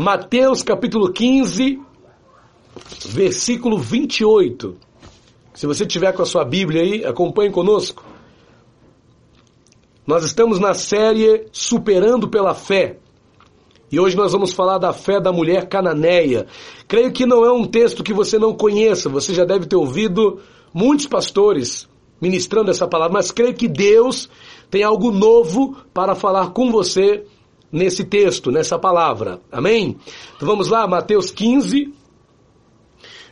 Mateus 0.00 0.62
capítulo 0.62 1.12
15, 1.12 1.80
versículo 3.06 3.76
28. 3.76 4.76
Se 5.52 5.66
você 5.66 5.84
tiver 5.84 6.12
com 6.12 6.22
a 6.22 6.24
sua 6.24 6.44
Bíblia 6.44 6.82
aí, 6.82 7.04
acompanhe 7.04 7.50
conosco. 7.50 8.04
Nós 10.06 10.22
estamos 10.22 10.60
na 10.60 10.72
série 10.72 11.48
Superando 11.50 12.28
pela 12.28 12.54
Fé. 12.54 12.98
E 13.90 13.98
hoje 13.98 14.16
nós 14.16 14.30
vamos 14.30 14.52
falar 14.52 14.78
da 14.78 14.92
fé 14.92 15.20
da 15.20 15.32
mulher 15.32 15.68
cananeia. 15.68 16.46
Creio 16.86 17.10
que 17.10 17.26
não 17.26 17.44
é 17.44 17.50
um 17.50 17.64
texto 17.64 18.04
que 18.04 18.12
você 18.12 18.38
não 18.38 18.54
conheça, 18.54 19.08
você 19.08 19.34
já 19.34 19.44
deve 19.44 19.66
ter 19.66 19.74
ouvido 19.74 20.38
muitos 20.72 21.08
pastores 21.08 21.88
ministrando 22.20 22.70
essa 22.70 22.86
palavra, 22.86 23.14
mas 23.14 23.32
creio 23.32 23.52
que 23.52 23.66
Deus 23.66 24.30
tem 24.70 24.84
algo 24.84 25.10
novo 25.10 25.76
para 25.92 26.14
falar 26.14 26.50
com 26.50 26.70
você 26.70 27.24
nesse 27.70 28.04
texto, 28.04 28.50
nessa 28.50 28.78
palavra. 28.78 29.40
Amém? 29.50 29.96
Então 30.36 30.48
vamos 30.48 30.68
lá, 30.68 30.86
Mateus 30.86 31.30
15, 31.30 31.92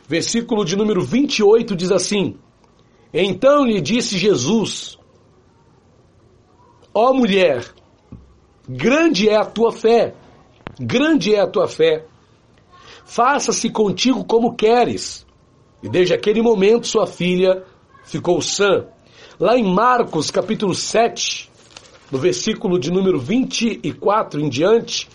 versículo 0.07 0.63
de 0.63 0.75
número 0.75 1.01
28 1.01 1.75
diz 1.75 1.91
assim: 1.91 2.37
Então 3.13 3.65
lhe 3.65 3.81
disse 3.81 4.17
Jesus: 4.17 4.97
Ó 6.93 7.13
mulher, 7.13 7.65
grande 8.67 9.29
é 9.29 9.35
a 9.35 9.45
tua 9.45 9.71
fé 9.71 10.15
Grande 10.79 11.33
é 11.33 11.39
a 11.39 11.47
tua 11.47 11.67
fé. 11.67 12.05
Faça-se 13.03 13.69
contigo 13.69 14.23
como 14.23 14.55
queres. 14.55 15.25
E 15.81 15.89
desde 15.89 16.13
aquele 16.13 16.41
momento 16.41 16.87
sua 16.87 17.07
filha 17.07 17.63
ficou 18.05 18.41
sã. 18.41 18.85
Lá 19.39 19.57
em 19.57 19.63
Marcos 19.63 20.29
capítulo 20.29 20.75
7, 20.75 21.46
no 22.11 22.17
versículo 22.17 22.79
de 22.79 22.91
número 22.91 23.19
24 23.19 24.39
em 24.41 24.49
diante, 24.49 25.07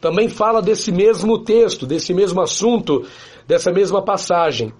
também 0.00 0.28
fala 0.28 0.60
desse 0.60 0.90
mesmo 0.90 1.38
texto, 1.38 1.86
desse 1.86 2.14
mesmo 2.14 2.40
assunto, 2.40 3.04
dessa 3.46 3.70
mesma 3.70 4.02
passagem. 4.02 4.72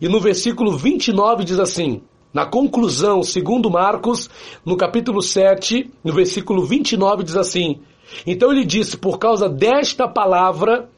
E 0.00 0.08
no 0.08 0.20
versículo 0.20 0.76
29 0.76 1.44
diz 1.44 1.58
assim: 1.58 2.02
na 2.32 2.46
conclusão, 2.46 3.22
segundo 3.22 3.70
Marcos, 3.70 4.30
no 4.64 4.76
capítulo 4.76 5.20
7, 5.20 5.90
no 6.04 6.12
versículo 6.12 6.64
29 6.64 7.24
diz 7.24 7.36
assim: 7.36 7.80
então 8.26 8.52
ele 8.52 8.64
disse: 8.64 8.96
Por 8.96 9.18
causa 9.18 9.48
desta 9.48 10.08
palavra, 10.08 10.88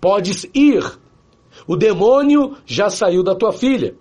podes 0.00 0.46
ir. 0.54 0.84
O 1.66 1.76
demônio 1.76 2.56
já 2.64 2.88
saiu 2.88 3.22
da 3.22 3.34
tua 3.34 3.52
filha. 3.52 3.96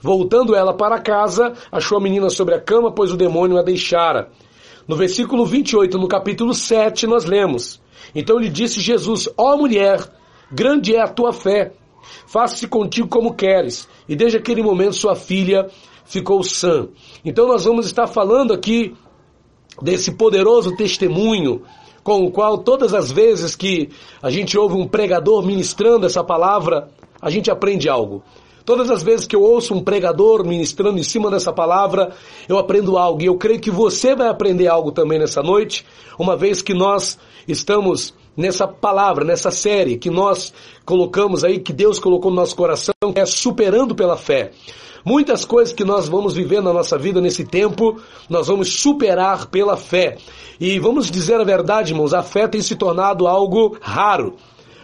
Voltando 0.00 0.54
ela 0.54 0.74
para 0.74 1.00
casa, 1.00 1.54
achou 1.70 1.98
a 1.98 2.00
menina 2.00 2.30
sobre 2.30 2.54
a 2.54 2.60
cama, 2.60 2.92
pois 2.92 3.12
o 3.12 3.16
demônio 3.16 3.58
a 3.58 3.62
deixara. 3.62 4.30
No 4.86 4.96
versículo 4.96 5.44
28, 5.44 5.98
no 5.98 6.08
capítulo 6.08 6.54
7, 6.54 7.06
nós 7.06 7.24
lemos: 7.24 7.80
Então 8.14 8.38
lhe 8.38 8.48
disse 8.48 8.80
Jesus: 8.80 9.28
Ó 9.36 9.56
mulher, 9.56 10.00
grande 10.50 10.94
é 10.94 11.00
a 11.00 11.08
tua 11.08 11.32
fé, 11.32 11.72
faça-se 12.26 12.66
contigo 12.66 13.08
como 13.08 13.34
queres. 13.34 13.88
E 14.08 14.16
desde 14.16 14.38
aquele 14.38 14.62
momento 14.62 14.94
sua 14.94 15.14
filha 15.14 15.68
ficou 16.04 16.42
sã. 16.42 16.88
Então 17.24 17.46
nós 17.46 17.64
vamos 17.64 17.86
estar 17.86 18.06
falando 18.06 18.52
aqui 18.52 18.94
desse 19.82 20.12
poderoso 20.12 20.74
testemunho 20.76 21.62
com 22.02 22.24
o 22.24 22.30
qual 22.30 22.56
todas 22.56 22.94
as 22.94 23.12
vezes 23.12 23.54
que 23.54 23.90
a 24.22 24.30
gente 24.30 24.56
ouve 24.56 24.74
um 24.74 24.88
pregador 24.88 25.44
ministrando 25.44 26.06
essa 26.06 26.24
palavra, 26.24 26.88
a 27.20 27.28
gente 27.28 27.50
aprende 27.50 27.88
algo. 27.88 28.22
Todas 28.68 28.90
as 28.90 29.02
vezes 29.02 29.26
que 29.26 29.34
eu 29.34 29.40
ouço 29.40 29.72
um 29.72 29.82
pregador 29.82 30.44
ministrando 30.44 30.98
em 30.98 31.02
cima 31.02 31.30
dessa 31.30 31.50
palavra, 31.50 32.12
eu 32.46 32.58
aprendo 32.58 32.98
algo. 32.98 33.22
E 33.22 33.24
eu 33.24 33.34
creio 33.34 33.58
que 33.58 33.70
você 33.70 34.14
vai 34.14 34.28
aprender 34.28 34.66
algo 34.66 34.92
também 34.92 35.18
nessa 35.18 35.42
noite, 35.42 35.86
uma 36.18 36.36
vez 36.36 36.60
que 36.60 36.74
nós 36.74 37.18
estamos 37.48 38.12
nessa 38.36 38.68
palavra, 38.68 39.24
nessa 39.24 39.50
série 39.50 39.96
que 39.96 40.10
nós 40.10 40.52
colocamos 40.84 41.44
aí, 41.44 41.60
que 41.60 41.72
Deus 41.72 41.98
colocou 41.98 42.30
no 42.30 42.36
nosso 42.36 42.54
coração, 42.54 42.92
que 43.14 43.18
é 43.18 43.24
superando 43.24 43.94
pela 43.94 44.18
fé. 44.18 44.50
Muitas 45.02 45.46
coisas 45.46 45.72
que 45.72 45.82
nós 45.82 46.06
vamos 46.06 46.34
viver 46.34 46.60
na 46.60 46.70
nossa 46.70 46.98
vida 46.98 47.22
nesse 47.22 47.46
tempo, 47.46 47.98
nós 48.28 48.48
vamos 48.48 48.68
superar 48.68 49.46
pela 49.46 49.78
fé. 49.78 50.18
E 50.60 50.78
vamos 50.78 51.10
dizer 51.10 51.40
a 51.40 51.44
verdade, 51.44 51.94
irmãos, 51.94 52.12
a 52.12 52.22
fé 52.22 52.46
tem 52.46 52.60
se 52.60 52.76
tornado 52.76 53.26
algo 53.26 53.78
raro. 53.80 54.36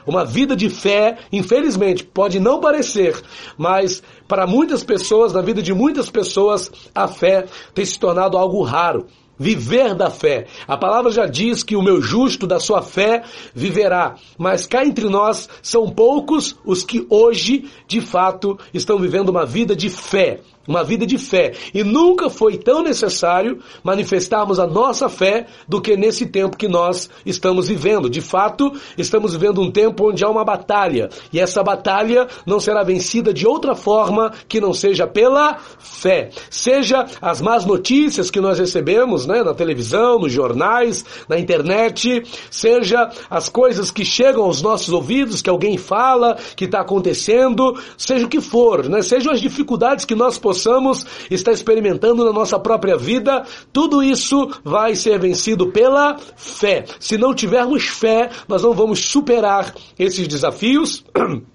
Uma 0.06 0.24
vida 0.24 0.54
de 0.54 0.68
fé, 0.68 1.18
infelizmente, 1.32 2.04
pode 2.04 2.38
não 2.38 2.60
parecer, 2.60 3.20
mas 3.56 4.02
para 4.28 4.46
muitas 4.46 4.84
pessoas, 4.84 5.32
na 5.32 5.40
vida 5.40 5.62
de 5.62 5.72
muitas 5.72 6.10
pessoas, 6.10 6.70
a 6.94 7.08
fé 7.08 7.46
tem 7.74 7.84
se 7.84 7.98
tornado 7.98 8.36
algo 8.36 8.62
raro 8.62 9.06
viver 9.38 9.94
da 9.94 10.10
fé. 10.10 10.46
A 10.66 10.76
palavra 10.76 11.10
já 11.10 11.26
diz 11.26 11.62
que 11.62 11.76
o 11.76 11.82
meu 11.82 12.00
justo 12.00 12.46
da 12.46 12.60
sua 12.60 12.82
fé 12.82 13.22
viverá. 13.54 14.16
Mas 14.38 14.66
cá 14.66 14.84
entre 14.84 15.08
nós 15.08 15.48
são 15.62 15.90
poucos 15.90 16.56
os 16.64 16.82
que 16.82 17.06
hoje, 17.10 17.68
de 17.86 18.00
fato, 18.00 18.58
estão 18.72 18.98
vivendo 18.98 19.30
uma 19.30 19.44
vida 19.44 19.74
de 19.74 19.88
fé 19.88 20.40
uma 20.66 20.82
vida 20.82 21.06
de 21.06 21.18
fé. 21.18 21.52
E 21.72 21.84
nunca 21.84 22.30
foi 22.30 22.56
tão 22.56 22.82
necessário 22.82 23.60
manifestarmos 23.82 24.58
a 24.58 24.66
nossa 24.66 25.08
fé 25.08 25.46
do 25.68 25.80
que 25.80 25.96
nesse 25.96 26.26
tempo 26.26 26.56
que 26.56 26.68
nós 26.68 27.10
estamos 27.24 27.68
vivendo. 27.68 28.08
De 28.08 28.20
fato, 28.20 28.72
estamos 28.96 29.32
vivendo 29.32 29.60
um 29.60 29.70
tempo 29.70 30.10
onde 30.10 30.24
há 30.24 30.28
uma 30.28 30.44
batalha. 30.44 31.10
E 31.32 31.38
essa 31.38 31.62
batalha 31.62 32.26
não 32.46 32.58
será 32.58 32.82
vencida 32.82 33.32
de 33.32 33.46
outra 33.46 33.74
forma 33.74 34.32
que 34.48 34.60
não 34.60 34.72
seja 34.72 35.06
pela 35.06 35.58
fé. 35.78 36.30
Seja 36.50 37.06
as 37.20 37.40
más 37.40 37.64
notícias 37.64 38.30
que 38.30 38.40
nós 38.40 38.58
recebemos 38.58 39.26
né, 39.26 39.42
na 39.42 39.54
televisão, 39.54 40.18
nos 40.18 40.32
jornais, 40.32 41.04
na 41.28 41.38
internet, 41.38 42.22
seja 42.50 43.10
as 43.28 43.48
coisas 43.48 43.90
que 43.90 44.04
chegam 44.04 44.44
aos 44.44 44.62
nossos 44.62 44.90
ouvidos, 44.90 45.42
que 45.42 45.50
alguém 45.50 45.76
fala, 45.76 46.36
que 46.56 46.64
está 46.64 46.80
acontecendo, 46.80 47.78
seja 47.96 48.26
o 48.26 48.28
que 48.28 48.40
for, 48.40 48.88
né, 48.88 49.02
sejam 49.02 49.32
as 49.32 49.40
dificuldades 49.40 50.04
que 50.04 50.14
nós 50.14 50.38
possamos 50.38 50.53
possamos 50.54 51.04
estar 51.28 51.50
experimentando 51.50 52.24
na 52.24 52.32
nossa 52.32 52.58
própria 52.60 52.96
vida, 52.96 53.44
tudo 53.72 54.02
isso 54.02 54.48
vai 54.62 54.94
ser 54.94 55.18
vencido 55.18 55.72
pela 55.72 56.16
fé. 56.36 56.84
Se 57.00 57.18
não 57.18 57.34
tivermos 57.34 57.86
fé, 57.86 58.30
nós 58.46 58.62
não 58.62 58.72
vamos 58.72 59.04
superar 59.04 59.74
esses 59.98 60.28
desafios. 60.28 61.04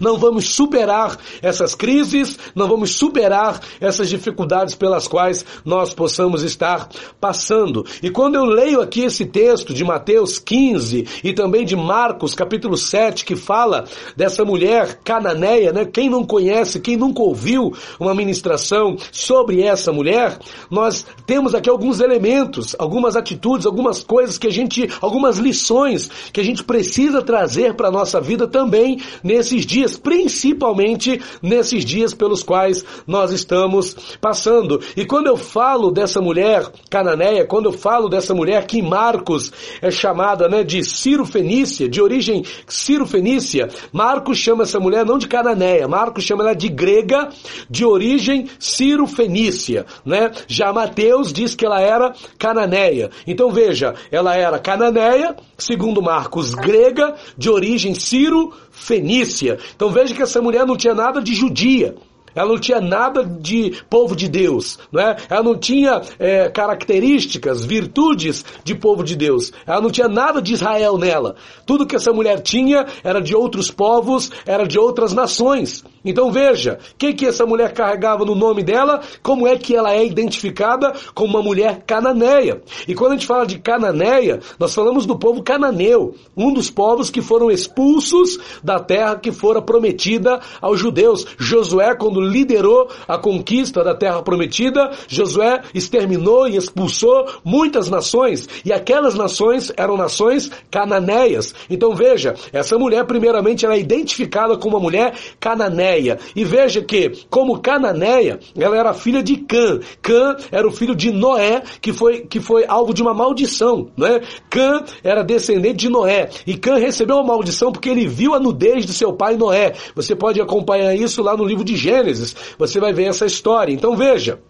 Não 0.00 0.18
vamos 0.18 0.54
superar 0.54 1.18
essas 1.42 1.74
crises, 1.74 2.38
não 2.54 2.68
vamos 2.68 2.92
superar 2.94 3.60
essas 3.80 4.08
dificuldades 4.08 4.74
pelas 4.74 5.06
quais 5.08 5.44
nós 5.64 5.92
possamos 5.92 6.42
estar 6.42 6.88
passando. 7.20 7.84
E 8.02 8.10
quando 8.10 8.36
eu 8.36 8.44
leio 8.44 8.80
aqui 8.80 9.02
esse 9.02 9.26
texto 9.26 9.74
de 9.74 9.84
Mateus 9.84 10.38
15 10.38 11.06
e 11.22 11.32
também 11.32 11.64
de 11.64 11.76
Marcos 11.76 12.34
capítulo 12.34 12.76
7, 12.76 13.24
que 13.24 13.36
fala 13.36 13.84
dessa 14.16 14.44
mulher 14.44 15.00
cananeia, 15.04 15.72
né? 15.72 15.84
Quem 15.84 16.08
não 16.08 16.24
conhece, 16.24 16.80
quem 16.80 16.96
nunca 16.96 17.22
ouviu 17.22 17.74
uma 17.98 18.14
ministração 18.14 18.96
sobre 19.12 19.62
essa 19.62 19.92
mulher, 19.92 20.38
nós 20.70 21.04
temos 21.26 21.54
aqui 21.54 21.68
alguns 21.68 22.00
elementos, 22.00 22.74
algumas 22.78 23.16
atitudes, 23.16 23.66
algumas 23.66 24.02
coisas 24.02 24.38
que 24.38 24.46
a 24.46 24.52
gente, 24.52 24.88
algumas 25.00 25.38
lições 25.38 26.10
que 26.32 26.40
a 26.40 26.44
gente 26.44 26.64
precisa 26.64 27.20
trazer 27.22 27.74
para 27.74 27.90
nossa 27.90 28.20
vida 28.20 28.46
também 28.46 29.00
nesses 29.22 29.65
dias, 29.66 29.96
principalmente 29.98 31.20
nesses 31.42 31.84
dias 31.84 32.14
pelos 32.14 32.42
quais 32.42 32.84
nós 33.06 33.32
estamos 33.32 33.96
passando. 34.20 34.80
E 34.96 35.04
quando 35.04 35.26
eu 35.26 35.36
falo 35.36 35.90
dessa 35.90 36.20
mulher 36.20 36.70
cananeia, 36.88 37.44
quando 37.44 37.66
eu 37.66 37.72
falo 37.72 38.08
dessa 38.08 38.34
mulher 38.34 38.66
que 38.66 38.80
Marcos 38.80 39.52
é 39.82 39.90
chamada 39.90 40.48
né, 40.48 40.62
de 40.62 40.84
Ciro 40.84 41.24
Fenícia, 41.24 41.88
de 41.88 42.00
origem 42.00 42.44
Ciro 42.66 43.06
Fenícia, 43.06 43.68
Marcos 43.92 44.38
chama 44.38 44.62
essa 44.62 44.78
mulher 44.78 45.04
não 45.04 45.18
de 45.18 45.28
cananeia, 45.28 45.88
Marcos 45.88 46.24
chama 46.24 46.42
ela 46.42 46.54
de 46.54 46.68
grega, 46.68 47.28
de 47.68 47.84
origem 47.84 48.48
Ciro 48.58 49.06
Fenícia, 49.06 49.86
né? 50.04 50.30
Já 50.46 50.72
Mateus 50.72 51.32
diz 51.32 51.54
que 51.54 51.64
ela 51.64 51.80
era 51.80 52.14
cananeia. 52.38 53.10
Então 53.26 53.50
veja, 53.50 53.94
ela 54.10 54.36
era 54.36 54.58
cananeia, 54.58 55.36
segundo 55.58 56.02
Marcos, 56.02 56.54
grega, 56.54 57.14
de 57.36 57.50
origem 57.50 57.94
Ciro 57.94 58.52
Fenícia. 58.76 59.58
Então 59.74 59.90
veja 59.90 60.14
que 60.14 60.22
essa 60.22 60.40
mulher 60.40 60.66
não 60.66 60.76
tinha 60.76 60.94
nada 60.94 61.20
de 61.20 61.34
judia. 61.34 61.96
Ela 62.34 62.50
não 62.50 62.58
tinha 62.58 62.82
nada 62.82 63.24
de 63.24 63.82
povo 63.88 64.14
de 64.14 64.28
Deus, 64.28 64.78
não 64.92 65.00
é? 65.00 65.16
Ela 65.30 65.42
não 65.42 65.58
tinha 65.58 66.02
é, 66.18 66.50
características, 66.50 67.64
virtudes 67.64 68.44
de 68.62 68.74
povo 68.74 69.02
de 69.02 69.16
Deus. 69.16 69.52
Ela 69.66 69.80
não 69.80 69.90
tinha 69.90 70.06
nada 70.06 70.42
de 70.42 70.52
Israel 70.52 70.98
nela. 70.98 71.36
Tudo 71.64 71.86
que 71.86 71.96
essa 71.96 72.12
mulher 72.12 72.42
tinha 72.42 72.84
era 73.02 73.22
de 73.22 73.34
outros 73.34 73.70
povos, 73.70 74.30
era 74.44 74.66
de 74.66 74.78
outras 74.78 75.14
nações. 75.14 75.82
Então 76.06 76.30
veja, 76.30 76.78
o 76.94 76.96
que, 76.96 77.26
essa 77.26 77.44
mulher 77.44 77.72
carregava 77.72 78.24
no 78.24 78.34
nome 78.34 78.62
dela, 78.62 79.00
como 79.22 79.46
é 79.46 79.56
que 79.56 79.74
ela 79.74 79.92
é 79.92 80.04
identificada 80.04 80.92
como 81.14 81.34
uma 81.34 81.42
mulher 81.42 81.82
cananeia. 81.86 82.62
E 82.86 82.94
quando 82.94 83.12
a 83.12 83.14
gente 83.16 83.26
fala 83.26 83.46
de 83.46 83.58
cananeia, 83.58 84.40
nós 84.58 84.74
falamos 84.74 85.04
do 85.04 85.18
povo 85.18 85.42
cananeu, 85.42 86.14
um 86.36 86.52
dos 86.52 86.70
povos 86.70 87.10
que 87.10 87.20
foram 87.20 87.50
expulsos 87.50 88.38
da 88.62 88.78
terra 88.78 89.16
que 89.16 89.32
fora 89.32 89.60
prometida 89.60 90.40
aos 90.60 90.78
judeus. 90.78 91.26
Josué, 91.36 91.94
quando 91.94 92.20
liderou 92.20 92.88
a 93.08 93.18
conquista 93.18 93.82
da 93.82 93.94
terra 93.94 94.22
prometida, 94.22 94.90
Josué 95.08 95.62
exterminou 95.74 96.48
e 96.48 96.56
expulsou 96.56 97.26
muitas 97.44 97.90
nações, 97.90 98.48
e 98.64 98.72
aquelas 98.72 99.14
nações 99.14 99.72
eram 99.76 99.96
nações 99.96 100.50
cananeias. 100.70 101.54
Então 101.68 101.94
veja, 101.94 102.34
essa 102.52 102.78
mulher 102.78 103.04
primeiramente 103.04 103.64
ela 103.64 103.74
é 103.74 103.80
identificada 103.80 104.56
como 104.56 104.76
uma 104.76 104.82
mulher 104.82 105.14
cananeia. 105.40 105.95
Cananeia. 105.96 106.18
E 106.34 106.44
veja 106.44 106.82
que, 106.82 107.24
como 107.30 107.58
Cananeia, 107.58 108.38
ela 108.56 108.76
era 108.76 108.94
filha 108.94 109.22
de 109.22 109.36
Cã. 109.36 109.80
Cã 110.02 110.36
era 110.50 110.66
o 110.66 110.70
filho 110.70 110.94
de 110.94 111.10
Noé, 111.10 111.62
que 111.80 111.92
foi, 111.92 112.20
que 112.20 112.40
foi 112.40 112.64
alvo 112.66 112.92
de 112.92 113.02
uma 113.02 113.14
maldição. 113.14 113.88
Né? 113.96 114.20
Cã 114.50 114.84
era 115.02 115.22
descendente 115.22 115.76
de 115.76 115.88
Noé. 115.88 116.28
E 116.46 116.56
Cã 116.56 116.76
recebeu 116.76 117.16
uma 117.16 117.24
maldição 117.24 117.72
porque 117.72 117.88
ele 117.88 118.06
viu 118.06 118.34
a 118.34 118.40
nudez 118.40 118.84
de 118.84 118.92
seu 118.92 119.12
pai 119.12 119.36
Noé. 119.36 119.72
Você 119.94 120.14
pode 120.14 120.40
acompanhar 120.40 120.94
isso 120.94 121.22
lá 121.22 121.36
no 121.36 121.44
livro 121.44 121.64
de 121.64 121.76
Gênesis. 121.76 122.36
Você 122.58 122.78
vai 122.78 122.92
ver 122.92 123.04
essa 123.04 123.26
história. 123.26 123.72
Então 123.72 123.96
veja. 123.96 124.40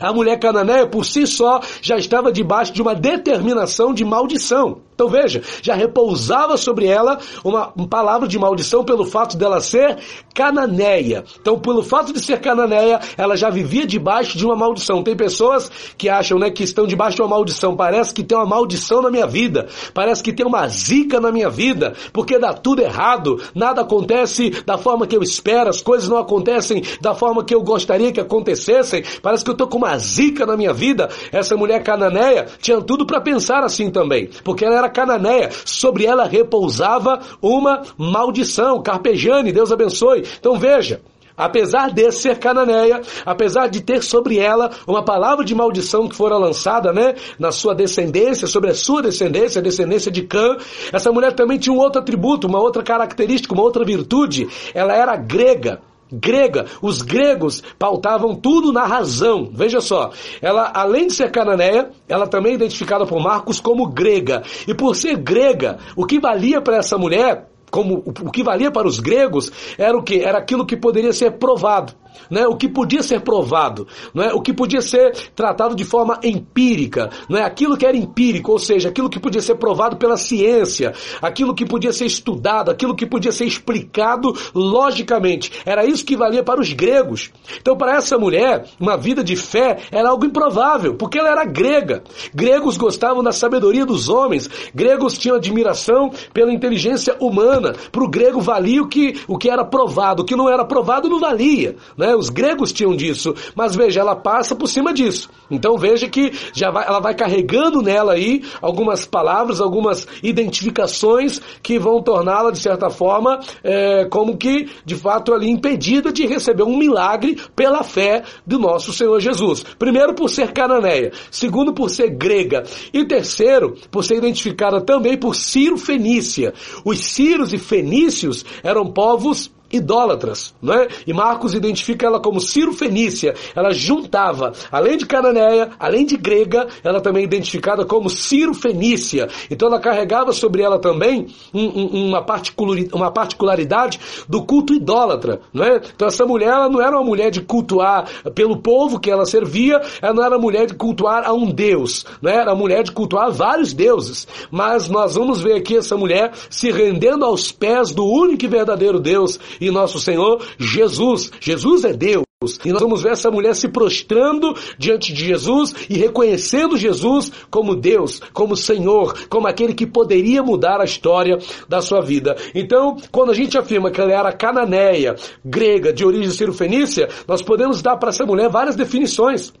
A 0.00 0.12
mulher 0.12 0.38
cananeia, 0.38 0.86
por 0.86 1.04
si 1.04 1.26
só, 1.26 1.60
já 1.82 1.96
estava 1.96 2.32
debaixo 2.32 2.72
de 2.72 2.82
uma 2.82 2.94
determinação 2.94 3.92
de 3.92 4.04
maldição. 4.04 4.80
Então 4.96 5.10
veja, 5.10 5.42
já 5.60 5.74
repousava 5.74 6.56
sobre 6.56 6.86
ela 6.86 7.18
uma, 7.44 7.70
uma, 7.76 7.86
palavra 7.86 8.26
de 8.26 8.38
maldição 8.38 8.82
pelo 8.82 9.04
fato 9.04 9.36
dela 9.36 9.60
ser 9.60 9.98
cananeia. 10.34 11.22
Então, 11.38 11.58
pelo 11.58 11.82
fato 11.82 12.14
de 12.14 12.18
ser 12.18 12.40
cananeia, 12.40 12.98
ela 13.18 13.36
já 13.36 13.50
vivia 13.50 13.86
debaixo 13.86 14.38
de 14.38 14.46
uma 14.46 14.56
maldição. 14.56 15.02
Tem 15.02 15.14
pessoas 15.14 15.70
que 15.98 16.08
acham 16.08 16.38
né, 16.38 16.50
que 16.50 16.62
estão 16.64 16.86
debaixo 16.86 17.16
de 17.16 17.22
uma 17.22 17.28
maldição. 17.28 17.76
Parece 17.76 18.14
que 18.14 18.24
tem 18.24 18.38
uma 18.38 18.46
maldição 18.46 19.02
na 19.02 19.10
minha 19.10 19.26
vida. 19.26 19.66
Parece 19.92 20.22
que 20.22 20.32
tem 20.32 20.46
uma 20.46 20.66
zica 20.66 21.20
na 21.20 21.30
minha 21.30 21.50
vida. 21.50 21.92
Porque 22.10 22.38
dá 22.38 22.54
tudo 22.54 22.80
errado. 22.80 23.38
Nada 23.54 23.82
acontece 23.82 24.50
da 24.64 24.78
forma 24.78 25.06
que 25.06 25.14
eu 25.14 25.22
espero. 25.22 25.68
As 25.68 25.82
coisas 25.82 26.08
não 26.08 26.16
acontecem 26.16 26.82
da 27.02 27.14
forma 27.14 27.44
que 27.44 27.54
eu 27.54 27.62
gostaria 27.62 28.12
que 28.12 28.20
acontecessem. 28.20 29.04
Parece 29.20 29.44
que 29.44 29.50
eu 29.50 29.52
estou 29.54 29.68
com 29.68 29.76
uma 29.76 29.98
zica 29.98 30.46
na 30.46 30.56
minha 30.56 30.72
vida. 30.72 31.10
Essa 31.30 31.54
mulher 31.54 31.82
cananeia 31.82 32.46
tinha 32.62 32.80
tudo 32.80 33.04
para 33.04 33.20
pensar 33.20 33.62
assim 33.62 33.90
também. 33.90 34.30
Porque 34.42 34.64
ela 34.64 34.76
era 34.76 34.85
era 34.86 34.90
cananeia, 34.90 35.50
sobre 35.64 36.06
ela 36.06 36.24
repousava 36.24 37.20
uma 37.42 37.82
maldição. 37.98 38.82
Carpejane, 38.82 39.52
Deus 39.52 39.72
abençoe. 39.72 40.24
Então 40.38 40.58
veja, 40.58 41.00
apesar 41.36 41.90
de 41.90 42.10
ser 42.12 42.38
cananeia, 42.38 43.02
apesar 43.24 43.68
de 43.68 43.80
ter 43.82 44.02
sobre 44.02 44.38
ela 44.38 44.70
uma 44.86 45.04
palavra 45.04 45.44
de 45.44 45.54
maldição 45.54 46.08
que 46.08 46.16
fora 46.16 46.38
lançada, 46.38 46.92
né, 46.92 47.14
na 47.38 47.50
sua 47.50 47.74
descendência, 47.74 48.46
sobre 48.46 48.70
a 48.70 48.74
sua 48.74 49.02
descendência, 49.02 49.58
a 49.58 49.62
descendência 49.62 50.10
de 50.10 50.22
Cã, 50.22 50.56
essa 50.92 51.12
mulher 51.12 51.32
também 51.32 51.58
tinha 51.58 51.74
um 51.74 51.78
outro 51.78 52.00
atributo, 52.00 52.46
uma 52.46 52.60
outra 52.60 52.82
característica, 52.82 53.52
uma 53.52 53.62
outra 53.62 53.84
virtude. 53.84 54.48
Ela 54.72 54.94
era 54.94 55.16
grega 55.16 55.80
grega. 56.12 56.66
Os 56.80 57.02
gregos 57.02 57.62
pautavam 57.78 58.34
tudo 58.34 58.72
na 58.72 58.84
razão. 58.84 59.50
Veja 59.52 59.80
só, 59.80 60.10
ela 60.40 60.70
além 60.74 61.06
de 61.06 61.14
ser 61.14 61.30
cananeia, 61.30 61.90
ela 62.08 62.26
também 62.26 62.52
é 62.52 62.54
identificada 62.56 63.06
por 63.06 63.20
Marcos 63.20 63.60
como 63.60 63.86
grega. 63.86 64.42
E 64.66 64.74
por 64.74 64.94
ser 64.94 65.16
grega, 65.16 65.78
o 65.96 66.06
que 66.06 66.18
valia 66.18 66.60
para 66.60 66.76
essa 66.76 66.96
mulher, 66.96 67.48
como 67.70 68.02
o 68.06 68.30
que 68.30 68.42
valia 68.42 68.70
para 68.70 68.86
os 68.86 68.98
gregos, 68.98 69.50
era 69.76 69.96
o 69.96 70.02
que? 70.02 70.20
Era 70.20 70.38
aquilo 70.38 70.66
que 70.66 70.76
poderia 70.76 71.12
ser 71.12 71.32
provado 71.32 71.94
né? 72.30 72.46
o 72.46 72.56
que 72.56 72.68
podia 72.68 73.02
ser 73.02 73.20
provado, 73.20 73.86
não 74.14 74.22
é? 74.22 74.32
o 74.32 74.40
que 74.40 74.52
podia 74.52 74.80
ser 74.80 75.12
tratado 75.34 75.74
de 75.74 75.84
forma 75.84 76.18
empírica, 76.22 77.10
não 77.28 77.38
é? 77.38 77.42
aquilo 77.42 77.76
que 77.76 77.86
era 77.86 77.96
empírico, 77.96 78.52
ou 78.52 78.58
seja, 78.58 78.88
aquilo 78.88 79.08
que 79.08 79.20
podia 79.20 79.40
ser 79.40 79.56
provado 79.56 79.96
pela 79.96 80.16
ciência, 80.16 80.92
aquilo 81.20 81.54
que 81.54 81.64
podia 81.66 81.92
ser 81.92 82.06
estudado, 82.06 82.70
aquilo 82.70 82.94
que 82.94 83.06
podia 83.06 83.32
ser 83.32 83.44
explicado 83.44 84.34
logicamente. 84.54 85.52
Era 85.64 85.84
isso 85.84 86.04
que 86.04 86.16
valia 86.16 86.42
para 86.42 86.60
os 86.60 86.72
gregos. 86.72 87.30
Então, 87.60 87.76
para 87.76 87.96
essa 87.96 88.18
mulher, 88.18 88.66
uma 88.78 88.96
vida 88.96 89.22
de 89.22 89.36
fé 89.36 89.78
era 89.90 90.08
algo 90.08 90.24
improvável, 90.24 90.94
porque 90.94 91.18
ela 91.18 91.30
era 91.30 91.44
grega. 91.44 92.02
Gregos 92.34 92.76
gostavam 92.76 93.22
da 93.22 93.32
sabedoria 93.32 93.86
dos 93.86 94.08
homens, 94.08 94.48
gregos 94.74 95.18
tinham 95.18 95.36
admiração 95.36 96.10
pela 96.32 96.52
inteligência 96.52 97.16
humana. 97.20 97.74
Para 97.90 98.04
o 98.04 98.08
grego 98.08 98.40
valia 98.40 98.82
o 98.82 98.88
que, 98.88 99.20
o 99.26 99.38
que 99.38 99.50
era 99.50 99.64
provado, 99.64 100.22
o 100.22 100.24
que 100.24 100.36
não 100.36 100.48
era 100.48 100.64
provado 100.64 101.08
não 101.08 101.18
valia. 101.18 101.76
Né? 101.96 102.05
Né? 102.06 102.14
Os 102.14 102.28
gregos 102.28 102.72
tinham 102.72 102.94
disso, 102.94 103.34
mas 103.56 103.74
veja, 103.74 104.00
ela 104.00 104.14
passa 104.14 104.54
por 104.54 104.68
cima 104.68 104.94
disso. 104.94 105.28
Então 105.50 105.76
veja 105.76 106.08
que 106.08 106.32
já 106.54 106.70
vai, 106.70 106.86
ela 106.86 107.00
vai 107.00 107.14
carregando 107.16 107.82
nela 107.82 108.12
aí 108.12 108.44
algumas 108.62 109.04
palavras, 109.04 109.60
algumas 109.60 110.06
identificações 110.22 111.40
que 111.60 111.80
vão 111.80 112.00
torná-la 112.00 112.52
de 112.52 112.60
certa 112.60 112.90
forma 112.90 113.40
é, 113.64 114.04
como 114.04 114.36
que 114.36 114.68
de 114.84 114.94
fato 114.94 115.34
ali 115.34 115.50
impedida 115.50 116.12
de 116.12 116.26
receber 116.26 116.62
um 116.62 116.76
milagre 116.76 117.40
pela 117.56 117.82
fé 117.82 118.22
do 118.46 118.58
nosso 118.58 118.92
Senhor 118.92 119.18
Jesus. 119.18 119.64
Primeiro 119.76 120.14
por 120.14 120.30
ser 120.30 120.52
cananeia, 120.52 121.10
segundo 121.28 121.72
por 121.72 121.90
ser 121.90 122.10
grega 122.10 122.62
e 122.92 123.04
terceiro 123.04 123.74
por 123.90 124.04
ser 124.04 124.16
identificada 124.16 124.80
também 124.80 125.16
por 125.16 125.34
Ciro 125.34 125.76
Fenícia. 125.76 126.54
Os 126.84 127.00
Círios 127.00 127.52
e 127.52 127.58
Fenícios 127.58 128.44
eram 128.62 128.86
povos 128.86 129.50
idólatras, 129.70 130.54
não 130.62 130.74
é? 130.74 130.88
E 131.06 131.12
Marcos 131.12 131.54
identifica 131.54 132.06
ela 132.06 132.20
como 132.20 132.40
Ciro 132.40 132.72
Fenícia. 132.72 133.34
Ela 133.54 133.72
juntava, 133.72 134.52
além 134.70 134.96
de 134.96 135.06
cananeia, 135.06 135.70
além 135.78 136.06
de 136.06 136.16
grega, 136.16 136.68
ela 136.84 137.00
também 137.00 137.22
é 137.22 137.26
identificada 137.26 137.84
como 137.84 138.08
Ciro 138.08 138.54
Fenícia. 138.54 139.28
Então 139.50 139.68
ela 139.68 139.80
carregava 139.80 140.32
sobre 140.32 140.62
ela 140.62 140.78
também 140.78 141.26
um, 141.52 141.64
um, 141.64 142.06
uma, 142.08 143.10
particularidade 143.10 143.98
do 144.28 144.44
culto 144.44 144.72
idólatra, 144.72 145.40
não 145.52 145.64
é? 145.64 145.80
Então 145.94 146.08
essa 146.08 146.24
mulher, 146.24 146.50
ela 146.50 146.68
não 146.68 146.80
era 146.80 146.96
uma 146.96 147.04
mulher 147.04 147.30
de 147.30 147.40
cultuar 147.40 148.08
pelo 148.34 148.58
povo 148.58 149.00
que 149.00 149.10
ela 149.10 149.26
servia, 149.26 149.80
ela 150.00 150.14
não 150.14 150.24
era 150.24 150.38
mulher 150.38 150.66
de 150.66 150.74
cultuar 150.74 151.24
a 151.26 151.32
um 151.32 151.50
deus, 151.50 152.04
não 152.22 152.30
é? 152.30 152.36
Era 152.36 152.54
mulher 152.54 152.82
de 152.82 152.92
cultuar 152.92 153.30
vários 153.32 153.72
deuses. 153.72 154.26
Mas 154.50 154.88
nós 154.88 155.14
vamos 155.14 155.40
ver 155.40 155.54
aqui 155.54 155.76
essa 155.76 155.96
mulher 155.96 156.32
se 156.48 156.70
rendendo 156.70 157.24
aos 157.24 157.50
pés 157.50 157.92
do 157.92 158.04
único 158.04 158.44
e 158.44 158.48
verdadeiro 158.48 159.00
Deus 159.00 159.38
e 159.60 159.70
nosso 159.70 159.98
Senhor 159.98 160.44
Jesus. 160.58 161.30
Jesus 161.40 161.84
é 161.84 161.92
Deus. 161.92 162.26
E 162.64 162.70
nós 162.70 162.82
vamos 162.82 163.02
ver 163.02 163.12
essa 163.12 163.30
mulher 163.30 163.54
se 163.54 163.66
prostrando 163.66 164.54
diante 164.78 165.10
de 165.12 165.24
Jesus 165.24 165.74
e 165.88 165.96
reconhecendo 165.96 166.76
Jesus 166.76 167.32
como 167.50 167.74
Deus, 167.74 168.20
como 168.34 168.54
Senhor, 168.54 169.26
como 169.28 169.46
aquele 169.46 169.72
que 169.72 169.86
poderia 169.86 170.42
mudar 170.42 170.80
a 170.80 170.84
história 170.84 171.38
da 171.66 171.80
sua 171.80 172.02
vida. 172.02 172.36
Então, 172.54 172.98
quando 173.10 173.30
a 173.30 173.34
gente 173.34 173.56
afirma 173.56 173.90
que 173.90 174.00
ela 174.00 174.12
era 174.12 174.32
cananeia, 174.32 175.16
grega, 175.42 175.94
de 175.94 176.04
origem 176.04 176.30
cirofenícia, 176.30 177.08
nós 177.26 177.40
podemos 177.40 177.80
dar 177.80 177.96
para 177.96 178.10
essa 178.10 178.26
mulher 178.26 178.50
várias 178.50 178.76
definições. 178.76 179.52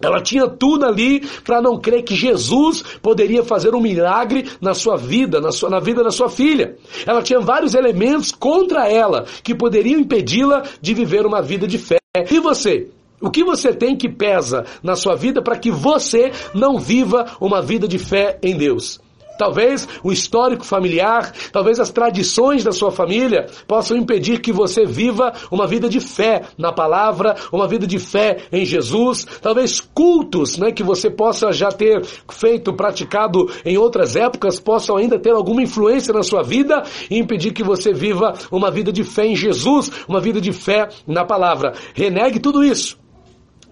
Ela 0.00 0.22
tinha 0.22 0.48
tudo 0.48 0.86
ali 0.86 1.20
para 1.44 1.60
não 1.60 1.78
crer 1.78 2.02
que 2.02 2.14
Jesus 2.14 2.82
poderia 3.02 3.44
fazer 3.44 3.74
um 3.74 3.80
milagre 3.80 4.48
na 4.60 4.74
sua 4.74 4.96
vida, 4.96 5.40
na, 5.40 5.52
sua, 5.52 5.68
na 5.68 5.78
vida 5.78 6.02
da 6.02 6.10
sua 6.10 6.28
filha. 6.28 6.76
Ela 7.06 7.22
tinha 7.22 7.40
vários 7.40 7.74
elementos 7.74 8.32
contra 8.32 8.88
ela 8.88 9.26
que 9.42 9.54
poderiam 9.54 10.00
impedi-la 10.00 10.62
de 10.80 10.94
viver 10.94 11.26
uma 11.26 11.42
vida 11.42 11.66
de 11.66 11.78
fé. 11.78 11.98
E 12.30 12.40
você? 12.40 12.88
O 13.20 13.30
que 13.30 13.44
você 13.44 13.74
tem 13.74 13.94
que 13.94 14.08
pesa 14.08 14.64
na 14.82 14.96
sua 14.96 15.14
vida 15.14 15.42
para 15.42 15.58
que 15.58 15.70
você 15.70 16.32
não 16.54 16.78
viva 16.78 17.36
uma 17.38 17.60
vida 17.60 17.86
de 17.86 17.98
fé 17.98 18.38
em 18.42 18.56
Deus? 18.56 18.98
Talvez 19.40 19.88
o 20.04 20.12
histórico 20.12 20.66
familiar, 20.66 21.32
talvez 21.50 21.80
as 21.80 21.88
tradições 21.88 22.62
da 22.62 22.72
sua 22.72 22.90
família 22.90 23.46
possam 23.66 23.96
impedir 23.96 24.42
que 24.42 24.52
você 24.52 24.84
viva 24.84 25.32
uma 25.50 25.66
vida 25.66 25.88
de 25.88 25.98
fé 25.98 26.42
na 26.58 26.70
palavra, 26.70 27.34
uma 27.50 27.66
vida 27.66 27.86
de 27.86 27.98
fé 27.98 28.42
em 28.52 28.66
Jesus. 28.66 29.24
Talvez 29.40 29.80
cultos, 29.80 30.58
né, 30.58 30.72
que 30.72 30.82
você 30.82 31.08
possa 31.08 31.52
já 31.52 31.70
ter 31.70 32.04
feito, 32.30 32.74
praticado 32.74 33.50
em 33.64 33.78
outras 33.78 34.14
épocas, 34.14 34.60
possam 34.60 34.98
ainda 34.98 35.18
ter 35.18 35.32
alguma 35.32 35.62
influência 35.62 36.12
na 36.12 36.22
sua 36.22 36.42
vida 36.42 36.82
e 37.10 37.18
impedir 37.18 37.54
que 37.54 37.64
você 37.64 37.94
viva 37.94 38.34
uma 38.52 38.70
vida 38.70 38.92
de 38.92 39.04
fé 39.04 39.24
em 39.24 39.34
Jesus, 39.34 39.90
uma 40.06 40.20
vida 40.20 40.38
de 40.38 40.52
fé 40.52 40.90
na 41.06 41.24
palavra. 41.24 41.72
Renegue 41.94 42.40
tudo 42.40 42.62
isso 42.62 42.99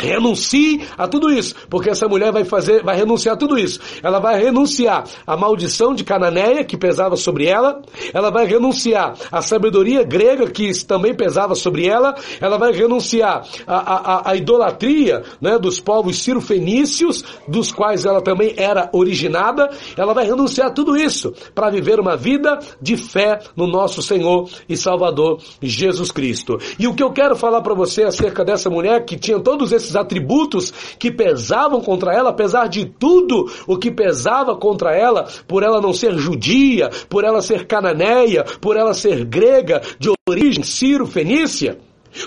Renuncie 0.00 0.87
a 0.97 1.09
tudo 1.09 1.33
isso, 1.33 1.55
porque 1.69 1.90
essa 1.90 2.07
mulher 2.07 2.33
vai 2.33 2.45
fazer, 2.45 2.83
vai 2.85 2.97
renunciar 2.97 3.35
a 3.35 3.38
tudo 3.38 3.59
isso. 3.59 3.81
Ela 4.02 4.19
vai 4.21 4.40
renunciar 4.40 5.05
à 5.26 5.37
maldição 5.37 5.95
de 5.95 6.05
Cananeia 6.05 6.64
que 6.64 6.76
pesava 6.76 7.17
sobre 7.17 7.47
ela, 7.47 7.83
ela 8.14 8.31
vai 8.31 8.47
renunciar 8.47 9.14
à 9.31 9.43
sabedoria 9.43 10.05
grega 10.05 10.49
que 10.49 10.73
também 10.85 11.14
pesava 11.14 11.55
sobre 11.55 11.87
ela, 11.87 12.14
ela 12.40 12.59
vai 12.59 12.73
renunciar 12.73 13.45
à, 13.67 13.76
à, 13.76 14.31
à 14.31 14.37
idolatria 14.37 15.23
né, 15.40 15.59
dos 15.59 15.81
povos 15.81 16.21
cirofenícios, 16.23 17.25
dos 17.47 17.73
quais 17.73 18.05
ela 18.05 18.23
também 18.23 18.55
era 18.57 18.88
originada, 18.93 19.71
ela 19.97 20.14
vai 20.14 20.25
renunciar 20.25 20.69
a 20.69 20.71
tudo 20.71 20.97
isso 20.97 21.33
para 21.55 21.71
viver 21.71 21.99
uma 21.99 22.17
vida 22.17 22.59
de 22.81 22.97
fé 22.97 23.40
no 23.57 23.67
nosso 23.67 24.02
Senhor 24.02 24.49
e 24.69 24.76
Salvador 24.76 25.40
Jesus 25.61 26.12
Cristo. 26.12 26.59
E 26.78 26.87
o 26.87 26.95
que 26.95 27.02
eu 27.02 27.12
quero 27.12 27.37
falar 27.37 27.62
para 27.62 27.75
você 27.75 28.05
acerca 28.05 28.45
dessa 28.45 28.71
mulher 28.71 29.05
que 29.05 29.19
tinha 29.19 29.40
todos 29.40 29.73
esses 29.73 29.88
esses 29.88 29.97
atributos 29.97 30.73
que 30.99 31.11
pesavam 31.11 31.80
contra 31.80 32.12
ela, 32.12 32.30
apesar 32.30 32.68
de 32.68 32.85
tudo 32.85 33.50
o 33.66 33.76
que 33.76 33.90
pesava 33.90 34.54
contra 34.57 34.95
ela, 34.95 35.26
por 35.47 35.62
ela 35.62 35.80
não 35.80 35.92
ser 35.92 36.16
judia, 36.16 36.90
por 37.09 37.25
ela 37.25 37.40
ser 37.40 37.66
cananeia, 37.66 38.45
por 38.61 38.76
ela 38.76 38.95
ser 38.95 39.25
grega, 39.25 39.83
de 39.99 40.12
origem 40.28 40.62
Ciro-Fenícia, 40.62 41.78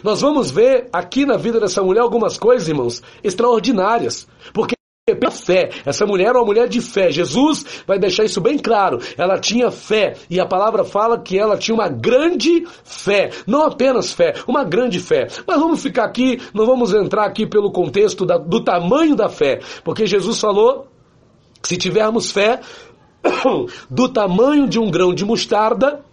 nós 0.04 0.22
vamos 0.22 0.52
ver 0.52 0.88
aqui 0.92 1.26
na 1.26 1.38
vida 1.38 1.60
dessa 1.60 1.82
mulher 1.82 2.02
algumas 2.02 2.38
coisas, 2.38 2.68
irmãos, 2.68 3.02
extraordinárias. 3.24 4.28
Porque 4.54 4.76
pela 5.16 5.32
fé. 5.32 5.72
Essa 5.84 6.06
mulher 6.06 6.28
era 6.28 6.38
uma 6.38 6.46
mulher 6.46 6.68
de 6.70 6.80
fé. 6.80 7.12
Jesus 7.12 7.66
vai 7.88 7.98
deixar 7.98 8.24
isso 8.24 8.40
bem 8.40 8.58
claro. 8.58 9.00
Ela 9.18 9.40
tinha 9.40 9.72
fé. 9.72 10.16
E 10.30 10.40
a 10.40 10.46
palavra 10.46 10.84
fala 10.84 11.20
que 11.20 11.38
ela 11.38 11.58
tinha 11.58 11.74
uma 11.74 11.90
grande 11.90 12.66
fé. 12.84 13.32
Não 13.48 13.64
apenas 13.64 14.14
fé, 14.14 14.36
uma 14.48 14.64
grande 14.64 15.00
fé. 15.00 15.28
Mas 15.48 15.60
vamos 15.60 15.82
ficar 15.82 16.06
aqui, 16.06 16.40
não 16.54 16.66
vamos 16.66 16.94
entrar 16.94 17.26
aqui 17.26 17.48
pelo 17.48 17.72
contexto 17.72 18.26
da, 18.26 18.38
do 18.38 18.64
tamanho 18.64 19.16
da 19.16 19.28
fé. 19.28 19.60
Porque 19.84 20.06
Jesus 20.06 20.40
falou 20.40 20.88
se 21.64 21.78
tivermos 21.78 22.32
fé 22.32 22.60
do 23.90 24.08
tamanho 24.08 24.68
de 24.68 24.80
um 24.80 24.90
grão 24.90 25.14
de 25.14 25.26
mostarda, 25.26 26.04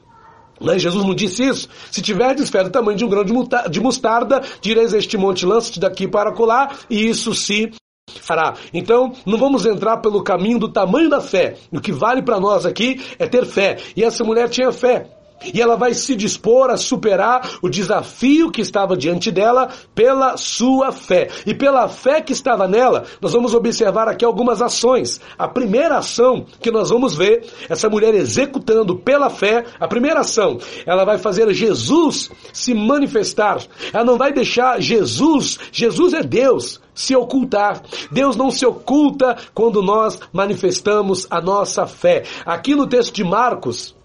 né? 0.60 0.78
Jesus 0.78 1.04
não 1.04 1.14
disse 1.14 1.46
isso? 1.46 1.68
Se 1.90 2.02
tiverdes 2.02 2.50
fé 2.50 2.64
do 2.64 2.70
tamanho 2.70 2.96
de 2.96 3.04
um 3.04 3.08
grão 3.08 3.24
de 3.70 3.80
mostarda, 3.80 4.42
direis 4.60 4.92
este 4.92 5.16
monte, 5.16 5.46
lança-te 5.46 5.78
daqui 5.78 6.08
para 6.08 6.32
colar, 6.32 6.80
e 6.90 7.08
isso 7.08 7.32
se 7.32 7.70
fará. 8.08 8.54
Então, 8.72 9.12
não 9.26 9.38
vamos 9.38 9.66
entrar 9.66 9.98
pelo 9.98 10.22
caminho 10.22 10.58
do 10.58 10.68
tamanho 10.68 11.08
da 11.08 11.20
fé. 11.20 11.56
O 11.72 11.80
que 11.80 11.92
vale 11.92 12.22
para 12.22 12.40
nós 12.40 12.64
aqui 12.64 13.00
é 13.18 13.26
ter 13.26 13.44
fé. 13.44 13.76
E 13.96 14.02
essa 14.02 14.24
mulher 14.24 14.48
tinha 14.48 14.72
fé. 14.72 15.17
E 15.42 15.60
ela 15.60 15.76
vai 15.76 15.94
se 15.94 16.16
dispor 16.16 16.70
a 16.70 16.76
superar 16.76 17.58
o 17.62 17.68
desafio 17.68 18.50
que 18.50 18.60
estava 18.60 18.96
diante 18.96 19.30
dela 19.30 19.68
pela 19.94 20.36
sua 20.36 20.90
fé. 20.90 21.28
E 21.46 21.54
pela 21.54 21.88
fé 21.88 22.20
que 22.20 22.32
estava 22.32 22.66
nela, 22.66 23.04
nós 23.20 23.32
vamos 23.32 23.54
observar 23.54 24.08
aqui 24.08 24.24
algumas 24.24 24.60
ações. 24.60 25.20
A 25.38 25.46
primeira 25.46 25.98
ação 25.98 26.44
que 26.60 26.70
nós 26.70 26.90
vamos 26.90 27.14
ver, 27.14 27.46
essa 27.68 27.88
mulher 27.88 28.14
executando 28.14 28.96
pela 28.96 29.30
fé, 29.30 29.64
a 29.78 29.86
primeira 29.86 30.20
ação, 30.20 30.58
ela 30.84 31.04
vai 31.04 31.18
fazer 31.18 31.52
Jesus 31.54 32.30
se 32.52 32.74
manifestar. 32.74 33.58
Ela 33.92 34.04
não 34.04 34.18
vai 34.18 34.32
deixar 34.32 34.80
Jesus, 34.80 35.58
Jesus 35.70 36.14
é 36.14 36.22
Deus, 36.22 36.80
se 36.94 37.14
ocultar. 37.14 37.82
Deus 38.10 38.36
não 38.36 38.50
se 38.50 38.66
oculta 38.66 39.36
quando 39.54 39.82
nós 39.82 40.18
manifestamos 40.32 41.26
a 41.30 41.40
nossa 41.40 41.86
fé. 41.86 42.24
Aqui 42.44 42.74
no 42.74 42.86
texto 42.86 43.14
de 43.14 43.24
Marcos, 43.24 43.96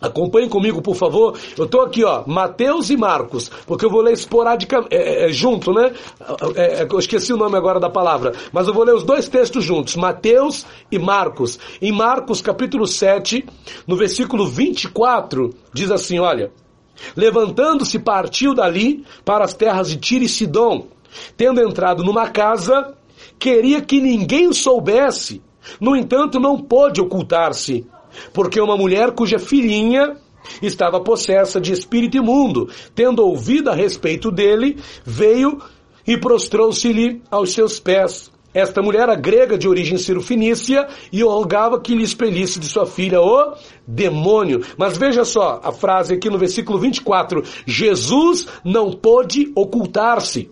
Acompanhe 0.00 0.48
comigo, 0.48 0.80
por 0.80 0.94
favor. 0.94 1.38
Eu 1.56 1.64
estou 1.64 1.82
aqui, 1.82 2.04
ó, 2.04 2.22
Mateus 2.26 2.90
e 2.90 2.96
Marcos, 2.96 3.50
porque 3.66 3.84
eu 3.84 3.90
vou 3.90 4.00
ler 4.00 4.12
esporadicamente, 4.12 4.94
é, 4.94 5.26
é, 5.26 5.32
junto, 5.32 5.72
né? 5.72 5.92
É, 6.54 6.82
é, 6.82 6.88
eu 6.90 6.98
esqueci 6.98 7.32
o 7.32 7.36
nome 7.36 7.56
agora 7.56 7.80
da 7.80 7.90
palavra, 7.90 8.32
mas 8.52 8.68
eu 8.68 8.74
vou 8.74 8.84
ler 8.84 8.94
os 8.94 9.02
dois 9.02 9.28
textos 9.28 9.64
juntos, 9.64 9.96
Mateus 9.96 10.66
e 10.90 10.98
Marcos. 10.98 11.58
Em 11.82 11.92
Marcos, 11.92 12.40
capítulo 12.40 12.86
7, 12.86 13.44
no 13.86 13.96
versículo 13.96 14.46
24, 14.46 15.54
diz 15.72 15.90
assim, 15.90 16.18
olha, 16.18 16.52
Levantando-se 17.16 17.98
partiu 17.98 18.54
dali 18.54 19.04
para 19.24 19.44
as 19.44 19.54
terras 19.54 19.88
de 19.88 19.96
Tiro 19.96 20.24
e 20.24 20.28
Sidom, 20.28 20.86
tendo 21.36 21.60
entrado 21.60 22.02
numa 22.02 22.28
casa, 22.28 22.94
queria 23.38 23.80
que 23.80 24.00
ninguém 24.00 24.52
soubesse, 24.52 25.42
no 25.80 25.96
entanto 25.96 26.40
não 26.40 26.58
pôde 26.58 27.00
ocultar-se, 27.00 27.86
porque 28.32 28.60
uma 28.60 28.76
mulher 28.76 29.12
cuja 29.12 29.38
filhinha 29.38 30.16
estava 30.62 31.00
possessa 31.00 31.60
de 31.60 31.72
espírito 31.72 32.16
imundo, 32.16 32.68
tendo 32.94 33.24
ouvido 33.24 33.70
a 33.70 33.74
respeito 33.74 34.30
dele, 34.30 34.78
veio 35.04 35.60
e 36.06 36.16
prostrou-se-lhe 36.16 37.22
aos 37.30 37.52
seus 37.52 37.78
pés. 37.78 38.30
Esta 38.54 38.80
mulher 38.80 39.02
era 39.02 39.14
grega 39.14 39.58
de 39.58 39.68
origem 39.68 39.98
cirofinícia 39.98 40.88
e 41.12 41.22
rogava 41.22 41.78
que 41.80 41.94
lhe 41.94 42.02
expelisse 42.02 42.58
de 42.58 42.66
sua 42.66 42.86
filha 42.86 43.20
o 43.20 43.54
demônio. 43.86 44.64
Mas 44.76 44.96
veja 44.96 45.24
só 45.24 45.60
a 45.62 45.70
frase 45.70 46.14
aqui 46.14 46.30
no 46.30 46.38
versículo 46.38 46.78
24: 46.78 47.44
Jesus 47.66 48.48
não 48.64 48.90
pôde 48.92 49.52
ocultar-se. 49.54 50.50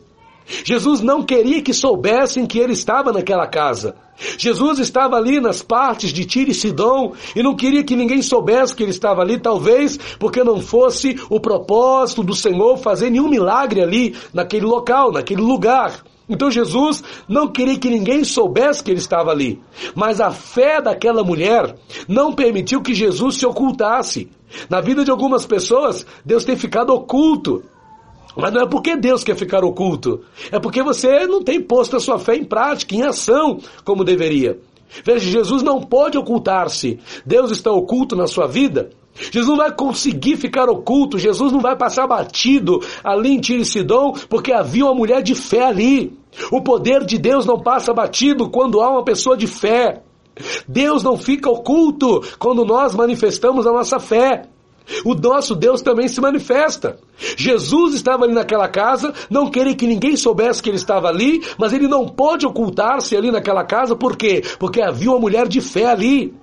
Jesus 0.65 1.01
não 1.01 1.23
queria 1.23 1.63
que 1.63 1.75
soubessem 1.75 2.47
que 2.47 2.59
ele 2.59 2.73
estava 2.73 3.13
naquela 3.13 3.47
casa. 3.47 3.97
Jesus 4.39 4.79
estava 4.79 5.17
ali 5.17 5.41
nas 5.41 5.63
partes 5.63 6.11
de 6.11 6.25
Tiro 6.25 6.51
e 6.51 6.55
Sidom 6.55 7.13
e 7.35 7.43
não 7.43 7.55
queria 7.55 7.85
que 7.85 7.97
ninguém 7.97 8.23
soubesse 8.23 8.75
que 8.75 8.83
ele 8.83 8.91
estava 8.91 9.21
ali, 9.21 9.39
talvez 9.39 9.99
porque 10.19 10.43
não 10.43 10.61
fosse 10.61 11.21
o 11.29 11.39
propósito 11.39 12.23
do 12.23 12.35
Senhor 12.35 12.79
fazer 12.79 13.11
nenhum 13.11 13.29
milagre 13.29 13.83
ali, 13.83 14.17
naquele 14.33 14.65
local, 14.65 15.13
naquele 15.13 15.43
lugar. 15.43 16.03
Então 16.29 16.51
Jesus 16.51 17.05
não 17.29 17.49
queria 17.49 17.79
que 17.79 17.89
ninguém 17.89 18.25
soubesse 18.25 18.83
que 18.83 18.91
ele 18.91 18.99
estava 18.99 19.31
ali. 19.31 19.61
Mas 19.95 20.21
a 20.21 20.31
fé 20.31 20.81
daquela 20.81 21.23
mulher 21.23 21.77
não 22.09 22.33
permitiu 22.33 22.83
que 22.83 22.95
Jesus 22.95 23.37
se 23.37 23.47
ocultasse. 23.47 24.29
Na 24.69 24.81
vida 24.81 25.05
de 25.05 25.11
algumas 25.11 25.47
pessoas, 25.47 26.07
Deus 26.25 26.45
tem 26.45 26.57
ficado 26.57 26.93
oculto. 26.93 27.63
Mas 28.37 28.53
não 28.53 28.63
é 28.63 28.67
porque 28.67 28.97
Deus 28.97 29.25
quer 29.25 29.37
ficar 29.37 29.65
oculto. 29.65 30.21
É 30.53 30.61
porque 30.61 30.83
você 30.83 31.27
não 31.27 31.43
tem 31.43 31.61
posto 31.61 31.97
a 31.97 32.01
sua 32.01 32.19
fé 32.19 32.37
em 32.37 32.45
prática, 32.45 32.95
em 32.95 33.03
ação, 33.03 33.59
como 33.85 34.05
deveria. 34.05 34.59
Veja, 35.05 35.31
Jesus 35.31 35.63
não 35.63 35.81
pode 35.81 36.19
ocultar-se. 36.19 36.99
Deus 37.25 37.51
está 37.51 37.73
oculto 37.73 38.15
na 38.15 38.27
sua 38.27 38.47
vida. 38.47 38.91
Jesus 39.15 39.49
não 39.49 39.57
vai 39.57 39.75
conseguir 39.75 40.37
ficar 40.37 40.69
oculto, 40.69 41.19
Jesus 41.19 41.51
não 41.51 41.61
vai 41.61 41.75
passar 41.75 42.07
batido 42.07 42.81
ali 43.03 43.31
em 43.31 43.41
Tiricidon, 43.41 44.13
porque 44.29 44.53
havia 44.53 44.85
uma 44.85 44.95
mulher 44.95 45.23
de 45.23 45.35
fé 45.35 45.65
ali. 45.65 46.13
O 46.53 46.61
poder 46.61 47.05
de 47.05 47.17
Deus 47.17 47.47
não 47.47 47.59
passa 47.59 47.95
batido 47.95 48.51
quando 48.51 48.81
há 48.83 48.91
uma 48.91 49.05
pessoa 49.05 49.37
de 49.37 49.47
fé. 49.47 50.03
Deus 50.69 51.03
não 51.03 51.17
fica 51.17 51.49
oculto 51.51 52.23
quando 52.39 52.65
nós 52.65 52.95
manifestamos 52.95 53.67
a 53.67 53.73
nossa 53.73 53.99
fé. 53.99 54.43
O 55.05 55.15
nosso 55.15 55.55
Deus 55.55 55.83
também 55.83 56.09
se 56.09 56.21
manifesta. 56.21 56.99
Jesus 57.37 57.95
estava 57.95 58.25
ali 58.25 58.35
naquela 58.35 58.69
casa, 58.69 59.13
não 59.29 59.51
queria 59.51 59.75
que 59.75 59.87
ninguém 59.87 60.17
soubesse 60.17 60.63
que 60.63 60.71
ele 60.71 60.77
estava 60.77 61.09
ali, 61.09 61.43
mas 61.59 61.73
ele 61.73 61.89
não 61.89 62.09
pôde 62.09 62.47
ocultar-se 62.47 63.17
ali 63.17 63.31
naquela 63.31 63.65
casa, 63.65 63.97
por 63.97 64.17
quê? 64.17 64.43
Porque 64.59 64.81
havia 64.81 65.11
uma 65.11 65.19
mulher 65.19 65.49
de 65.49 65.61
fé 65.61 65.87
ali. 65.87 66.35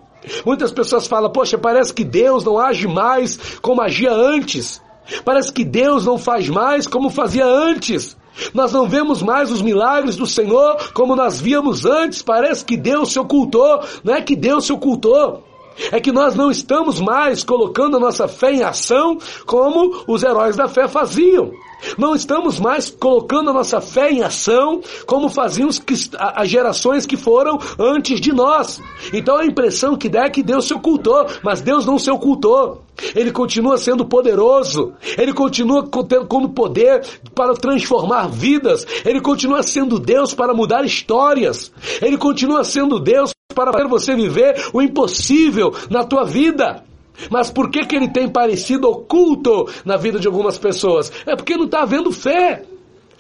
Muitas 0.46 0.72
pessoas 0.72 1.08
falam, 1.08 1.32
poxa, 1.32 1.58
parece 1.58 1.94
que 1.94 2.04
Deus 2.04 2.44
não 2.44 2.58
age 2.58 2.88
mais 2.88 3.38
como 3.62 3.82
agia 3.82 4.12
antes. 4.14 4.82
Parece 5.26 5.52
que 5.52 5.66
Deus 5.66 6.06
não 6.06 6.18
faz 6.18 6.48
mais 6.48 6.88
como 6.88 7.10
fazia 7.10 7.46
antes. 7.46 8.16
Nós 8.54 8.72
não 8.72 8.88
vemos 8.88 9.22
mais 9.22 9.52
os 9.52 9.62
milagres 9.62 10.16
do 10.16 10.26
Senhor 10.26 10.92
como 10.94 11.16
nós 11.16 11.40
víamos 11.40 11.86
antes. 11.86 12.22
Parece 12.22 12.64
que 12.66 12.78
Deus 12.78 13.12
se 13.12 13.20
ocultou. 13.20 13.82
Não 14.04 14.16
é 14.16 14.22
que 14.22 14.36
Deus 14.36 14.66
se 14.66 14.74
ocultou. 14.74 15.44
É 15.92 16.00
que 16.00 16.12
nós 16.12 16.36
não 16.36 16.52
estamos 16.52 17.00
mais 17.00 17.44
colocando 17.44 17.98
a 17.98 18.00
nossa 18.00 18.28
fé 18.28 18.54
em 18.54 18.64
ação 18.64 19.18
como 19.46 20.04
os 20.08 20.24
heróis 20.24 20.56
da 20.56 20.68
fé 20.68 20.88
faziam. 20.88 21.52
Não 21.98 22.16
estamos 22.16 22.60
mais 22.60 22.90
colocando 22.90 23.50
a 23.50 23.54
nossa 23.54 23.82
fé 23.82 24.12
em 24.12 24.24
ação 24.24 24.82
como 25.06 25.30
faziam 25.30 25.70
as 26.18 26.50
gerações 26.50 27.06
que 27.06 27.18
foram 27.18 27.60
antes 27.78 28.22
de 28.22 28.32
nós. 28.32 28.82
Então 29.12 29.38
a 29.38 29.46
impressão 29.46 29.96
que 29.96 30.10
dá 30.10 30.26
é 30.26 30.30
que 30.30 30.44
Deus 30.44 30.66
se 30.66 30.74
ocultou, 30.74 31.26
mas 31.44 31.62
Deus 31.62 31.86
não 31.86 32.00
se 32.00 32.10
ocultou. 32.10 32.84
Ele 33.16 33.32
continua 33.32 33.78
sendo 33.78 34.06
poderoso, 34.06 34.94
ele 35.18 35.34
continua 35.34 35.84
com 35.84 36.48
poder 36.48 37.04
para 37.34 37.54
transformar 37.56 38.28
vidas, 38.28 38.86
ele 39.04 39.20
continua 39.20 39.64
sendo 39.64 40.00
Deus 40.00 40.34
para 40.34 40.54
mudar 40.54 40.86
histórias, 40.86 41.72
ele 42.02 42.18
continua 42.18 42.64
sendo 42.64 43.00
Deus 43.00 43.34
para 43.54 43.72
fazer 43.72 43.88
você 43.88 44.16
viver 44.16 44.70
o 44.74 44.82
impossível 44.82 45.74
na 45.90 46.04
tua 46.04 46.26
vida. 46.26 46.84
Mas 47.30 47.52
por 47.52 47.70
que, 47.70 47.86
que 47.86 47.96
ele 47.96 48.10
tem 48.10 48.28
parecido 48.28 48.90
oculto 48.90 49.70
na 49.86 49.98
vida 49.98 50.20
de 50.20 50.28
algumas 50.28 50.58
pessoas? 50.58 51.12
É 51.26 51.36
porque 51.36 51.56
não 51.56 51.66
está 51.66 51.84
havendo 51.84 52.12
fé. 52.12 52.64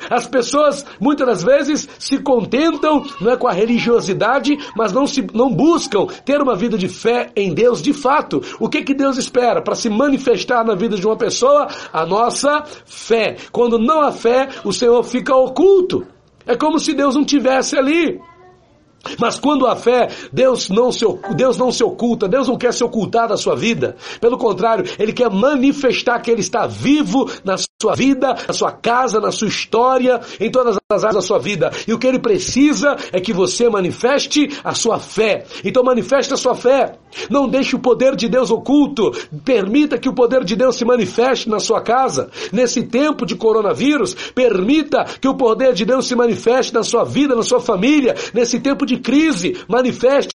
As 0.10 0.28
pessoas 0.28 0.86
muitas 1.00 1.26
das 1.26 1.44
vezes 1.44 1.88
se 1.98 2.18
contentam 2.18 3.06
não 3.22 3.32
é 3.32 3.38
com 3.38 3.48
a 3.48 3.54
religiosidade, 3.54 4.58
mas 4.76 4.92
não 4.92 5.08
se 5.08 5.26
não 5.34 5.50
buscam 5.54 6.08
ter 6.26 6.42
uma 6.42 6.56
vida 6.56 6.78
de 6.78 6.88
fé 6.88 7.32
em 7.36 7.54
Deus 7.54 7.82
de 7.82 7.94
fato. 7.94 8.42
O 8.60 8.68
que 8.68 8.82
que 8.82 8.94
Deus 8.94 9.18
espera 9.18 9.62
para 9.62 9.76
se 9.76 9.90
manifestar 9.90 10.66
na 10.66 10.76
vida 10.76 10.98
de 10.98 11.06
uma 11.06 11.16
pessoa? 11.16 11.68
A 11.92 12.06
nossa 12.06 12.64
fé. 12.86 13.38
Quando 13.52 13.80
não 13.80 14.02
há 14.02 14.12
fé, 14.12 14.50
o 14.66 14.74
Senhor 14.74 15.04
fica 15.04 15.36
oculto. 15.36 16.06
É 16.46 16.56
como 16.56 16.80
se 16.80 16.94
Deus 16.94 17.16
não 17.16 17.24
tivesse 17.24 17.78
ali. 17.78 18.20
Mas 19.20 19.40
quando 19.40 19.68
a 19.68 19.76
fé, 19.76 20.10
Deus 20.32 20.70
não, 20.70 20.92
se, 20.92 21.06
Deus 21.36 21.58
não 21.58 21.72
se 21.72 21.84
oculta, 21.84 22.28
Deus 22.28 22.48
não 22.48 22.58
quer 22.58 22.74
se 22.74 22.84
ocultar 22.84 23.28
da 23.28 23.38
sua 23.38 23.56
vida. 23.56 23.96
Pelo 24.20 24.38
contrário, 24.38 24.86
Ele 24.98 25.14
quer 25.14 25.30
manifestar 25.30 26.20
que 26.20 26.32
Ele 26.32 26.42
está 26.42 26.66
vivo 26.66 27.30
na 27.44 27.56
sua 27.58 27.96
vida, 27.96 28.36
na 28.48 28.54
sua 28.54 28.72
casa, 28.72 29.20
na 29.20 29.32
sua 29.32 29.48
história, 29.48 30.22
em 30.40 30.50
todas 30.50 30.78
as 30.90 31.04
áreas 31.04 31.16
da 31.16 31.22
sua 31.22 31.40
vida. 31.40 31.72
E 31.88 31.94
o 31.94 32.00
que 32.00 32.08
Ele 32.08 32.20
precisa 32.20 32.96
é 33.12 33.20
que 33.20 33.34
você 33.34 33.70
manifeste 33.70 34.50
a 34.64 34.74
sua 34.74 35.00
fé. 35.00 35.46
Então 35.64 35.84
manifeste 35.84 36.34
a 36.34 36.38
sua 36.38 36.56
fé. 36.56 36.98
Não 37.30 37.48
deixe 37.48 37.76
o 37.76 37.80
poder 37.80 38.16
de 38.16 38.28
Deus 38.28 38.50
oculto. 38.50 39.12
Permita 39.44 39.98
que 39.98 40.10
o 40.10 40.14
poder 40.14 40.44
de 40.44 40.56
Deus 40.56 40.78
se 40.78 40.86
manifeste 40.86 41.50
na 41.50 41.60
sua 41.60 41.82
casa. 41.82 42.30
Nesse 42.52 42.84
tempo 42.84 43.26
de 43.26 43.36
coronavírus, 43.36 44.16
permita 44.34 45.06
que 45.20 45.28
o 45.28 45.36
poder 45.36 45.74
de 45.74 45.86
Deus 45.86 46.08
se 46.08 46.16
manifeste 46.16 46.74
na 46.74 46.84
sua 46.84 47.04
vida, 47.04 47.36
na 47.36 47.44
sua 47.44 47.60
família. 47.60 48.16
Nesse 48.34 48.60
tempo 48.60 48.86
de 48.86 48.93
crise, 48.98 49.58
manifeste 49.68 50.32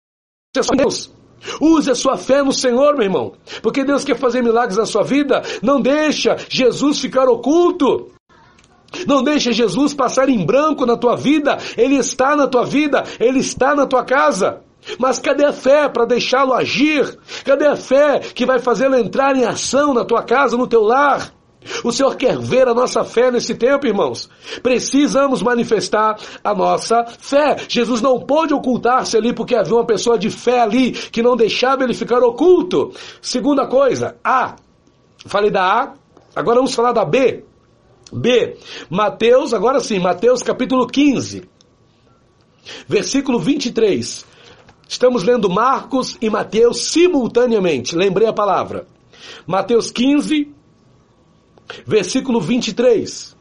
a 0.58 0.64
sua 0.64 0.76
Deus. 0.76 1.14
Use 1.62 1.92
a 1.92 1.96
sua 1.96 2.18
fé 2.18 2.42
no 2.42 2.52
Senhor, 2.52 2.96
meu 2.96 3.04
irmão. 3.04 3.34
Porque 3.62 3.84
Deus 3.84 4.04
quer 4.04 4.18
fazer 4.18 4.42
milagres 4.42 4.78
na 4.78 4.86
sua 4.86 5.04
vida. 5.04 5.44
Não 5.62 5.80
deixa 5.80 6.38
Jesus 6.50 7.00
ficar 7.00 7.28
oculto. 7.28 8.12
Não 9.08 9.24
deixa 9.24 9.52
Jesus 9.52 9.94
passar 9.94 10.30
em 10.30 10.46
branco 10.46 10.86
na 10.86 10.98
tua 10.98 11.16
vida. 11.16 11.58
Ele 11.78 11.96
está 11.96 12.36
na 12.36 12.48
tua 12.48 12.66
vida. 12.66 13.04
Ele 13.20 13.40
está 13.40 13.76
na 13.76 13.86
tua 13.86 14.04
casa. 14.04 14.62
Mas 15.00 15.20
cadê 15.20 15.46
a 15.46 15.54
fé 15.54 15.90
para 15.90 16.06
deixá-lo 16.06 16.54
agir? 16.54 17.18
Cadê 17.44 17.68
a 17.68 17.76
fé 17.76 18.20
que 18.20 18.46
vai 18.46 18.60
fazê-lo 18.60 18.96
entrar 18.96 19.36
em 19.36 19.46
ação 19.46 19.94
na 19.94 20.06
tua 20.06 20.24
casa, 20.24 20.56
no 20.58 20.68
teu 20.68 20.82
lar? 20.82 21.34
O 21.84 21.92
Senhor 21.92 22.16
quer 22.16 22.38
ver 22.38 22.68
a 22.68 22.74
nossa 22.74 23.04
fé 23.04 23.32
nesse 23.32 23.56
tempo, 23.56 23.88
irmãos. 23.88 24.30
Precisamos 24.62 25.42
manifestar 25.42 26.18
a 26.44 26.54
nossa 26.54 27.06
fé. 27.20 27.58
Jesus 27.68 28.02
não 28.02 28.20
pôde 28.20 28.54
ocultar-se 28.54 29.18
ali 29.18 29.34
porque 29.34 29.56
havia 29.56 29.76
uma 29.76 29.86
pessoa 29.86 30.18
de 30.18 30.30
fé 30.30 30.62
ali 30.62 30.92
que 30.92 31.22
não 31.22 31.36
deixava 31.36 31.84
ele 31.84 31.94
ficar 31.94 32.24
oculto. 32.24 32.94
Segunda 33.22 33.68
coisa, 33.68 34.16
A. 34.24 34.56
Falei 35.26 35.50
da 35.50 35.64
A, 35.64 35.94
agora 36.36 36.58
vamos 36.58 36.76
falar 36.76 36.92
da 36.92 37.04
B. 37.04 37.44
B. 38.14 38.58
Mateus, 38.90 39.54
agora 39.54 39.80
sim, 39.80 40.00
Mateus 40.00 40.44
capítulo 40.44 40.86
15, 40.86 41.44
versículo 42.88 43.40
23. 43.40 44.26
Estamos 44.88 45.24
lendo 45.24 45.50
Marcos 45.50 46.16
e 46.22 46.30
Mateus 46.30 46.86
simultaneamente. 46.86 47.96
Lembrei 47.96 48.28
a 48.28 48.34
palavra. 48.34 48.88
Mateus 49.48 49.90
15, 49.90 50.54
versículo 51.86 52.40
23. 52.40 53.36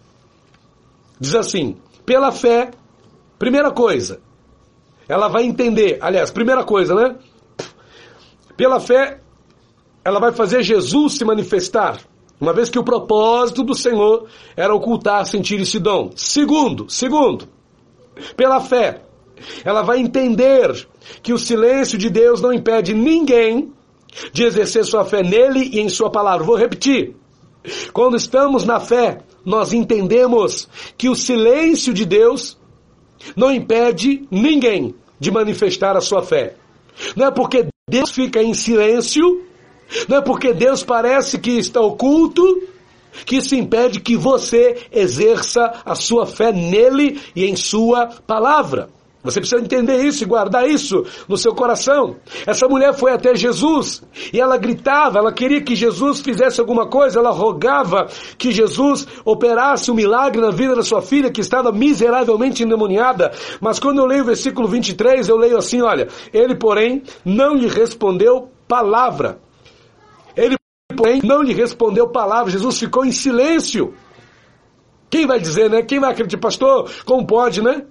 Diz 1.20 1.34
assim: 1.34 1.76
pela 2.04 2.32
fé, 2.32 2.70
primeira 3.38 3.70
coisa, 3.70 4.20
ela 5.08 5.28
vai 5.28 5.44
entender, 5.44 5.98
aliás, 6.00 6.30
primeira 6.30 6.64
coisa, 6.64 6.94
né? 6.94 7.16
Pela 8.56 8.80
fé, 8.80 9.20
ela 10.04 10.20
vai 10.20 10.32
fazer 10.32 10.62
Jesus 10.62 11.14
se 11.14 11.24
manifestar, 11.24 11.98
uma 12.40 12.52
vez 12.52 12.68
que 12.68 12.78
o 12.78 12.84
propósito 12.84 13.62
do 13.62 13.74
Senhor 13.74 14.28
era 14.56 14.74
ocultar, 14.74 15.24
sentir 15.26 15.60
esse 15.60 15.78
dom. 15.78 16.10
Segundo, 16.14 16.90
segundo, 16.90 17.48
pela 18.36 18.60
fé, 18.60 19.02
ela 19.64 19.82
vai 19.82 19.98
entender 19.98 20.86
que 21.22 21.32
o 21.32 21.38
silêncio 21.38 21.98
de 21.98 22.10
Deus 22.10 22.40
não 22.40 22.52
impede 22.52 22.92
ninguém 22.94 23.72
de 24.32 24.44
exercer 24.44 24.84
sua 24.84 25.04
fé 25.04 25.22
nele 25.22 25.70
e 25.72 25.80
em 25.80 25.88
sua 25.88 26.10
palavra. 26.10 26.44
Vou 26.44 26.56
repetir. 26.56 27.16
Quando 27.92 28.16
estamos 28.16 28.64
na 28.64 28.78
fé, 28.78 29.20
nós 29.44 29.72
entendemos 29.72 30.68
que 30.96 31.08
o 31.08 31.14
silêncio 31.14 31.92
de 31.92 32.04
Deus 32.04 32.58
não 33.36 33.52
impede 33.52 34.26
ninguém 34.30 34.94
de 35.18 35.30
manifestar 35.30 35.96
a 35.96 36.00
sua 36.00 36.22
fé. 36.22 36.56
Não 37.16 37.26
é 37.26 37.30
porque 37.30 37.66
Deus 37.88 38.10
fica 38.10 38.42
em 38.42 38.54
silêncio, 38.54 39.44
não 40.08 40.18
é 40.18 40.20
porque 40.20 40.52
Deus 40.52 40.82
parece 40.82 41.38
que 41.38 41.52
está 41.52 41.80
oculto, 41.80 42.62
que 43.24 43.36
isso 43.36 43.54
impede 43.54 44.00
que 44.00 44.16
você 44.16 44.86
exerça 44.92 45.82
a 45.84 45.94
sua 45.94 46.26
fé 46.26 46.52
nele 46.52 47.20
e 47.34 47.44
em 47.44 47.56
sua 47.56 48.06
palavra. 48.26 48.90
Você 49.24 49.40
precisa 49.40 49.62
entender 49.62 50.04
isso 50.04 50.22
e 50.22 50.26
guardar 50.26 50.68
isso 50.68 51.02
no 51.26 51.38
seu 51.38 51.54
coração. 51.54 52.16
Essa 52.46 52.68
mulher 52.68 52.92
foi 52.92 53.10
até 53.10 53.34
Jesus 53.34 54.02
e 54.30 54.38
ela 54.38 54.58
gritava, 54.58 55.18
ela 55.18 55.32
queria 55.32 55.62
que 55.62 55.74
Jesus 55.74 56.20
fizesse 56.20 56.60
alguma 56.60 56.86
coisa, 56.86 57.18
ela 57.18 57.30
rogava 57.30 58.06
que 58.36 58.52
Jesus 58.52 59.08
operasse 59.24 59.90
um 59.90 59.94
milagre 59.94 60.42
na 60.42 60.50
vida 60.50 60.76
da 60.76 60.82
sua 60.82 61.00
filha 61.00 61.32
que 61.32 61.40
estava 61.40 61.72
miseravelmente 61.72 62.62
endemoniada. 62.62 63.32
Mas 63.62 63.78
quando 63.78 63.98
eu 63.98 64.04
leio 64.04 64.24
o 64.24 64.26
versículo 64.26 64.68
23, 64.68 65.26
eu 65.26 65.38
leio 65.38 65.56
assim, 65.56 65.80
olha, 65.80 66.08
ele 66.30 66.54
porém 66.54 67.02
não 67.24 67.54
lhe 67.54 67.66
respondeu 67.66 68.50
palavra. 68.68 69.38
Ele 70.36 70.56
porém 70.94 71.22
não 71.24 71.42
lhe 71.42 71.54
respondeu 71.54 72.08
palavra. 72.08 72.52
Jesus 72.52 72.78
ficou 72.78 73.06
em 73.06 73.12
silêncio. 73.12 73.94
Quem 75.08 75.26
vai 75.26 75.40
dizer, 75.40 75.70
né? 75.70 75.80
Quem 75.80 75.98
vai 75.98 76.10
acreditar, 76.10 76.40
pastor? 76.40 76.90
Como 77.06 77.26
pode, 77.26 77.62
né? 77.62 77.86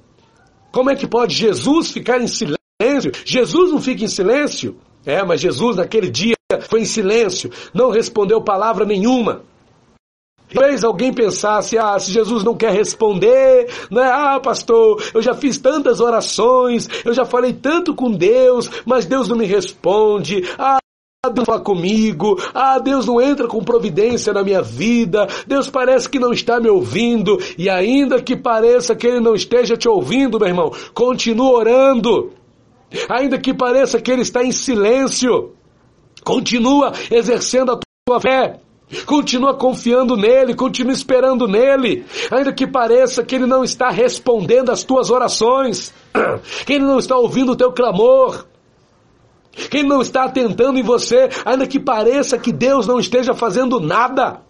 Como 0.74 0.90
é 0.90 0.96
que 0.96 1.06
pode 1.06 1.36
Jesus 1.36 1.92
ficar 1.92 2.20
em 2.20 2.28
silêncio? 2.28 3.12
Jesus 3.24 3.72
não 3.72 3.80
fica 3.80 4.04
em 4.04 4.08
silêncio. 4.08 4.76
É, 5.06 5.24
mas 5.24 5.40
Jesus 5.40 5.78
naquele 5.78 6.10
dia 6.10 6.34
foi 6.70 6.82
em 6.82 6.86
silêncio, 6.86 7.52
não 7.74 7.90
respondeu 7.90 8.42
palavra 8.42 8.86
nenhuma. 8.86 9.44
Talvez 10.52 10.84
alguém 10.84 11.14
pensasse, 11.14 11.78
ah, 11.78 11.98
se 12.00 12.12
Jesus 12.12 12.44
não 12.44 12.56
quer 12.56 12.72
responder, 12.72 13.68
né? 13.90 14.04
Ah, 14.04 14.40
pastor, 14.40 15.04
eu 15.14 15.22
já 15.22 15.34
fiz 15.34 15.58
tantas 15.58 16.00
orações, 16.00 16.88
eu 17.04 17.14
já 17.14 17.26
falei 17.26 17.54
tanto 17.54 17.96
com 17.96 18.12
Deus, 18.12 18.70
mas 18.86 19.06
Deus 19.06 19.28
não 19.28 19.36
me 19.36 19.46
responde. 19.46 20.44
Ah, 20.58 20.78
Deus 21.32 21.46
fala 21.46 21.62
comigo, 21.62 22.38
ah, 22.54 22.78
Deus 22.80 23.06
não 23.06 23.22
entra 23.22 23.48
com 23.48 23.64
providência 23.64 24.34
na 24.34 24.44
minha 24.44 24.62
vida, 24.62 25.26
Deus 25.48 25.70
parece 25.70 26.10
que 26.10 26.20
não 26.20 26.34
está 26.34 26.60
me 26.60 26.68
ouvindo, 26.68 27.40
e 27.58 27.70
ainda 27.70 28.22
que 28.22 28.36
pareça 28.36 28.94
que 28.94 29.08
Ele 29.08 29.22
não 29.22 29.34
esteja 29.34 29.78
te 29.78 29.88
ouvindo, 29.88 30.38
meu 30.38 30.50
irmão, 30.50 30.74
continua 30.94 31.54
orando, 31.54 32.34
ainda 33.08 33.38
que 33.38 33.54
pareça 33.54 34.02
que 34.02 34.12
Ele 34.12 34.22
está 34.24 34.44
em 34.44 34.52
silêncio, 34.52 35.54
continua 36.26 36.92
exercendo 37.10 37.72
a 37.72 37.80
tua 38.06 38.20
fé, 38.20 38.60
Continua 39.06 39.56
confiando 39.56 40.16
nele, 40.16 40.54
continua 40.54 40.92
esperando 40.92 41.48
nele, 41.48 42.06
ainda 42.30 42.54
que 42.54 42.68
pareça 42.68 43.24
que 43.24 43.34
ele 43.34 43.48
não 43.48 43.64
está 43.64 43.90
respondendo 43.90 44.72
às 44.72 44.84
tuas 44.84 45.10
orações, 45.10 45.92
que 46.68 46.74
ele 46.74 46.86
não 46.86 47.00
está 47.00 47.18
ouvindo 47.18 47.54
o 47.54 47.56
teu 47.56 47.72
clamor. 47.72 48.46
Quem 49.70 49.84
não 49.84 50.02
está 50.02 50.26
atentando 50.26 50.80
em 50.80 50.84
você, 50.84 51.30
ainda 51.46 51.68
que 51.68 51.80
pareça 51.80 52.38
que 52.38 52.52
Deus 52.52 52.88
não 52.88 53.00
esteja 53.00 53.34
fazendo 53.34 53.80
nada. 53.80 54.42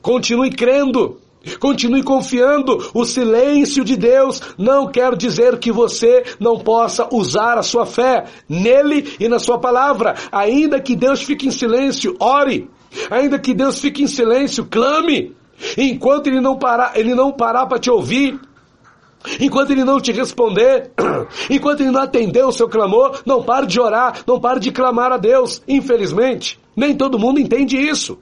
Continue 0.00 0.50
crendo. 0.50 1.20
Continue 1.58 2.02
confiando. 2.02 2.90
O 2.92 3.04
silêncio 3.04 3.84
de 3.84 3.96
Deus 3.96 4.40
não 4.58 4.90
quer 4.90 5.16
dizer 5.16 5.58
que 5.58 5.72
você 5.72 6.24
não 6.38 6.58
possa 6.58 7.08
usar 7.12 7.56
a 7.56 7.62
sua 7.62 7.86
fé 7.86 8.24
nele 8.48 9.14
e 9.18 9.28
na 9.28 9.38
sua 9.38 9.58
palavra. 9.58 10.14
Ainda 10.30 10.80
que 10.80 10.94
Deus 10.94 11.22
fique 11.22 11.46
em 11.46 11.50
silêncio, 11.50 12.16
ore. 12.18 12.68
Ainda 13.10 13.38
que 13.38 13.54
Deus 13.54 13.78
fique 13.78 14.02
em 14.02 14.06
silêncio, 14.06 14.66
clame. 14.66 15.34
Enquanto 15.76 16.26
ele 16.26 16.40
não 16.40 16.58
parar, 16.58 16.92
ele 16.94 17.14
não 17.14 17.32
parar 17.32 17.66
para 17.66 17.78
te 17.78 17.90
ouvir, 17.90 18.38
Enquanto 19.38 19.70
ele 19.70 19.84
não 19.84 20.00
te 20.00 20.12
responder, 20.12 20.90
enquanto 21.50 21.80
ele 21.80 21.90
não 21.90 22.00
atender 22.00 22.44
o 22.44 22.52
seu 22.52 22.68
clamor, 22.68 23.20
não 23.26 23.42
pare 23.42 23.66
de 23.66 23.78
orar, 23.78 24.22
não 24.26 24.40
pare 24.40 24.60
de 24.60 24.72
clamar 24.72 25.12
a 25.12 25.18
Deus. 25.18 25.62
Infelizmente, 25.68 26.58
nem 26.74 26.96
todo 26.96 27.18
mundo 27.18 27.38
entende 27.38 27.76
isso. 27.76 28.18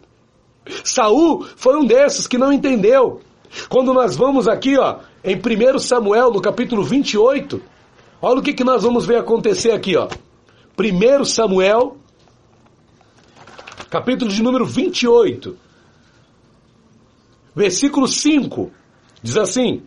Saul 0.84 1.46
foi 1.56 1.76
um 1.76 1.84
desses 1.84 2.26
que 2.26 2.36
não 2.36 2.52
entendeu. 2.52 3.20
Quando 3.68 3.94
nós 3.94 4.16
vamos 4.16 4.48
aqui, 4.48 4.76
ó, 4.76 4.98
em 5.24 5.36
1 5.36 5.78
Samuel, 5.78 6.32
no 6.32 6.40
capítulo 6.40 6.82
28, 6.82 7.62
olha 8.20 8.40
o 8.40 8.42
que, 8.42 8.52
que 8.52 8.64
nós 8.64 8.82
vamos 8.82 9.06
ver 9.06 9.16
acontecer 9.16 9.70
aqui, 9.70 9.96
ó. 9.96 10.08
1 10.76 11.24
Samuel, 11.24 11.96
capítulo 13.88 14.30
de 14.30 14.42
número 14.42 14.66
28, 14.66 15.56
versículo 17.54 18.06
5, 18.06 18.70
diz 19.22 19.36
assim: 19.36 19.82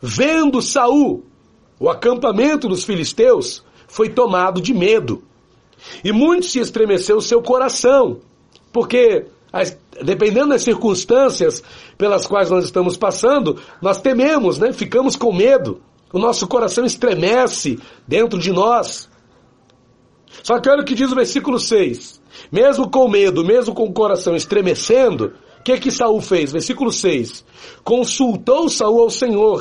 Vendo 0.00 0.60
Saul 0.60 1.24
o 1.78 1.90
acampamento 1.90 2.68
dos 2.68 2.84
filisteus, 2.84 3.62
foi 3.86 4.08
tomado 4.08 4.60
de 4.60 4.72
medo. 4.72 5.22
E 6.02 6.12
muito 6.12 6.46
se 6.46 6.58
estremeceu 6.58 7.16
o 7.18 7.22
seu 7.22 7.42
coração, 7.42 8.20
porque 8.72 9.26
dependendo 10.02 10.48
das 10.48 10.62
circunstâncias 10.62 11.62
pelas 11.96 12.26
quais 12.26 12.50
nós 12.50 12.64
estamos 12.64 12.96
passando, 12.96 13.60
nós 13.80 14.00
tememos, 14.00 14.58
né? 14.58 14.72
Ficamos 14.72 15.14
com 15.14 15.32
medo. 15.32 15.80
O 16.12 16.18
nosso 16.18 16.46
coração 16.46 16.84
estremece 16.84 17.78
dentro 18.06 18.38
de 18.38 18.52
nós. 18.52 19.08
Só 20.42 20.58
que 20.58 20.68
olha 20.68 20.82
o 20.82 20.84
que 20.84 20.94
diz 20.94 21.12
o 21.12 21.14
versículo 21.14 21.58
6. 21.58 22.20
Mesmo 22.50 22.90
com 22.90 23.08
medo, 23.08 23.44
mesmo 23.44 23.74
com 23.74 23.84
o 23.84 23.92
coração 23.92 24.34
estremecendo, 24.34 25.34
que 25.64 25.78
que 25.78 25.90
Saul 25.90 26.20
fez? 26.20 26.52
Versículo 26.52 26.92
6. 26.92 27.44
Consultou 27.82 28.68
Saul 28.68 29.00
ao 29.00 29.10
Senhor 29.10 29.60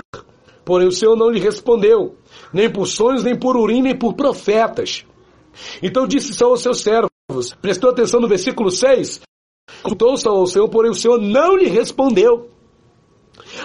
porém 0.65 0.87
o 0.87 0.91
Senhor 0.91 1.15
não 1.15 1.29
lhe 1.29 1.39
respondeu, 1.39 2.15
nem 2.51 2.69
por 2.69 2.87
sonhos, 2.87 3.23
nem 3.23 3.35
por 3.35 3.57
urim, 3.57 3.81
nem 3.81 3.95
por 3.95 4.13
profetas. 4.13 5.05
Então 5.81 6.07
disse 6.07 6.33
Saul 6.33 6.51
aos 6.51 6.61
seus 6.61 6.81
servos, 6.81 7.53
prestou 7.61 7.89
atenção 7.89 8.19
no 8.19 8.27
versículo 8.27 8.71
6, 8.71 9.21
consultou 9.81 10.17
Saul 10.17 10.39
ao 10.39 10.47
Senhor, 10.47 10.69
porém 10.69 10.91
o 10.91 10.95
Senhor 10.95 11.19
não 11.19 11.55
lhe 11.55 11.67
respondeu. 11.67 12.49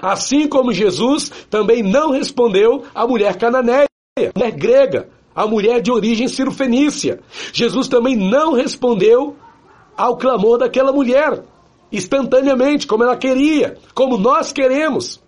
Assim 0.03 0.48
como 0.48 0.72
Jesus 0.72 1.31
também 1.51 1.83
não 1.83 2.11
respondeu 2.11 2.85
à 2.94 3.07
mulher 3.07 3.37
cananeia, 3.37 3.87
a 4.18 4.38
mulher 4.38 4.53
grega, 4.53 5.09
a 5.35 5.46
mulher 5.46 5.81
de 5.81 5.92
origem 5.92 6.27
cirofenícia. 6.27 7.20
Jesus 7.53 7.88
também 7.88 8.16
não 8.16 8.53
respondeu 8.53 9.37
ao 9.96 10.16
clamor 10.16 10.59
daquela 10.59 10.92
mulher, 10.92 11.42
instantaneamente, 11.92 12.87
como 12.87 13.05
ela 13.05 13.16
queria, 13.16 13.77
como 13.94 14.16
nós 14.16 14.53
queremos. 14.53 15.20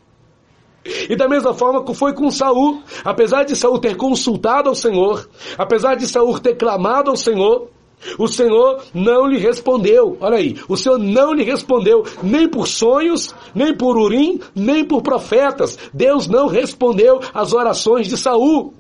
E 0.85 1.15
da 1.15 1.29
mesma 1.29 1.53
forma 1.53 1.85
que 1.85 1.95
foi 1.95 2.15
com 2.15 2.31
Saul, 2.31 2.83
apesar 3.05 3.45
de 3.45 3.55
Saul 3.55 3.79
ter 3.79 3.97
consultado 3.97 4.69
ao 4.69 4.75
Senhor, 4.75 5.29
apesar 5.59 5.95
de 5.95 6.07
Saul 6.07 6.39
ter 6.39 6.55
clamado 6.55 7.11
ao 7.11 7.17
Senhor, 7.17 7.69
o 8.19 8.27
Senhor 8.27 8.83
não 8.95 9.27
lhe 9.27 9.39
respondeu. 9.39 10.17
Olha 10.21 10.39
aí, 10.39 10.57
o 10.69 10.77
Senhor 10.77 10.99
não 10.99 11.35
lhe 11.35 11.45
respondeu 11.45 12.03
nem 12.23 12.49
por 12.49 12.67
sonhos, 12.67 13.35
nem 13.55 13.77
por 13.77 13.97
urim, 13.99 14.41
nem 14.55 14.85
por 14.85 15.03
profetas. 15.03 15.79
Deus 15.93 16.27
não 16.27 16.47
respondeu 16.47 17.21
às 17.35 17.53
orações 17.53 18.09
de 18.09 18.17
Saul. 18.17 18.73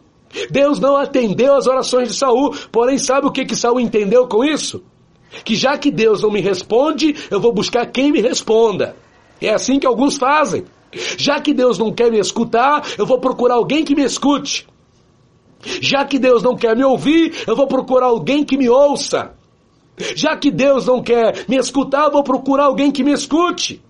Deus 0.51 0.79
não 0.79 0.97
atendeu 0.97 1.55
às 1.55 1.67
orações 1.67 2.09
de 2.09 2.15
Saul. 2.15 2.55
Porém, 2.73 2.97
sabe 2.97 3.27
o 3.27 3.33
que 3.33 3.45
que 3.45 3.57
Saul 3.57 3.81
entendeu 3.81 4.27
com 4.27 4.43
isso? 4.43 4.83
Que 5.45 5.55
já 5.55 5.79
que 5.79 5.91
Deus 5.91 6.23
não 6.23 6.31
me 6.31 6.41
responde, 6.41 7.15
eu 7.31 7.41
vou 7.41 7.53
buscar 7.53 7.87
quem 7.87 8.11
me 8.11 8.21
responda. 8.21 8.97
É 9.41 9.51
assim 9.51 9.79
que 9.79 9.87
alguns 9.87 10.17
fazem. 10.17 10.65
Já 11.17 11.41
que 11.41 11.55
Deus 11.55 11.79
não 11.79 11.93
quer 11.93 12.11
me 12.11 12.19
escutar, 12.19 12.85
eu 12.99 13.07
vou 13.07 13.19
procurar 13.19 13.55
alguém 13.55 13.85
que 13.85 13.95
me 13.95 14.03
escute. 14.03 14.67
Já 15.81 16.05
que 16.05 16.19
Deus 16.19 16.43
não 16.43 16.57
quer 16.57 16.77
me 16.77 16.85
ouvir, 16.85 17.45
eu 17.47 17.55
vou 17.55 17.67
procurar 17.67 18.07
alguém 18.07 18.45
que 18.45 18.57
me 18.57 18.69
ouça. 18.69 19.35
Já 20.17 20.37
que 20.37 20.51
Deus 20.51 20.87
não 20.87 21.03
quer 21.03 21.45
me 21.49 21.57
escutar, 21.57 22.07
eu 22.07 22.13
vou 22.13 22.25
procurar 22.25 22.65
alguém 22.65 22.91
que 22.91 23.05
me 23.05 23.13
escute. 23.13 23.83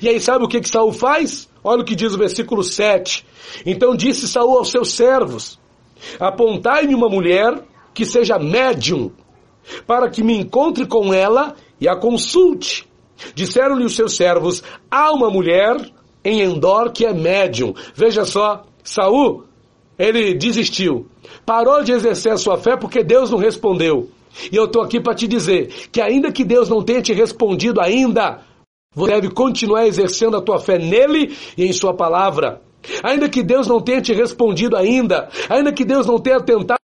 E 0.00 0.08
aí 0.08 0.20
sabe 0.20 0.44
o 0.44 0.48
que, 0.48 0.60
que 0.60 0.68
Saul 0.68 0.92
faz? 0.92 1.48
Olha 1.62 1.82
o 1.82 1.84
que 1.84 1.96
diz 1.96 2.14
o 2.14 2.18
versículo 2.18 2.62
7. 2.62 3.26
Então 3.66 3.96
disse 3.96 4.28
Saul 4.28 4.58
aos 4.58 4.70
seus 4.70 4.92
servos: 4.92 5.58
Apontai-me 6.18 6.94
uma 6.94 7.08
mulher 7.08 7.62
que 7.92 8.04
seja 8.04 8.38
médium, 8.38 9.10
para 9.86 10.08
que 10.08 10.22
me 10.22 10.36
encontre 10.36 10.86
com 10.86 11.12
ela 11.12 11.54
e 11.80 11.88
a 11.88 11.96
consulte. 11.96 12.88
Disseram-lhe 13.34 13.84
os 13.84 13.94
seus 13.94 14.16
servos: 14.16 14.62
Há 14.90 15.12
uma 15.12 15.30
mulher 15.30 15.76
em 16.24 16.40
Endor 16.40 16.92
que 16.92 17.04
é 17.04 17.12
médium. 17.12 17.74
Veja 17.94 18.24
só, 18.24 18.64
Saul 18.82 19.44
ele 20.00 20.34
desistiu. 20.34 21.06
Parou 21.44 21.84
de 21.84 21.92
exercer 21.92 22.32
a 22.32 22.38
sua 22.38 22.56
fé 22.56 22.74
porque 22.74 23.04
Deus 23.04 23.30
não 23.30 23.38
respondeu. 23.38 24.08
E 24.50 24.56
eu 24.56 24.64
estou 24.64 24.82
aqui 24.82 24.98
para 24.98 25.14
te 25.14 25.28
dizer 25.28 25.68
que 25.92 26.00
ainda 26.00 26.32
que 26.32 26.42
Deus 26.42 26.70
não 26.70 26.82
tenha 26.82 27.02
te 27.02 27.12
respondido 27.12 27.80
ainda, 27.82 28.40
você 28.94 29.12
deve 29.12 29.30
continuar 29.30 29.86
exercendo 29.86 30.36
a 30.36 30.40
tua 30.40 30.58
fé 30.58 30.78
nele 30.78 31.36
e 31.56 31.66
em 31.66 31.72
sua 31.72 31.92
palavra. 31.92 32.62
Ainda 33.02 33.28
que 33.28 33.42
Deus 33.42 33.66
não 33.66 33.80
tenha 33.80 34.00
te 34.00 34.14
respondido 34.14 34.74
ainda, 34.74 35.28
ainda 35.50 35.70
que 35.70 35.84
Deus 35.84 36.06
não 36.06 36.18
tenha 36.18 36.40
tentado 36.40 36.79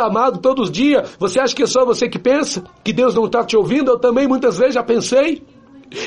clamado 0.00 0.38
todos 0.38 0.68
os 0.68 0.70
dias, 0.70 1.14
você 1.18 1.38
acha 1.38 1.54
que 1.54 1.62
é 1.62 1.66
só 1.66 1.84
você 1.84 2.08
que 2.08 2.18
pensa? 2.18 2.64
Que 2.82 2.90
Deus 2.90 3.14
não 3.14 3.26
está 3.26 3.44
te 3.44 3.54
ouvindo? 3.54 3.90
Eu 3.90 3.98
também 3.98 4.26
muitas 4.26 4.56
vezes 4.56 4.74
já 4.74 4.82
pensei. 4.82 5.42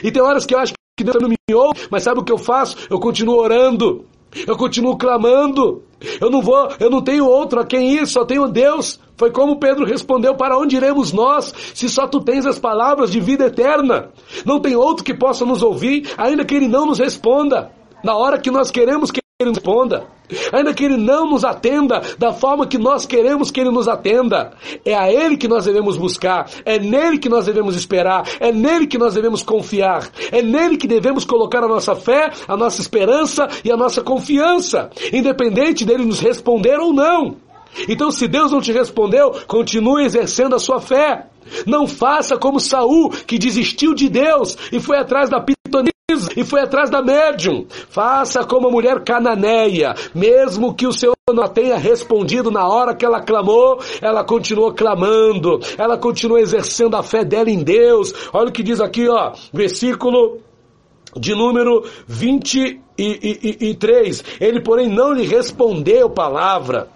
E 0.04 0.12
tem 0.12 0.22
horas 0.22 0.48
que 0.48 0.56
eu 0.56 0.60
acho 0.60 0.74
que 0.98 1.04
Deus 1.04 1.18
não 1.22 1.30
me 1.30 1.38
ouve, 1.54 1.88
mas 1.92 2.04
sabe 2.04 2.20
o 2.20 2.24
que 2.24 2.32
eu 2.32 2.38
faço? 2.38 2.76
Eu 2.90 3.00
continuo 3.00 3.36
orando. 3.36 4.06
Eu 4.48 4.58
continuo 4.58 4.98
clamando. 4.98 5.84
Eu 6.20 6.32
não 6.32 6.42
vou, 6.42 6.70
eu 6.80 6.90
não 6.90 7.04
tenho 7.04 7.28
outro 7.28 7.60
a 7.60 7.66
quem 7.66 7.94
ir, 7.94 8.08
só 8.08 8.26
tenho 8.26 8.48
Deus. 8.48 9.00
Foi 9.16 9.30
como 9.30 9.60
Pedro 9.60 9.86
respondeu: 9.86 10.34
Para 10.36 10.58
onde 10.58 10.76
iremos 10.76 11.14
nós, 11.14 11.54
se 11.76 11.88
só 11.88 12.08
tu 12.08 12.20
tens 12.20 12.48
as 12.48 12.58
palavras 12.58 13.12
de 13.12 13.20
vida 13.20 13.46
eterna? 13.46 14.10
Não 14.44 14.60
tem 14.60 14.76
outro 14.76 15.04
que 15.04 15.14
possa 15.14 15.46
nos 15.46 15.62
ouvir, 15.62 16.12
ainda 16.18 16.44
que 16.44 16.56
ele 16.56 16.68
não 16.68 16.88
nos 16.88 16.98
responda. 16.98 17.72
Na 18.04 18.18
hora 18.18 18.40
que 18.40 18.50
nós 18.50 18.72
queremos 18.72 19.12
que 19.12 19.23
ele 19.44 19.52
nos 19.52 19.60
responda 19.60 20.08
ainda 20.52 20.74
que 20.74 20.84
Ele 20.84 20.98
não 20.98 21.30
nos 21.30 21.44
atenda 21.44 22.02
da 22.18 22.34
forma 22.34 22.68
que 22.68 22.78
nós 22.78 23.06
queremos 23.06 23.52
que 23.52 23.60
Ele 23.60 23.72
nos 23.72 23.88
atenda. 23.88 24.54
É 24.86 24.96
a 24.96 25.12
Ele 25.12 25.38
que 25.38 25.48
nós 25.48 25.66
devemos 25.66 25.98
buscar, 25.98 26.50
é 26.66 26.80
nele 26.80 27.18
que 27.18 27.30
nós 27.30 27.46
devemos 27.46 27.76
esperar, 27.76 28.28
é 28.40 28.52
nele 28.52 28.88
que 28.88 28.98
nós 28.98 29.14
devemos 29.14 29.44
confiar, 29.44 30.10
é 30.32 30.42
nele 30.42 30.78
que 30.78 30.88
devemos 30.88 31.26
colocar 31.26 31.64
a 31.64 31.68
nossa 31.68 31.96
fé, 31.96 32.32
a 32.48 32.56
nossa 32.56 32.82
esperança 32.82 33.48
e 33.64 33.72
a 33.72 33.78
nossa 33.78 34.02
confiança, 34.02 34.90
independente 35.12 35.86
dele 35.86 36.06
nos 36.06 36.20
responder 36.20 36.80
ou 36.80 36.94
não. 36.94 37.38
Então, 37.90 38.12
se 38.12 38.28
Deus 38.28 38.52
não 38.52 38.62
te 38.62 38.72
respondeu, 38.72 39.32
continue 39.48 40.06
exercendo 40.06 40.56
a 40.56 40.60
sua 40.60 40.80
fé. 40.80 41.28
Não 41.66 41.88
faça 41.88 42.38
como 42.38 42.60
Saul, 42.60 43.10
que 43.10 43.40
desistiu 43.40 43.94
de 43.96 44.08
Deus 44.08 44.56
e 44.72 44.80
foi 44.80 44.98
atrás 44.98 45.30
da 45.30 45.42
e 46.36 46.44
foi 46.44 46.62
atrás 46.62 46.90
da 46.90 47.02
médium. 47.02 47.66
Faça 47.90 48.44
como 48.44 48.68
a 48.68 48.72
mulher 48.72 49.04
cananeia, 49.04 49.94
mesmo 50.14 50.74
que 50.74 50.88
o 50.88 50.94
Senhor 50.94 51.14
não 51.34 51.48
tenha 51.48 51.78
respondido 51.78 52.52
na 52.52 52.68
hora 52.68 52.96
que 52.96 53.06
ela 53.06 53.22
clamou, 53.22 53.80
ela 54.02 54.24
continuou 54.24 54.74
clamando, 54.74 55.60
ela 55.78 55.98
continuou 55.98 56.40
exercendo 56.40 56.96
a 56.96 57.04
fé 57.04 57.24
dela 57.24 57.50
em 57.50 57.64
Deus. 57.64 58.14
Olha 58.34 58.50
o 58.50 58.52
que 58.52 58.64
diz 58.64 58.82
aqui, 58.82 59.08
ó, 59.08 59.34
versículo 59.54 60.40
de 61.16 61.36
número 61.36 61.86
23. 62.08 64.24
Ele, 64.40 64.62
porém, 64.62 64.90
não 64.90 65.14
lhe 65.14 65.26
respondeu 65.26 66.10
palavra. 66.10 66.88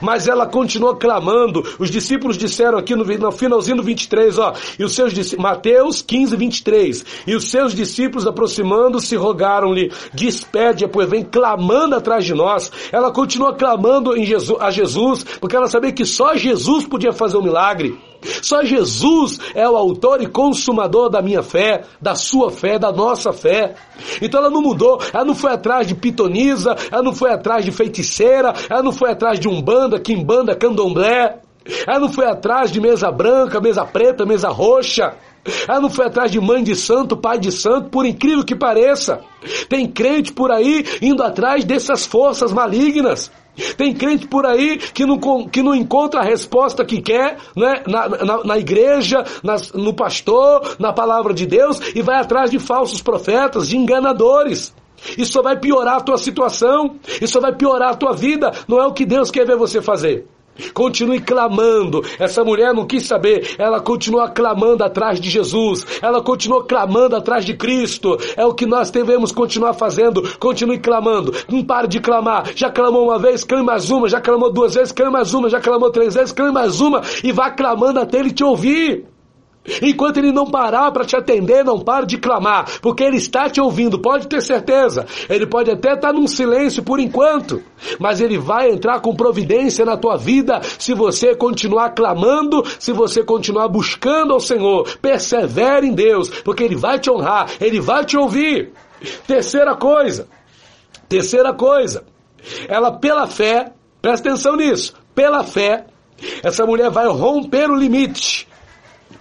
Mas 0.00 0.28
ela 0.28 0.46
continuou 0.46 0.96
clamando. 0.96 1.62
Os 1.78 1.90
discípulos 1.90 2.36
disseram 2.36 2.78
aqui 2.78 2.94
no, 2.94 3.04
no 3.04 3.32
finalzinho 3.32 3.76
do 3.78 3.82
23, 3.82 4.38
ó, 4.38 4.52
e 4.78 4.84
os 4.84 4.94
seus 4.94 5.34
Mateus 5.34 6.02
15, 6.02 6.36
23. 6.36 7.04
E 7.26 7.34
os 7.34 7.50
seus 7.50 7.74
discípulos 7.74 8.26
aproximando-se 8.26 9.16
rogaram-lhe, 9.16 9.92
despede-a, 10.12 10.88
pois 10.88 11.08
vem 11.08 11.24
clamando 11.24 11.96
atrás 11.96 12.24
de 12.24 12.34
nós. 12.34 12.70
Ela 12.92 13.10
continua 13.10 13.54
clamando 13.54 14.16
em 14.16 14.24
Jesus, 14.24 14.60
a 14.60 14.70
Jesus, 14.70 15.24
porque 15.40 15.56
ela 15.56 15.68
sabia 15.68 15.92
que 15.92 16.04
só 16.04 16.36
Jesus 16.36 16.86
podia 16.86 17.12
fazer 17.12 17.36
o 17.36 17.40
um 17.40 17.44
milagre. 17.44 17.98
Só 18.42 18.64
Jesus 18.64 19.38
é 19.54 19.68
o 19.68 19.76
autor 19.76 20.22
e 20.22 20.26
consumador 20.26 21.10
da 21.10 21.20
minha 21.20 21.42
fé, 21.42 21.82
da 22.00 22.14
sua 22.14 22.50
fé, 22.50 22.78
da 22.78 22.90
nossa 22.92 23.32
fé. 23.32 23.74
Então 24.20 24.40
ela 24.40 24.50
não 24.50 24.62
mudou, 24.62 25.00
ela 25.12 25.24
não 25.24 25.34
foi 25.34 25.52
atrás 25.52 25.86
de 25.86 25.94
pitonisa, 25.94 26.76
ela 26.90 27.02
não 27.02 27.14
foi 27.14 27.30
atrás 27.32 27.64
de 27.64 27.70
feiticeira, 27.70 28.52
ela 28.68 28.82
não 28.82 28.92
foi 28.92 29.10
atrás 29.10 29.38
de 29.38 29.48
umbanda, 29.48 29.98
quimbanda, 30.00 30.54
candomblé. 30.54 31.40
Ela 31.86 32.00
não 32.00 32.12
foi 32.12 32.26
atrás 32.26 32.70
de 32.70 32.80
mesa 32.80 33.10
branca, 33.10 33.60
mesa 33.60 33.84
preta, 33.84 34.26
mesa 34.26 34.48
roxa. 34.48 35.14
Ela 35.68 35.80
não 35.80 35.90
foi 35.90 36.06
atrás 36.06 36.30
de 36.30 36.40
mãe 36.40 36.62
de 36.62 36.74
santo, 36.74 37.16
pai 37.16 37.38
de 37.38 37.52
santo, 37.52 37.90
por 37.90 38.06
incrível 38.06 38.44
que 38.44 38.54
pareça. 38.54 39.20
Tem 39.68 39.86
crente 39.86 40.32
por 40.32 40.50
aí 40.50 40.84
indo 41.02 41.22
atrás 41.22 41.64
dessas 41.64 42.06
forças 42.06 42.52
malignas. 42.52 43.30
Tem 43.76 43.94
crente 43.94 44.26
por 44.26 44.46
aí 44.46 44.78
que 44.78 45.04
não, 45.06 45.48
que 45.48 45.62
não 45.62 45.74
encontra 45.74 46.20
a 46.20 46.24
resposta 46.24 46.84
que 46.84 47.00
quer 47.00 47.38
né? 47.56 47.82
na, 47.86 48.08
na, 48.08 48.44
na 48.44 48.58
igreja, 48.58 49.24
nas, 49.42 49.72
no 49.72 49.94
pastor, 49.94 50.76
na 50.78 50.92
palavra 50.92 51.32
de 51.32 51.46
Deus 51.46 51.80
e 51.94 52.02
vai 52.02 52.16
atrás 52.16 52.50
de 52.50 52.58
falsos 52.58 53.00
profetas, 53.00 53.68
de 53.68 53.76
enganadores. 53.76 54.74
Isso 55.18 55.42
vai 55.42 55.58
piorar 55.58 55.96
a 55.96 56.00
tua 56.00 56.16
situação, 56.16 56.96
isso 57.20 57.40
vai 57.40 57.54
piorar 57.54 57.90
a 57.90 57.96
tua 57.96 58.12
vida, 58.12 58.52
não 58.66 58.80
é 58.80 58.86
o 58.86 58.92
que 58.92 59.04
Deus 59.04 59.30
quer 59.30 59.46
ver 59.46 59.56
você 59.56 59.82
fazer. 59.82 60.26
Continue 60.72 61.20
clamando. 61.20 62.02
Essa 62.18 62.44
mulher 62.44 62.72
não 62.72 62.86
quis 62.86 63.06
saber. 63.06 63.54
Ela 63.58 63.80
continua 63.80 64.28
clamando 64.28 64.84
atrás 64.84 65.20
de 65.20 65.30
Jesus. 65.30 65.86
Ela 66.00 66.22
continua 66.22 66.64
clamando 66.64 67.16
atrás 67.16 67.44
de 67.44 67.54
Cristo. 67.54 68.16
É 68.36 68.44
o 68.44 68.54
que 68.54 68.66
nós 68.66 68.90
devemos 68.90 69.32
continuar 69.32 69.74
fazendo. 69.74 70.22
Continue 70.38 70.78
clamando. 70.78 71.32
Não 71.48 71.64
pare 71.64 71.88
de 71.88 72.00
clamar. 72.00 72.50
Já 72.54 72.70
clamou 72.70 73.04
uma 73.04 73.18
vez, 73.18 73.44
clame 73.44 73.64
mais 73.64 73.90
uma. 73.90 74.08
Já 74.08 74.20
clamou 74.20 74.52
duas 74.52 74.74
vezes, 74.74 74.92
clame 74.92 75.12
mais 75.12 75.34
uma. 75.34 75.48
Já 75.48 75.60
clamou 75.60 75.90
três 75.90 76.14
vezes, 76.14 76.32
clame 76.32 76.52
mais 76.52 76.80
uma. 76.80 77.02
E 77.22 77.32
vá 77.32 77.50
clamando 77.50 78.00
até 78.00 78.18
ele 78.18 78.32
te 78.32 78.44
ouvir. 78.44 79.13
Enquanto 79.82 80.18
ele 80.18 80.30
não 80.30 80.46
parar 80.46 80.92
para 80.92 81.04
te 81.04 81.16
atender, 81.16 81.64
não 81.64 81.80
pare 81.80 82.06
de 82.06 82.18
clamar, 82.18 82.66
porque 82.82 83.02
ele 83.02 83.16
está 83.16 83.48
te 83.48 83.60
ouvindo, 83.60 83.98
pode 83.98 84.28
ter 84.28 84.42
certeza. 84.42 85.06
Ele 85.28 85.46
pode 85.46 85.70
até 85.70 85.94
estar 85.94 86.12
num 86.12 86.26
silêncio 86.26 86.82
por 86.82 87.00
enquanto, 87.00 87.62
mas 87.98 88.20
ele 88.20 88.36
vai 88.36 88.70
entrar 88.70 89.00
com 89.00 89.16
providência 89.16 89.84
na 89.84 89.96
tua 89.96 90.16
vida 90.16 90.60
se 90.78 90.92
você 90.92 91.34
continuar 91.34 91.90
clamando, 91.90 92.62
se 92.78 92.92
você 92.92 93.24
continuar 93.24 93.68
buscando 93.68 94.34
ao 94.34 94.40
Senhor. 94.40 94.86
Persevere 95.00 95.86
em 95.86 95.94
Deus, 95.94 96.28
porque 96.28 96.62
ele 96.62 96.76
vai 96.76 96.98
te 96.98 97.10
honrar, 97.10 97.50
ele 97.58 97.80
vai 97.80 98.04
te 98.04 98.18
ouvir. 98.18 98.72
Terceira 99.26 99.74
coisa, 99.74 100.28
terceira 101.08 101.54
coisa, 101.54 102.04
ela 102.68 102.92
pela 102.92 103.26
fé, 103.26 103.72
presta 104.00 104.28
atenção 104.28 104.56
nisso, 104.56 104.94
pela 105.14 105.42
fé, 105.42 105.86
essa 106.42 106.66
mulher 106.66 106.90
vai 106.90 107.06
romper 107.06 107.70
o 107.70 107.76
limite 107.76 108.46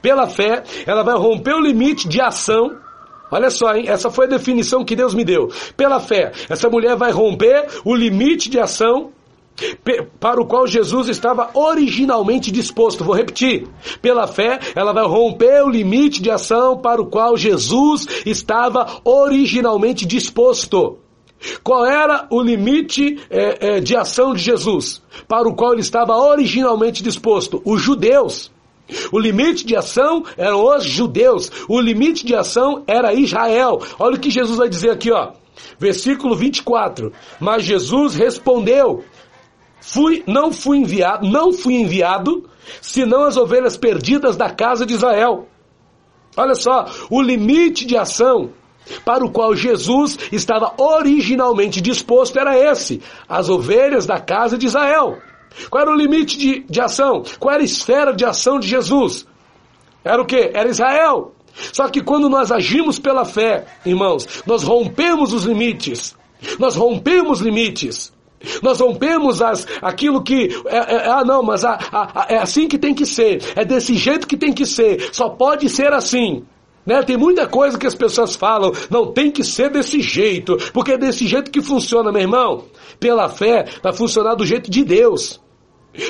pela 0.03 0.27
fé, 0.27 0.63
ela 0.85 1.01
vai 1.01 1.15
romper 1.15 1.53
o 1.53 1.61
limite 1.61 2.09
de 2.09 2.19
ação. 2.19 2.75
Olha 3.31 3.49
só, 3.49 3.73
hein? 3.73 3.85
Essa 3.87 4.11
foi 4.11 4.25
a 4.25 4.29
definição 4.29 4.83
que 4.83 4.97
Deus 4.97 5.13
me 5.13 5.23
deu. 5.23 5.49
Pela 5.77 5.99
fé, 6.01 6.33
essa 6.49 6.69
mulher 6.69 6.97
vai 6.97 7.09
romper 7.09 7.65
o 7.85 7.95
limite 7.95 8.49
de 8.49 8.59
ação 8.59 9.11
para 10.19 10.41
o 10.41 10.45
qual 10.45 10.67
Jesus 10.67 11.07
estava 11.07 11.51
originalmente 11.53 12.51
disposto. 12.51 13.05
Vou 13.05 13.15
repetir. 13.15 13.65
Pela 14.01 14.27
fé, 14.27 14.59
ela 14.75 14.91
vai 14.91 15.05
romper 15.05 15.63
o 15.63 15.69
limite 15.69 16.21
de 16.21 16.29
ação 16.29 16.77
para 16.77 17.01
o 17.01 17.05
qual 17.05 17.37
Jesus 17.37 18.05
estava 18.25 18.99
originalmente 19.05 20.05
disposto. 20.05 20.97
Qual 21.63 21.85
era 21.85 22.27
o 22.29 22.41
limite 22.41 23.19
é, 23.29 23.77
é, 23.77 23.79
de 23.79 23.95
ação 23.95 24.33
de 24.33 24.41
Jesus? 24.41 25.01
Para 25.29 25.47
o 25.47 25.55
qual 25.55 25.71
ele 25.71 25.81
estava 25.81 26.17
originalmente 26.17 27.01
disposto? 27.01 27.61
Os 27.63 27.81
judeus. 27.81 28.52
O 29.11 29.19
limite 29.19 29.65
de 29.65 29.75
ação 29.75 30.23
eram 30.37 30.63
os 30.63 30.83
judeus. 30.83 31.49
O 31.67 31.79
limite 31.79 32.25
de 32.25 32.35
ação 32.35 32.83
era 32.87 33.13
Israel. 33.13 33.81
Olha 33.97 34.15
o 34.15 34.19
que 34.19 34.29
Jesus 34.29 34.57
vai 34.57 34.69
dizer 34.69 34.91
aqui, 34.91 35.11
ó. 35.11 35.31
Versículo 35.79 36.35
24. 36.35 37.11
Mas 37.39 37.63
Jesus 37.63 38.15
respondeu: 38.15 39.03
Fui, 39.79 40.23
não 40.27 40.51
fui 40.51 40.77
enviado, 40.77 41.27
não 41.27 41.53
fui 41.53 41.75
enviado, 41.75 42.49
senão 42.81 43.23
as 43.23 43.37
ovelhas 43.37 43.77
perdidas 43.77 44.35
da 44.35 44.49
casa 44.49 44.85
de 44.85 44.93
Israel. 44.93 45.47
Olha 46.35 46.55
só, 46.55 46.85
o 47.09 47.21
limite 47.21 47.85
de 47.85 47.95
ação 47.95 48.51
para 49.05 49.23
o 49.23 49.31
qual 49.31 49.55
Jesus 49.55 50.17
estava 50.31 50.73
originalmente 50.77 51.79
disposto 51.79 52.37
era 52.39 52.57
esse: 52.57 53.01
as 53.27 53.49
ovelhas 53.49 54.05
da 54.05 54.19
casa 54.19 54.57
de 54.57 54.65
Israel. 54.65 55.19
Qual 55.69 55.81
era 55.81 55.91
o 55.91 55.95
limite 55.95 56.37
de, 56.37 56.59
de 56.61 56.81
ação? 56.81 57.23
Qual 57.39 57.53
era 57.53 57.63
a 57.63 57.65
esfera 57.65 58.13
de 58.13 58.25
ação 58.25 58.59
de 58.59 58.67
Jesus? 58.67 59.25
Era 60.03 60.21
o 60.21 60.25
que? 60.25 60.51
Era 60.53 60.69
Israel. 60.69 61.33
Só 61.71 61.87
que 61.87 62.01
quando 62.01 62.29
nós 62.29 62.51
agimos 62.51 62.99
pela 62.99 63.25
fé, 63.25 63.65
irmãos, 63.85 64.43
nós 64.45 64.63
rompemos 64.63 65.33
os 65.33 65.43
limites. 65.43 66.15
Nós 66.59 66.75
rompemos 66.75 67.39
limites. 67.39 68.11
Nós 68.61 68.79
rompemos 68.79 69.41
as, 69.41 69.65
aquilo 69.81 70.21
que, 70.21 70.49
é, 70.67 70.77
é, 70.77 71.09
ah 71.09 71.23
não, 71.23 71.41
mas 71.41 71.63
a, 71.63 71.79
a, 71.91 72.23
a, 72.23 72.25
é 72.29 72.37
assim 72.37 72.67
que 72.67 72.77
tem 72.77 72.93
que 72.93 73.05
ser, 73.05 73.41
é 73.55 73.63
desse 73.63 73.95
jeito 73.95 74.27
que 74.27 74.35
tem 74.35 74.51
que 74.51 74.65
ser, 74.65 75.13
só 75.13 75.29
pode 75.29 75.69
ser 75.69 75.93
assim. 75.93 76.43
Né? 76.85 77.01
Tem 77.03 77.15
muita 77.15 77.47
coisa 77.47 77.77
que 77.77 77.87
as 77.87 77.95
pessoas 77.95 78.35
falam, 78.35 78.73
não 78.89 79.13
tem 79.13 79.31
que 79.31 79.43
ser 79.43 79.69
desse 79.69 80.01
jeito, 80.01 80.57
porque 80.73 80.91
é 80.91 80.97
desse 80.97 81.25
jeito 81.25 81.49
que 81.49 81.61
funciona, 81.61 82.11
meu 82.11 82.21
irmão. 82.21 82.65
Pela 82.99 83.29
fé, 83.29 83.65
vai 83.81 83.93
funcionar 83.93 84.35
do 84.35 84.45
jeito 84.45 84.69
de 84.69 84.83
Deus. 84.83 85.41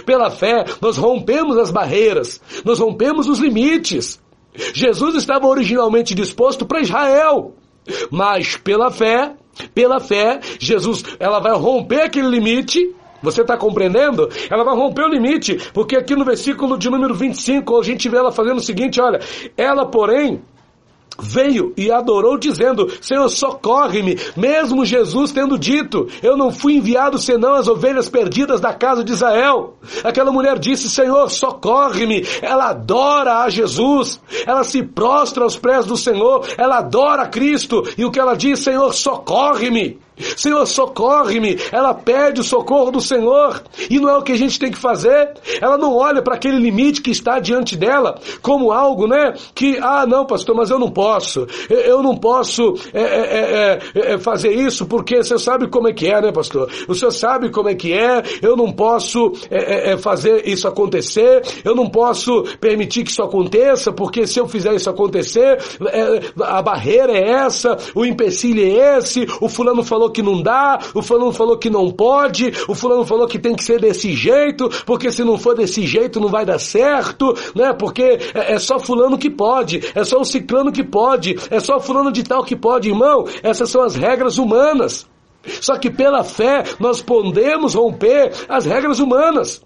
Pela 0.05 0.31
fé, 0.31 0.65
nós 0.81 0.97
rompemos 0.97 1.57
as 1.57 1.71
barreiras, 1.71 2.41
nós 2.63 2.79
rompemos 2.79 3.27
os 3.27 3.39
limites. 3.39 4.21
Jesus 4.73 5.15
estava 5.15 5.47
originalmente 5.47 6.13
disposto 6.13 6.65
para 6.65 6.81
Israel, 6.81 7.55
mas 8.11 8.55
pela 8.55 8.91
fé, 8.91 9.35
pela 9.73 9.99
fé, 9.99 10.39
Jesus, 10.59 11.03
ela 11.19 11.39
vai 11.39 11.53
romper 11.53 12.01
aquele 12.01 12.27
limite. 12.27 12.95
Você 13.21 13.41
está 13.41 13.55
compreendendo? 13.55 14.29
Ela 14.49 14.63
vai 14.65 14.75
romper 14.75 15.03
o 15.03 15.07
limite, 15.07 15.57
porque 15.73 15.95
aqui 15.95 16.15
no 16.15 16.25
versículo 16.25 16.77
de 16.77 16.89
número 16.89 17.15
25, 17.15 17.79
a 17.79 17.83
gente 17.83 18.09
vê 18.09 18.17
ela 18.17 18.31
fazendo 18.31 18.57
o 18.57 18.63
seguinte: 18.63 18.99
olha, 18.99 19.19
ela, 19.55 19.85
porém, 19.85 20.41
veio 21.19 21.73
e 21.77 21.91
adorou 21.91 22.37
dizendo, 22.37 22.89
Senhor, 23.01 23.27
socorre-me, 23.29 24.17
mesmo 24.35 24.85
Jesus 24.85 25.31
tendo 25.31 25.57
dito, 25.57 26.07
eu 26.21 26.37
não 26.37 26.51
fui 26.51 26.75
enviado 26.75 27.17
senão 27.17 27.55
as 27.55 27.67
ovelhas 27.67 28.09
perdidas 28.09 28.59
da 28.59 28.73
casa 28.73 29.03
de 29.03 29.11
Israel. 29.11 29.75
Aquela 30.03 30.31
mulher 30.31 30.57
disse, 30.59 30.89
Senhor, 30.89 31.29
socorre-me, 31.29 32.25
ela 32.41 32.69
adora 32.69 33.39
a 33.43 33.49
Jesus, 33.49 34.19
ela 34.45 34.63
se 34.63 34.83
prostra 34.83 35.43
aos 35.43 35.57
pés 35.57 35.85
do 35.85 35.97
Senhor, 35.97 36.45
ela 36.57 36.77
adora 36.77 37.27
Cristo, 37.27 37.83
e 37.97 38.05
o 38.05 38.11
que 38.11 38.19
ela 38.19 38.35
diz, 38.35 38.59
Senhor, 38.59 38.93
socorre-me. 38.93 39.99
Senhor, 40.37 40.65
socorre-me. 40.65 41.57
Ela 41.71 41.93
pede 41.93 42.41
o 42.41 42.43
socorro 42.43 42.91
do 42.91 43.01
Senhor. 43.01 43.61
E 43.89 43.99
não 43.99 44.09
é 44.09 44.17
o 44.17 44.21
que 44.21 44.31
a 44.31 44.37
gente 44.37 44.59
tem 44.59 44.71
que 44.71 44.77
fazer. 44.77 45.33
Ela 45.61 45.77
não 45.77 45.95
olha 45.95 46.21
para 46.21 46.35
aquele 46.35 46.57
limite 46.57 47.01
que 47.01 47.11
está 47.11 47.39
diante 47.39 47.75
dela 47.75 48.19
como 48.41 48.71
algo, 48.71 49.07
né? 49.07 49.33
Que, 49.53 49.77
ah, 49.81 50.05
não, 50.05 50.25
pastor, 50.25 50.55
mas 50.55 50.69
eu 50.69 50.79
não 50.79 50.91
posso. 50.91 51.47
Eu 51.69 52.01
não 52.01 52.15
posso 52.15 52.75
é, 52.93 53.01
é, 53.01 53.79
é, 54.13 54.17
fazer 54.17 54.51
isso 54.51 54.85
porque 54.85 55.23
você 55.23 55.37
sabe 55.37 55.67
como 55.67 55.87
é 55.87 55.93
que 55.93 56.07
é, 56.07 56.21
né, 56.21 56.31
pastor? 56.31 56.69
O 56.87 56.93
senhor 56.93 57.11
sabe 57.11 57.49
como 57.49 57.69
é 57.69 57.75
que 57.75 57.93
é. 57.93 58.23
Eu 58.41 58.55
não 58.55 58.71
posso 58.71 59.33
fazer 59.99 60.47
isso 60.47 60.67
acontecer. 60.67 61.41
Eu 61.63 61.75
não 61.75 61.89
posso 61.89 62.43
permitir 62.59 63.03
que 63.03 63.11
isso 63.11 63.23
aconteça 63.23 63.91
porque 63.91 64.27
se 64.27 64.39
eu 64.39 64.47
fizer 64.47 64.73
isso 64.73 64.89
acontecer, 64.89 65.57
a 66.41 66.61
barreira 66.61 67.13
é 67.13 67.29
essa, 67.29 67.77
o 67.95 68.05
empecilho 68.05 68.63
é 68.63 68.97
esse, 68.97 69.25
o 69.41 69.49
fulano 69.49 69.83
falou 69.83 70.02
falou 70.03 70.11
que 70.11 70.21
não 70.21 70.41
dá, 70.41 70.79
o 70.93 71.01
fulano 71.01 71.31
falou 71.31 71.57
que 71.57 71.69
não 71.69 71.89
pode, 71.91 72.51
o 72.67 72.75
fulano 72.75 73.05
falou 73.05 73.27
que 73.27 73.39
tem 73.39 73.55
que 73.55 73.63
ser 73.63 73.79
desse 73.79 74.13
jeito, 74.13 74.69
porque 74.85 75.11
se 75.11 75.23
não 75.23 75.37
for 75.37 75.55
desse 75.55 75.85
jeito 75.85 76.19
não 76.19 76.29
vai 76.29 76.45
dar 76.45 76.59
certo, 76.59 77.33
né? 77.55 77.73
Porque 77.73 78.19
é, 78.33 78.53
é 78.53 78.59
só 78.59 78.79
fulano 78.79 79.17
que 79.17 79.29
pode, 79.29 79.81
é 79.95 80.03
só 80.03 80.19
o 80.19 80.25
ciclano 80.25 80.71
que 80.71 80.83
pode, 80.83 81.35
é 81.49 81.59
só 81.59 81.79
fulano 81.79 82.11
de 82.11 82.23
tal 82.23 82.43
que 82.43 82.55
pode, 82.55 82.89
irmão. 82.89 83.25
Essas 83.41 83.69
são 83.69 83.81
as 83.81 83.95
regras 83.95 84.37
humanas. 84.37 85.07
Só 85.61 85.77
que 85.77 85.89
pela 85.89 86.23
fé 86.23 86.63
nós 86.79 87.01
podemos 87.01 87.75
romper 87.75 88.31
as 88.47 88.65
regras 88.65 88.99
humanas. 88.99 89.61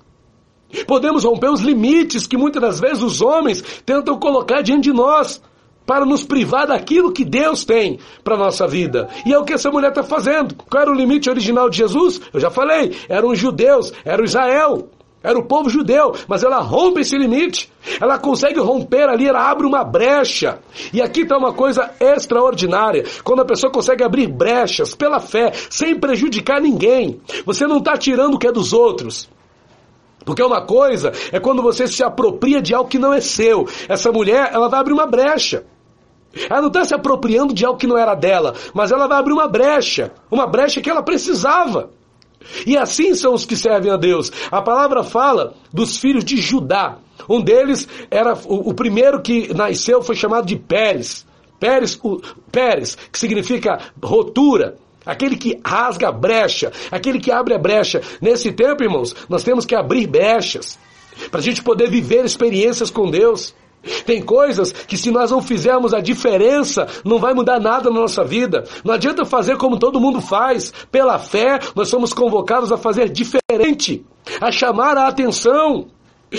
Podemos 0.85 1.23
romper 1.23 1.49
os 1.49 1.61
limites 1.61 2.27
que 2.27 2.35
muitas 2.35 2.61
das 2.61 2.79
vezes 2.79 3.01
os 3.01 3.21
homens 3.21 3.63
tentam 3.85 4.19
colocar 4.19 4.61
diante 4.61 4.83
de 4.83 4.93
nós 4.93 5.41
para 5.87 6.05
nos 6.05 6.25
privar 6.25 6.67
daquilo 6.67 7.13
que 7.13 7.23
Deus 7.23 7.63
tem 7.63 7.97
para 8.23 8.35
a 8.35 8.37
nossa 8.37 8.67
vida. 8.67 9.07
E 9.25 9.33
é 9.33 9.39
o 9.39 9.45
que 9.45 9.53
essa 9.53 9.71
mulher 9.71 9.89
está 9.89 10.03
fazendo. 10.03 10.53
Qual 10.69 10.81
era 10.81 10.91
o 10.91 10.93
limite 10.93 11.29
original 11.29 11.69
de 11.69 11.77
Jesus? 11.77 12.21
Eu 12.33 12.41
já 12.41 12.51
falei, 12.51 12.95
eram 13.07 13.29
os 13.29 13.39
judeus, 13.39 13.93
era 14.03 14.21
o 14.21 14.25
Israel. 14.25 14.89
Era 15.23 15.39
o 15.39 15.45
povo 15.45 15.69
judeu, 15.69 16.13
mas 16.27 16.43
ela 16.43 16.59
rompe 16.59 17.01
esse 17.01 17.17
limite. 17.17 17.71
Ela 17.99 18.19
consegue 18.19 18.59
romper 18.59 19.09
ali, 19.09 19.27
ela 19.27 19.49
abre 19.49 19.65
uma 19.65 19.83
brecha. 19.83 20.59
E 20.93 21.01
aqui 21.01 21.21
está 21.21 21.37
uma 21.37 21.51
coisa 21.51 21.89
extraordinária. 21.99 23.03
Quando 23.23 23.41
a 23.41 23.45
pessoa 23.45 23.71
consegue 23.71 24.03
abrir 24.03 24.27
brechas 24.27 24.93
pela 24.93 25.19
fé, 25.19 25.51
sem 25.69 25.99
prejudicar 25.99 26.61
ninguém. 26.61 27.19
Você 27.45 27.65
não 27.65 27.79
está 27.79 27.97
tirando 27.97 28.35
o 28.35 28.39
que 28.39 28.47
é 28.47 28.51
dos 28.51 28.73
outros. 28.73 29.27
Porque 30.23 30.43
uma 30.43 30.61
coisa 30.65 31.11
é 31.31 31.39
quando 31.39 31.61
você 31.61 31.87
se 31.87 32.03
apropria 32.03 32.61
de 32.61 32.75
algo 32.75 32.89
que 32.89 32.99
não 32.99 33.13
é 33.13 33.19
seu. 33.19 33.67
Essa 33.89 34.11
mulher, 34.11 34.51
ela 34.53 34.69
vai 34.69 34.79
abrir 34.79 34.93
uma 34.93 35.07
brecha. 35.07 35.65
Ela 36.49 36.61
não 36.61 36.67
está 36.67 36.85
se 36.85 36.93
apropriando 36.93 37.53
de 37.53 37.65
algo 37.65 37.79
que 37.79 37.87
não 37.87 37.97
era 37.97 38.15
dela, 38.15 38.53
mas 38.73 38.91
ela 38.91 39.07
vai 39.07 39.19
abrir 39.19 39.33
uma 39.33 39.47
brecha, 39.47 40.11
uma 40.29 40.47
brecha 40.47 40.81
que 40.81 40.89
ela 40.89 41.03
precisava. 41.03 41.89
E 42.65 42.77
assim 42.77 43.13
são 43.13 43.33
os 43.33 43.45
que 43.45 43.55
servem 43.55 43.91
a 43.91 43.97
Deus. 43.97 44.31
A 44.51 44.61
palavra 44.61 45.03
fala 45.03 45.53
dos 45.73 45.97
filhos 45.97 46.23
de 46.23 46.37
Judá. 46.37 46.97
Um 47.27 47.41
deles 47.41 47.87
era 48.09 48.33
o, 48.45 48.69
o 48.69 48.73
primeiro 48.73 49.21
que 49.21 49.53
nasceu 49.53 50.01
foi 50.01 50.15
chamado 50.15 50.45
de 50.45 50.55
Pérez. 50.55 51.25
Pérez, 51.59 51.99
o, 52.03 52.21
Pérez, 52.51 52.95
que 53.11 53.17
significa 53.17 53.79
rotura 54.01 54.77
aquele 55.05 55.37
que 55.37 55.59
rasga 55.65 56.09
a 56.09 56.11
brecha, 56.11 56.71
aquele 56.91 57.19
que 57.19 57.31
abre 57.31 57.53
a 57.53 57.57
brecha. 57.57 58.01
Nesse 58.21 58.51
tempo, 58.51 58.83
irmãos, 58.83 59.15
nós 59.29 59.43
temos 59.43 59.65
que 59.65 59.75
abrir 59.75 60.05
brechas 60.05 60.77
para 61.31 61.39
a 61.39 61.43
gente 61.43 61.63
poder 61.63 61.89
viver 61.89 62.23
experiências 62.25 62.91
com 62.91 63.09
Deus. 63.09 63.55
Tem 64.05 64.21
coisas 64.21 64.71
que 64.71 64.97
se 64.97 65.11
nós 65.11 65.31
não 65.31 65.41
fizermos 65.41 65.93
a 65.93 65.99
diferença, 65.99 66.87
não 67.03 67.19
vai 67.19 67.33
mudar 67.33 67.59
nada 67.59 67.89
na 67.89 67.99
nossa 67.99 68.23
vida. 68.23 68.63
Não 68.83 68.93
adianta 68.93 69.25
fazer 69.25 69.57
como 69.57 69.79
todo 69.79 69.99
mundo 69.99 70.21
faz. 70.21 70.73
Pela 70.91 71.19
fé, 71.19 71.59
nós 71.75 71.89
somos 71.89 72.13
convocados 72.13 72.71
a 72.71 72.77
fazer 72.77 73.09
diferente, 73.09 74.05
a 74.41 74.51
chamar 74.51 74.97
a 74.97 75.07
atenção. 75.07 75.87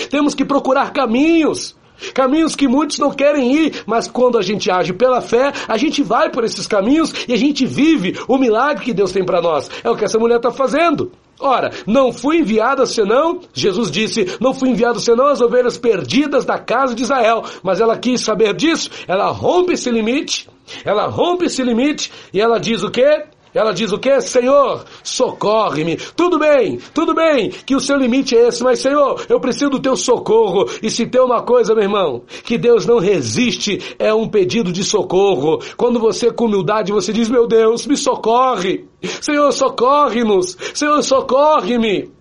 Temos 0.09 0.35
que 0.35 0.45
procurar 0.45 0.93
caminhos. 0.93 1.78
Caminhos 2.13 2.55
que 2.55 2.67
muitos 2.67 2.99
não 2.99 3.11
querem 3.11 3.55
ir, 3.55 3.83
mas 3.85 4.07
quando 4.07 4.37
a 4.37 4.41
gente 4.41 4.69
age 4.71 4.93
pela 4.93 5.21
fé, 5.21 5.51
a 5.67 5.77
gente 5.77 6.01
vai 6.01 6.29
por 6.29 6.43
esses 6.43 6.67
caminhos 6.67 7.13
e 7.27 7.33
a 7.33 7.37
gente 7.37 7.65
vive 7.65 8.17
o 8.27 8.37
milagre 8.37 8.85
que 8.85 8.93
Deus 8.93 9.11
tem 9.11 9.25
para 9.25 9.41
nós. 9.41 9.69
É 9.83 9.89
o 9.89 9.95
que 9.95 10.05
essa 10.05 10.19
mulher 10.19 10.37
está 10.37 10.51
fazendo. 10.51 11.11
Ora, 11.39 11.71
não 11.87 12.11
fui 12.11 12.39
enviada 12.39 12.85
senão, 12.85 13.39
Jesus 13.53 13.89
disse, 13.89 14.37
não 14.41 14.53
fui 14.53 14.69
enviado 14.69 14.99
senão 14.99 15.27
as 15.27 15.39
ovelhas 15.39 15.77
perdidas 15.77 16.43
da 16.43 16.59
casa 16.59 16.93
de 16.93 17.03
Israel. 17.03 17.45
Mas 17.63 17.79
ela 17.79 17.97
quis 17.97 18.21
saber 18.21 18.53
disso, 18.53 18.89
ela 19.07 19.29
rompe 19.31 19.73
esse 19.73 19.89
limite, 19.89 20.49
ela 20.83 21.07
rompe 21.07 21.45
esse 21.45 21.63
limite 21.63 22.11
e 22.33 22.41
ela 22.41 22.59
diz 22.59 22.83
o 22.83 22.91
quê? 22.91 23.23
Ela 23.53 23.73
diz 23.73 23.91
o 23.91 23.97
que? 23.97 24.21
Senhor, 24.21 24.85
socorre-me. 25.03 25.97
Tudo 26.15 26.37
bem, 26.37 26.79
tudo 26.93 27.13
bem 27.13 27.49
que 27.49 27.75
o 27.75 27.79
seu 27.79 27.97
limite 27.97 28.35
é 28.35 28.47
esse, 28.47 28.63
mas 28.63 28.79
Senhor, 28.79 29.25
eu 29.27 29.39
preciso 29.39 29.71
do 29.71 29.79
teu 29.79 29.95
socorro. 29.95 30.69
E 30.81 30.89
se 30.89 31.07
tem 31.07 31.21
uma 31.21 31.41
coisa, 31.41 31.73
meu 31.73 31.83
irmão, 31.83 32.23
que 32.43 32.57
Deus 32.57 32.85
não 32.85 32.99
resiste, 32.99 33.95
é 33.97 34.13
um 34.13 34.27
pedido 34.27 34.71
de 34.71 34.83
socorro. 34.83 35.59
Quando 35.75 35.99
você 35.99 36.31
com 36.31 36.45
humildade, 36.45 36.91
você 36.91 37.11
diz, 37.11 37.29
meu 37.29 37.47
Deus, 37.47 37.87
me 37.87 37.97
socorre. 37.97 38.85
Senhor, 39.21 39.51
socorre-nos. 39.51 40.57
Senhor, 40.73 41.01
socorre-me. 41.01 42.11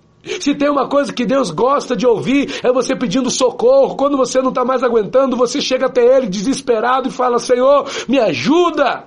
Se 0.41 0.55
tem 0.55 0.69
uma 0.69 0.89
coisa 0.89 1.13
que 1.13 1.25
Deus 1.25 1.51
gosta 1.51 1.97
de 1.97 2.07
ouvir, 2.07 2.61
é 2.63 2.73
você 2.73 2.95
pedindo 2.95 3.31
socorro. 3.31 3.97
Quando 3.97 4.17
você 4.17 4.43
não 4.43 4.51
está 4.51 4.65
mais 4.65 4.83
aguentando, 4.83 5.37
você 5.37 5.61
chega 5.61 5.87
até 5.87 6.05
Ele 6.05 6.27
desesperado 6.27 7.09
e 7.09 7.13
fala: 7.13 7.39
Senhor, 7.39 7.87
me 8.09 8.19
ajuda. 8.19 9.05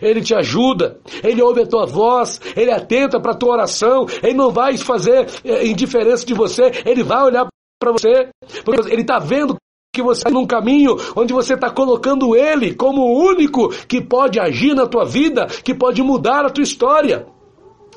Ele 0.00 0.20
te 0.20 0.34
ajuda, 0.34 1.00
Ele 1.22 1.42
ouve 1.42 1.62
a 1.62 1.66
tua 1.66 1.86
voz, 1.86 2.40
Ele 2.56 2.70
atenta 2.70 3.20
para 3.20 3.32
a 3.32 3.36
tua 3.36 3.52
oração, 3.52 4.06
Ele 4.22 4.34
não 4.34 4.50
vai 4.50 4.76
fazer 4.76 5.26
é, 5.44 5.66
indiferença 5.66 6.24
de 6.24 6.34
você, 6.34 6.70
Ele 6.84 7.02
vai 7.02 7.22
olhar 7.22 7.46
para 7.80 7.92
você, 7.92 8.28
porque 8.64 8.92
Ele 8.92 9.02
está 9.02 9.18
vendo 9.18 9.56
que 9.92 10.02
você 10.02 10.20
está 10.20 10.30
num 10.30 10.46
caminho 10.46 10.96
onde 11.16 11.32
você 11.32 11.54
está 11.54 11.68
colocando 11.68 12.36
Ele 12.36 12.74
como 12.74 13.02
o 13.02 13.18
único 13.18 13.70
que 13.86 14.00
pode 14.00 14.38
agir 14.38 14.74
na 14.74 14.86
tua 14.86 15.04
vida, 15.04 15.46
que 15.46 15.74
pode 15.74 16.02
mudar 16.02 16.44
a 16.44 16.50
tua 16.50 16.62
história. 16.62 17.26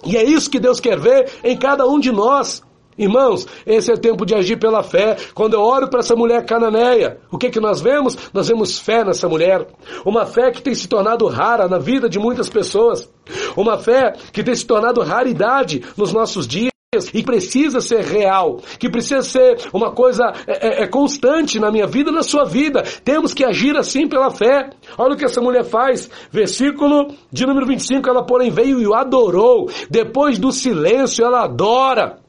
E 0.05 0.17
é 0.17 0.23
isso 0.23 0.49
que 0.49 0.59
Deus 0.59 0.79
quer 0.79 0.99
ver 0.99 1.31
em 1.43 1.57
cada 1.57 1.87
um 1.87 1.99
de 1.99 2.11
nós. 2.11 2.63
Irmãos, 2.97 3.47
esse 3.65 3.91
é 3.91 3.95
tempo 3.95 4.25
de 4.25 4.35
agir 4.35 4.57
pela 4.57 4.83
fé. 4.83 5.17
Quando 5.33 5.53
eu 5.53 5.61
oro 5.61 5.89
para 5.89 5.99
essa 5.99 6.15
mulher 6.15 6.45
cananeia, 6.45 7.17
o 7.31 7.37
que 7.37 7.49
que 7.49 7.59
nós 7.59 7.81
vemos? 7.81 8.17
Nós 8.33 8.47
vemos 8.47 8.79
fé 8.79 9.03
nessa 9.03 9.27
mulher. 9.27 9.67
Uma 10.05 10.25
fé 10.25 10.51
que 10.51 10.61
tem 10.61 10.73
se 10.73 10.87
tornado 10.87 11.27
rara 11.27 11.67
na 11.67 11.79
vida 11.79 12.09
de 12.09 12.19
muitas 12.19 12.49
pessoas. 12.49 13.09
Uma 13.55 13.77
fé 13.77 14.13
que 14.31 14.43
tem 14.43 14.55
se 14.55 14.65
tornado 14.65 15.01
raridade 15.01 15.81
nos 15.97 16.11
nossos 16.11 16.47
dias 16.47 16.73
e 17.13 17.23
precisa 17.23 17.81
ser 17.81 18.01
real, 18.01 18.59
que 18.77 18.89
precisa 18.89 19.21
ser 19.21 19.57
uma 19.73 19.91
coisa 19.91 20.31
é, 20.45 20.81
é, 20.81 20.83
é, 20.83 20.87
constante 20.87 21.59
na 21.59 21.71
minha 21.71 21.87
vida, 21.87 22.11
na 22.11 22.21
sua 22.21 22.45
vida. 22.45 22.83
Temos 23.03 23.33
que 23.33 23.43
agir 23.43 23.75
assim 23.75 24.07
pela 24.07 24.29
fé. 24.29 24.69
Olha 24.97 25.13
o 25.13 25.17
que 25.17 25.25
essa 25.25 25.41
mulher 25.41 25.63
faz. 25.63 26.09
Versículo 26.31 27.13
de 27.31 27.45
número 27.45 27.65
25, 27.65 28.07
ela 28.07 28.23
porém 28.23 28.51
veio 28.51 28.79
e 28.79 28.87
o 28.87 28.93
adorou. 28.93 29.69
Depois 29.89 30.37
do 30.37 30.51
silêncio, 30.51 31.25
ela 31.25 31.43
adora. 31.43 32.22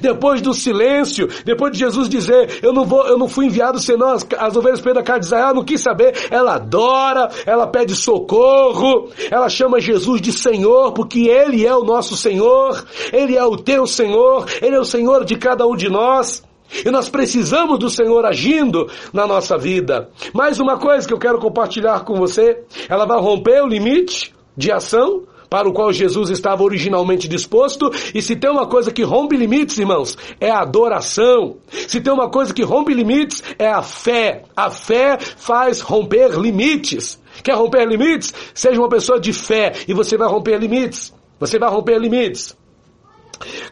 Depois 0.00 0.40
do 0.40 0.54
silêncio, 0.54 1.28
depois 1.44 1.72
de 1.72 1.78
Jesus 1.78 2.08
dizer, 2.08 2.60
eu 2.62 2.72
não 2.72 2.84
vou, 2.84 3.06
eu 3.06 3.18
não 3.18 3.28
fui 3.28 3.46
enviado 3.46 3.78
senão 3.78 4.08
as, 4.08 4.26
as 4.38 4.56
ovelhas 4.56 4.80
da 4.80 5.02
casa 5.02 5.20
de 5.20 5.26
Israel, 5.26 5.54
não 5.54 5.64
quis 5.64 5.80
saber, 5.80 6.28
ela 6.30 6.54
adora, 6.54 7.30
ela 7.46 7.66
pede 7.66 7.94
socorro, 7.94 9.10
ela 9.30 9.48
chama 9.48 9.80
Jesus 9.80 10.20
de 10.20 10.32
Senhor, 10.32 10.92
porque 10.92 11.28
Ele 11.28 11.66
é 11.66 11.74
o 11.74 11.84
nosso 11.84 12.16
Senhor, 12.16 12.84
Ele 13.12 13.36
é 13.36 13.44
o 13.44 13.56
teu 13.56 13.86
Senhor, 13.86 14.46
Ele 14.60 14.76
é 14.76 14.80
o 14.80 14.84
Senhor 14.84 15.24
de 15.24 15.36
cada 15.36 15.66
um 15.66 15.76
de 15.76 15.88
nós. 15.88 16.42
E 16.84 16.90
nós 16.90 17.10
precisamos 17.10 17.78
do 17.78 17.90
Senhor 17.90 18.24
agindo 18.24 18.88
na 19.12 19.26
nossa 19.26 19.58
vida. 19.58 20.08
Mais 20.32 20.58
uma 20.58 20.78
coisa 20.78 21.06
que 21.06 21.12
eu 21.12 21.18
quero 21.18 21.38
compartilhar 21.38 22.04
com 22.04 22.14
você, 22.14 22.64
ela 22.88 23.04
vai 23.04 23.20
romper 23.20 23.62
o 23.62 23.68
limite 23.68 24.34
de 24.56 24.72
ação 24.72 25.24
para 25.52 25.68
o 25.68 25.72
qual 25.74 25.92
Jesus 25.92 26.30
estava 26.30 26.62
originalmente 26.62 27.28
disposto. 27.28 27.90
E 28.14 28.22
se 28.22 28.34
tem 28.34 28.50
uma 28.50 28.66
coisa 28.66 28.90
que 28.90 29.02
rompe 29.02 29.36
limites, 29.36 29.76
irmãos, 29.76 30.16
é 30.40 30.50
a 30.50 30.60
adoração. 30.60 31.58
Se 31.68 32.00
tem 32.00 32.10
uma 32.10 32.30
coisa 32.30 32.54
que 32.54 32.62
rompe 32.62 32.94
limites, 32.94 33.44
é 33.58 33.68
a 33.68 33.82
fé. 33.82 34.44
A 34.56 34.70
fé 34.70 35.18
faz 35.20 35.82
romper 35.82 36.30
limites. 36.40 37.20
Quer 37.44 37.54
romper 37.54 37.86
limites? 37.86 38.32
Seja 38.54 38.80
uma 38.80 38.88
pessoa 38.88 39.20
de 39.20 39.34
fé 39.34 39.74
e 39.86 39.92
você 39.92 40.16
vai 40.16 40.26
romper 40.26 40.56
limites. 40.56 41.12
Você 41.38 41.58
vai 41.58 41.68
romper 41.68 41.98
limites. 41.98 42.56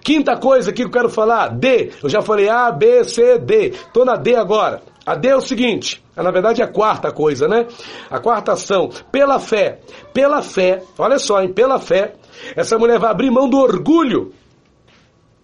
Quinta 0.05 0.37
coisa 0.37 0.75
que 0.75 0.85
eu 0.85 0.91
quero 0.91 1.09
falar, 1.09 1.49
D. 1.49 1.93
Eu 2.03 2.11
já 2.11 2.21
falei 2.21 2.51
A, 2.51 2.71
B, 2.71 3.05
C, 3.05 3.39
D. 3.39 3.69
Estou 3.69 4.05
na 4.05 4.17
D 4.17 4.37
agora. 4.37 4.83
A 5.07 5.15
D 5.15 5.29
é 5.29 5.37
o 5.37 5.41
seguinte, 5.41 6.03
na 6.23 6.31
verdade 6.31 6.63
é 6.63 6.65
a 6.65 6.69
quarta 6.69 7.11
coisa, 7.13 7.49
né? 7.49 7.67
A 8.11 8.19
quarta 8.19 8.53
ação, 8.53 8.91
pela 9.11 9.39
fé. 9.39 9.81
Pela 10.13 10.43
fé, 10.43 10.83
olha 10.99 11.19
só, 11.19 11.41
hein? 11.43 11.53
Pela 11.53 11.79
fé, 11.79 12.15
essa 12.57 12.79
mulher 12.79 12.99
vai 12.99 13.11
abrir 13.11 13.31
mão 13.31 13.49
do 13.49 13.59
orgulho. 13.59 14.33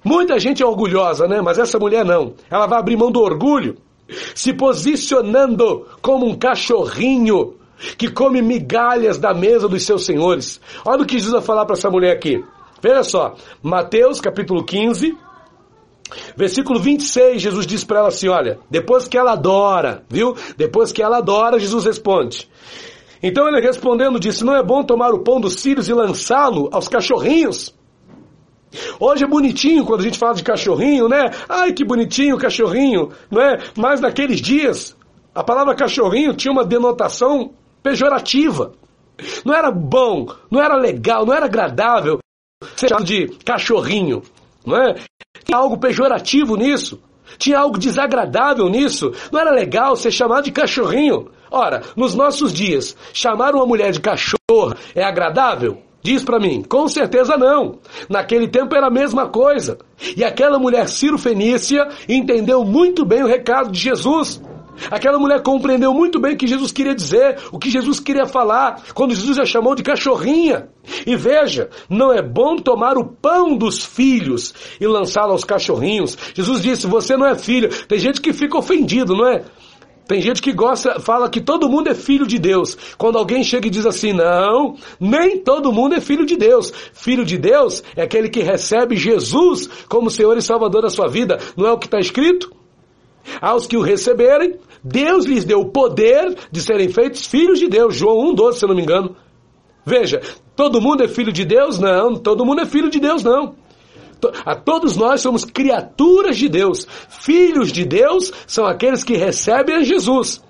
Muita 0.05 0.39
gente 0.39 0.63
é 0.63 0.67
orgulhosa, 0.67 1.27
né? 1.27 1.41
Mas 1.41 1.59
essa 1.59 1.79
mulher 1.79 2.05
não. 2.05 2.35
Ela 2.51 2.67
vai 2.67 2.79
abrir 2.79 2.97
mão 2.97 3.11
do 3.11 3.21
orgulho, 3.21 3.77
se 4.35 4.53
posicionando 4.53 5.87
como 6.01 6.27
um 6.27 6.37
cachorrinho 6.37 7.57
que 7.99 8.11
come 8.11 8.41
migalhas 8.41 9.19
da 9.19 9.35
mesa 9.35 9.69
dos 9.69 9.83
seus 9.85 10.05
senhores. 10.05 10.61
Olha 10.85 11.03
o 11.03 11.07
que 11.07 11.19
Jesus 11.19 11.33
vai 11.33 11.43
falar 11.43 11.65
para 11.65 11.75
essa 11.75 11.91
mulher 11.91 12.13
aqui. 12.13 12.43
Veja 12.81 13.03
só, 13.03 13.35
Mateus 13.63 14.21
capítulo 14.21 14.65
15, 14.65 15.17
Versículo 16.37 16.79
26, 16.79 17.43
Jesus 17.43 17.67
diz 17.67 17.85
para 17.85 18.01
ela 18.01 18.09
assim: 18.09 18.29
olha, 18.29 18.59
depois 18.71 19.09
que 19.09 19.19
ela 19.19 19.33
adora, 19.33 20.05
viu? 20.09 20.37
Depois 20.57 20.93
que 20.93 21.03
ela 21.03 21.19
adora, 21.19 21.59
Jesus 21.59 21.85
responde. 21.85 22.49
Então 23.23 23.49
ele 23.49 23.61
respondendo 23.61 24.21
disse: 24.21 24.45
Não 24.45 24.55
é 24.55 24.63
bom 24.63 24.85
tomar 24.85 25.13
o 25.13 25.21
pão 25.21 25.41
dos 25.41 25.61
filhos 25.61 25.89
e 25.89 25.93
lançá-lo 25.93 26.69
aos 26.73 26.89
cachorrinhos? 26.89 27.75
Hoje 29.01 29.25
é 29.25 29.27
bonitinho 29.27 29.85
quando 29.85 30.01
a 30.01 30.05
gente 30.05 30.19
fala 30.19 30.35
de 30.35 30.43
cachorrinho, 30.43 31.09
né? 31.09 31.31
Ai, 31.49 31.73
que 31.73 31.85
bonitinho 31.85 32.37
cachorrinho, 32.37 33.11
não 33.31 33.41
é? 33.41 33.59
Mas 33.77 34.01
naqueles 34.01 34.41
dias, 34.41 34.97
a 35.35 35.43
palavra 35.43 35.75
cachorrinho 35.75 36.35
tinha 36.35 36.53
uma 36.53 36.65
denotação 36.65 37.53
pejorativa. 37.83 38.73
Não 39.45 39.55
era 39.55 39.71
bom, 39.71 40.27
não 40.51 40.63
era 40.63 40.77
legal, 40.77 41.25
não 41.25 41.33
era 41.33 41.47
agradável 41.47 42.19
ser 42.75 42.89
chamado 42.89 43.07
de 43.07 43.29
cachorrinho, 43.45 44.23
não 44.67 44.77
é? 44.77 44.95
Tinha 45.45 45.59
algo 45.59 45.79
pejorativo 45.79 46.57
nisso. 46.57 47.01
Tinha 47.39 47.59
algo 47.59 47.79
desagradável 47.79 48.69
nisso. 48.69 49.13
Não 49.31 49.41
era 49.41 49.51
legal 49.51 49.97
ser 49.97 50.11
chamado 50.11 50.45
de 50.45 50.53
cachorrinho. 50.53 51.31
Ora, 51.51 51.83
nos 51.95 52.15
nossos 52.15 52.53
dias, 52.53 52.97
chamar 53.13 53.55
uma 53.55 53.67
mulher 53.67 53.93
de 53.93 54.01
cachorro 54.01 54.75
é 54.95 55.05
agradável? 55.05 55.79
Diz 56.03 56.23
para 56.23 56.39
mim, 56.39 56.63
com 56.63 56.87
certeza 56.89 57.37
não. 57.37 57.79
Naquele 58.09 58.47
tempo 58.47 58.75
era 58.77 58.87
a 58.87 58.91
mesma 58.91 59.29
coisa. 59.29 59.79
E 60.17 60.23
aquela 60.23 60.59
mulher 60.59 60.89
Ciro 60.89 61.19
Fenícia 61.19 61.89
entendeu 62.09 62.65
muito 62.65 63.05
bem 63.05 63.25
o 63.25 63.27
recado 63.27 63.73
de 63.73 63.81
Jesus. 63.81 64.41
Aquela 64.91 65.19
mulher 65.19 65.43
compreendeu 65.43 65.93
muito 65.93 66.21
bem 66.21 66.35
o 66.35 66.37
que 66.37 66.47
Jesus 66.47 66.73
queria 66.73 66.95
dizer, 66.95 67.39
o 67.53 67.59
que 67.59 67.71
Jesus 67.71 68.01
queria 68.01 68.27
falar, 68.27 68.83
quando 68.95 69.15
Jesus 69.15 69.39
a 69.39 69.45
chamou 69.45 69.75
de 69.75 69.83
cachorrinha. 69.83 70.69
E 71.07 71.17
veja, 71.17 71.69
não 71.89 72.13
é 72.13 72.23
bom 72.23 72.57
tomar 72.57 72.97
o 72.97 73.05
pão 73.05 73.57
dos 73.57 73.85
filhos 73.85 74.55
e 74.81 74.87
lançá-lo 74.87 75.33
aos 75.33 75.45
cachorrinhos. 75.45 76.17
Jesus 76.35 76.63
disse: 76.63 76.87
Você 76.87 77.17
não 77.17 77.27
é 77.27 77.35
filho. 77.35 77.69
Tem 77.87 77.99
gente 77.99 78.21
que 78.21 78.33
fica 78.33 78.57
ofendido, 78.57 79.15
não 79.15 79.27
é? 79.27 79.45
Tem 80.07 80.21
gente 80.21 80.41
que 80.41 80.53
gosta, 80.53 81.01
fala 81.01 81.29
que 81.29 81.41
todo 81.41 81.69
mundo 81.69 81.89
é 81.89 81.95
filho 81.95 82.27
de 82.27 82.39
Deus. 82.39 82.77
Quando 82.97 83.19
alguém 83.19 83.43
chega 83.43 83.67
e 83.67 83.71
diz 83.71 83.85
assim, 83.85 84.13
não, 84.13 84.77
nem 85.01 85.39
todo 85.39 85.73
mundo 85.73 85.97
é 85.97 86.01
filho 86.01 86.25
de 86.25 86.37
Deus. 86.37 86.73
Filho 86.93 87.25
de 87.25 87.37
Deus 87.37 87.83
é 87.97 88.03
aquele 88.03 88.29
que 88.29 88.41
recebe 88.41 88.97
Jesus 88.97 89.69
como 89.89 90.11
Senhor 90.11 90.37
e 90.37 90.43
Salvador 90.43 90.83
da 90.83 90.91
sua 90.91 91.09
vida. 91.09 91.39
Não 91.57 91.67
é 91.67 91.73
o 91.73 91.79
que 91.79 91.87
está 91.87 91.99
escrito? 91.99 92.53
Aos 93.41 93.67
que 93.67 93.77
o 93.77 93.83
receberem, 93.83 94.57
Deus 94.83 95.25
lhes 95.25 95.45
deu 95.45 95.61
o 95.61 95.71
poder 95.71 96.37
de 96.51 96.61
serem 96.61 96.89
feitos 96.89 97.27
filhos 97.27 97.59
de 97.59 97.69
Deus. 97.69 97.95
João 97.97 98.35
1,12, 98.35 98.53
se 98.55 98.67
não 98.67 98.75
me 98.75 98.83
engano. 98.83 99.17
Veja, 99.85 100.21
todo 100.55 100.81
mundo 100.81 101.05
é 101.05 101.09
filho 101.09 101.33
de 101.33 101.45
Deus? 101.45 101.79
Não, 101.79 102.17
todo 102.17 102.45
mundo 102.45 102.61
é 102.61 102.67
filho 102.67 102.91
de 102.91 102.99
Deus, 102.99 103.23
não. 103.23 103.55
A 104.45 104.55
todos 104.55 104.97
nós 104.97 105.21
somos 105.21 105.45
criaturas 105.45 106.37
de 106.37 106.49
Deus. 106.49 106.87
Filhos 107.09 107.71
de 107.71 107.85
Deus 107.85 108.33
são 108.47 108.67
aqueles 108.67 109.05
que 109.05 109.15
recebem 109.15 109.77
a 109.77 109.83
Jesus. 109.83 110.43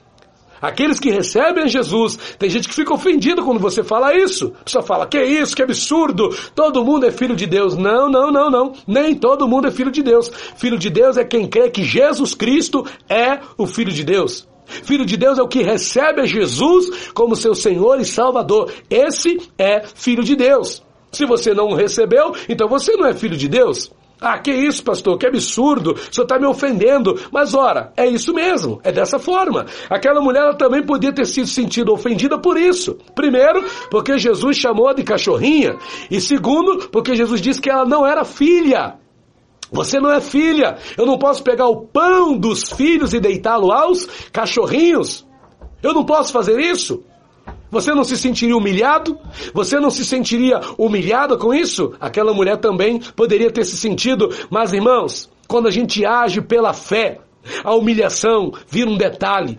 Aqueles 0.60 0.98
que 0.98 1.10
recebem 1.10 1.68
Jesus. 1.68 2.18
Tem 2.38 2.48
gente 2.48 2.68
que 2.68 2.74
fica 2.74 2.94
ofendida 2.94 3.42
quando 3.42 3.60
você 3.60 3.82
fala 3.82 4.14
isso. 4.14 4.52
A 4.60 4.64
pessoa 4.64 4.82
fala, 4.82 5.06
que 5.06 5.22
isso, 5.22 5.54
que 5.54 5.62
absurdo. 5.62 6.34
Todo 6.54 6.84
mundo 6.84 7.06
é 7.06 7.10
filho 7.10 7.36
de 7.36 7.46
Deus. 7.46 7.76
Não, 7.76 8.08
não, 8.10 8.30
não, 8.30 8.50
não. 8.50 8.72
Nem 8.86 9.14
todo 9.14 9.48
mundo 9.48 9.68
é 9.68 9.70
filho 9.70 9.90
de 9.90 10.02
Deus. 10.02 10.30
Filho 10.56 10.78
de 10.78 10.90
Deus 10.90 11.16
é 11.16 11.24
quem 11.24 11.46
crê 11.46 11.70
que 11.70 11.82
Jesus 11.82 12.34
Cristo 12.34 12.84
é 13.08 13.40
o 13.56 13.66
Filho 13.66 13.92
de 13.92 14.04
Deus. 14.04 14.48
Filho 14.66 15.06
de 15.06 15.16
Deus 15.16 15.38
é 15.38 15.42
o 15.42 15.48
que 15.48 15.62
recebe 15.62 16.20
a 16.20 16.26
Jesus 16.26 17.10
como 17.14 17.36
seu 17.36 17.54
Senhor 17.54 18.00
e 18.00 18.04
Salvador. 18.04 18.72
Esse 18.90 19.38
é 19.58 19.82
filho 19.94 20.24
de 20.24 20.34
Deus. 20.34 20.82
Se 21.12 21.24
você 21.24 21.54
não 21.54 21.68
o 21.68 21.74
recebeu, 21.74 22.34
então 22.48 22.68
você 22.68 22.92
não 22.96 23.06
é 23.06 23.14
filho 23.14 23.36
de 23.36 23.48
Deus. 23.48 23.90
Ah, 24.20 24.38
que 24.38 24.50
isso, 24.50 24.82
pastor, 24.82 25.18
que 25.18 25.26
absurdo, 25.26 25.92
o 25.92 26.14
senhor 26.14 26.24
está 26.24 26.38
me 26.38 26.46
ofendendo. 26.46 27.20
Mas 27.30 27.52
ora, 27.54 27.92
é 27.96 28.06
isso 28.06 28.32
mesmo, 28.32 28.80
é 28.82 28.90
dessa 28.90 29.18
forma. 29.18 29.66
Aquela 29.90 30.22
mulher 30.22 30.54
também 30.56 30.82
podia 30.82 31.12
ter 31.12 31.26
sido 31.26 31.46
sentido 31.46 31.92
ofendida 31.92 32.38
por 32.38 32.56
isso. 32.56 32.96
Primeiro, 33.14 33.62
porque 33.90 34.18
Jesus 34.18 34.56
chamou-a 34.56 34.94
de 34.94 35.04
cachorrinha. 35.04 35.76
E 36.10 36.20
segundo, 36.20 36.88
porque 36.88 37.14
Jesus 37.14 37.42
disse 37.42 37.60
que 37.60 37.70
ela 37.70 37.84
não 37.84 38.06
era 38.06 38.24
filha. 38.24 38.94
Você 39.70 40.00
não 40.00 40.10
é 40.10 40.20
filha. 40.20 40.78
Eu 40.96 41.04
não 41.04 41.18
posso 41.18 41.42
pegar 41.42 41.66
o 41.66 41.82
pão 41.82 42.38
dos 42.38 42.70
filhos 42.70 43.12
e 43.12 43.20
deitá-lo 43.20 43.70
aos 43.70 44.06
cachorrinhos. 44.32 45.26
Eu 45.82 45.92
não 45.92 46.04
posso 46.04 46.32
fazer 46.32 46.58
isso. 46.58 47.04
Você 47.76 47.92
não 47.92 48.04
se 48.04 48.16
sentiria 48.16 48.56
humilhado? 48.56 49.18
Você 49.52 49.78
não 49.78 49.90
se 49.90 50.02
sentiria 50.02 50.62
humilhada 50.78 51.36
com 51.36 51.52
isso? 51.52 51.92
Aquela 52.00 52.32
mulher 52.32 52.56
também 52.56 52.98
poderia 53.14 53.50
ter 53.50 53.66
se 53.66 53.76
sentido, 53.76 54.34
mas 54.48 54.72
irmãos, 54.72 55.28
quando 55.46 55.68
a 55.68 55.70
gente 55.70 56.02
age 56.02 56.40
pela 56.40 56.72
fé, 56.72 57.18
a 57.62 57.74
humilhação 57.74 58.50
vira 58.66 58.88
um 58.88 58.96
detalhe. 58.96 59.58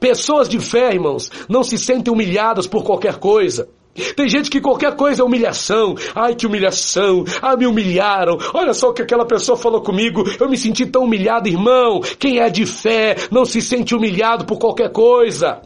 Pessoas 0.00 0.48
de 0.48 0.58
fé, 0.58 0.94
irmãos, 0.94 1.30
não 1.50 1.62
se 1.62 1.76
sentem 1.76 2.10
humilhadas 2.10 2.66
por 2.66 2.82
qualquer 2.82 3.16
coisa. 3.16 3.68
Tem 4.16 4.26
gente 4.26 4.48
que 4.48 4.62
qualquer 4.62 4.96
coisa 4.96 5.20
é 5.20 5.24
humilhação. 5.24 5.96
Ai, 6.14 6.34
que 6.34 6.46
humilhação. 6.46 7.26
Ah, 7.42 7.58
me 7.58 7.66
humilharam. 7.66 8.38
Olha 8.54 8.72
só 8.72 8.88
o 8.88 8.94
que 8.94 9.02
aquela 9.02 9.26
pessoa 9.26 9.58
falou 9.58 9.82
comigo. 9.82 10.24
Eu 10.40 10.48
me 10.48 10.56
senti 10.56 10.86
tão 10.86 11.04
humilhado, 11.04 11.46
irmão. 11.46 12.00
Quem 12.18 12.38
é 12.38 12.48
de 12.48 12.64
fé 12.64 13.16
não 13.30 13.44
se 13.44 13.60
sente 13.60 13.94
humilhado 13.94 14.46
por 14.46 14.58
qualquer 14.58 14.90
coisa. 14.90 15.60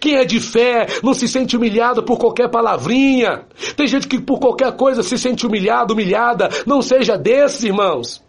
Quem 0.00 0.16
é 0.16 0.24
de 0.24 0.40
fé 0.40 0.86
não 1.02 1.14
se 1.14 1.28
sente 1.28 1.56
humilhado 1.56 2.02
por 2.02 2.18
qualquer 2.18 2.50
palavrinha. 2.50 3.44
Tem 3.76 3.86
gente 3.86 4.08
que 4.08 4.20
por 4.20 4.38
qualquer 4.38 4.72
coisa 4.76 5.02
se 5.02 5.18
sente 5.18 5.46
humilhado, 5.46 5.94
humilhada. 5.94 6.48
Não 6.66 6.80
seja 6.80 7.16
desses, 7.16 7.64
irmãos. 7.64 8.24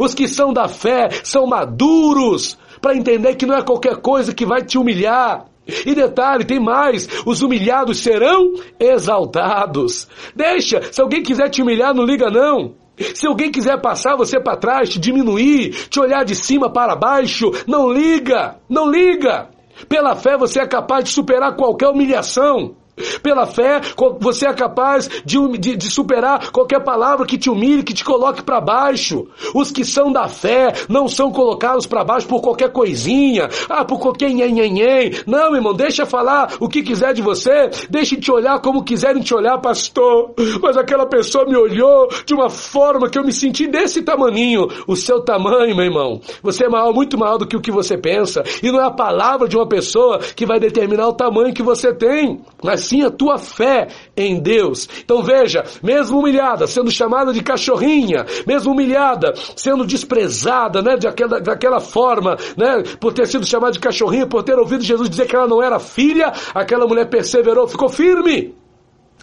Os 0.00 0.14
que 0.14 0.26
são 0.28 0.52
da 0.52 0.68
fé 0.68 1.08
são 1.22 1.46
maduros 1.46 2.58
para 2.80 2.96
entender 2.96 3.34
que 3.34 3.46
não 3.46 3.56
é 3.56 3.62
qualquer 3.62 3.96
coisa 3.96 4.34
que 4.34 4.46
vai 4.46 4.62
te 4.62 4.78
humilhar. 4.78 5.46
E 5.86 5.94
detalhe, 5.94 6.44
tem 6.44 6.60
mais: 6.60 7.08
os 7.24 7.42
humilhados 7.42 7.98
serão 7.98 8.54
exaltados. 8.78 10.06
Deixa, 10.34 10.82
se 10.92 11.00
alguém 11.00 11.22
quiser 11.22 11.48
te 11.48 11.62
humilhar, 11.62 11.94
não 11.94 12.04
liga 12.04 12.30
não. 12.30 12.74
Se 13.14 13.26
alguém 13.26 13.50
quiser 13.50 13.80
passar 13.80 14.16
você 14.16 14.38
para 14.38 14.56
trás, 14.56 14.88
te 14.88 15.00
diminuir, 15.00 15.70
te 15.88 15.98
olhar 15.98 16.24
de 16.24 16.34
cima 16.34 16.70
para 16.70 16.94
baixo, 16.94 17.50
não 17.66 17.90
liga, 17.90 18.56
não 18.68 18.90
liga. 18.90 19.48
Pela 19.88 20.14
fé 20.16 20.36
você 20.36 20.60
é 20.60 20.66
capaz 20.66 21.04
de 21.04 21.10
superar 21.10 21.56
qualquer 21.56 21.88
humilhação. 21.88 22.76
Pela 23.22 23.46
fé, 23.46 23.80
você 24.20 24.46
é 24.46 24.52
capaz 24.52 25.08
de, 25.24 25.58
de, 25.58 25.76
de, 25.76 25.90
superar 25.90 26.50
qualquer 26.52 26.80
palavra 26.80 27.26
que 27.26 27.36
te 27.36 27.50
humilhe, 27.50 27.82
que 27.82 27.92
te 27.92 28.04
coloque 28.04 28.42
para 28.42 28.60
baixo. 28.60 29.26
Os 29.54 29.72
que 29.72 29.84
são 29.84 30.12
da 30.12 30.28
fé 30.28 30.72
não 30.88 31.08
são 31.08 31.32
colocados 31.32 31.86
para 31.86 32.04
baixo 32.04 32.28
por 32.28 32.40
qualquer 32.40 32.70
coisinha, 32.70 33.48
ah, 33.68 33.84
por 33.84 33.98
qualquer 33.98 34.30
nhenhenhen. 34.30 35.12
Não, 35.26 35.56
irmão, 35.56 35.74
deixa 35.74 36.06
falar 36.06 36.54
o 36.60 36.68
que 36.68 36.82
quiser 36.82 37.14
de 37.14 37.22
você, 37.22 37.70
deixe 37.90 38.16
te 38.16 38.30
olhar 38.30 38.60
como 38.60 38.84
quiserem 38.84 39.22
te 39.22 39.34
olhar, 39.34 39.58
pastor. 39.58 40.32
Mas 40.62 40.76
aquela 40.76 41.06
pessoa 41.06 41.44
me 41.44 41.56
olhou 41.56 42.08
de 42.24 42.34
uma 42.34 42.48
forma 42.48 43.08
que 43.08 43.18
eu 43.18 43.24
me 43.24 43.32
senti 43.32 43.66
desse 43.66 44.02
tamaninho. 44.02 44.68
O 44.86 44.94
seu 44.94 45.20
tamanho, 45.20 45.74
meu 45.74 45.84
irmão, 45.84 46.20
você 46.42 46.66
é 46.66 46.68
maior, 46.68 46.92
muito 46.92 47.18
maior 47.18 47.38
do 47.38 47.46
que 47.46 47.56
o 47.56 47.60
que 47.60 47.72
você 47.72 47.98
pensa. 47.98 48.42
E 48.62 48.70
não 48.70 48.80
é 48.80 48.84
a 48.84 48.90
palavra 48.90 49.48
de 49.48 49.56
uma 49.56 49.66
pessoa 49.66 50.18
que 50.18 50.46
vai 50.46 50.60
determinar 50.60 51.08
o 51.08 51.12
tamanho 51.12 51.52
que 51.52 51.62
você 51.62 51.92
tem. 51.92 52.40
Mas 52.62 52.83
sim 52.84 53.02
a 53.02 53.10
tua 53.10 53.38
fé 53.38 53.88
em 54.16 54.40
Deus. 54.40 54.88
Então 55.04 55.22
veja, 55.22 55.64
mesmo 55.82 56.18
humilhada, 56.18 56.66
sendo 56.66 56.90
chamada 56.90 57.32
de 57.32 57.42
cachorrinha, 57.42 58.24
mesmo 58.46 58.72
humilhada, 58.72 59.34
sendo 59.56 59.84
desprezada, 59.84 60.82
né, 60.82 60.96
daquela, 60.96 61.40
daquela 61.40 61.80
forma, 61.80 62.36
né, 62.56 62.82
por 63.00 63.12
ter 63.12 63.26
sido 63.26 63.46
chamada 63.46 63.72
de 63.72 63.80
cachorrinha, 63.80 64.26
por 64.26 64.42
ter 64.42 64.58
ouvido 64.58 64.82
Jesus 64.82 65.08
dizer 65.08 65.26
que 65.26 65.36
ela 65.36 65.46
não 65.46 65.62
era 65.62 65.78
filha, 65.78 66.32
aquela 66.54 66.86
mulher 66.86 67.08
perseverou, 67.08 67.66
ficou 67.66 67.88
firme, 67.88 68.54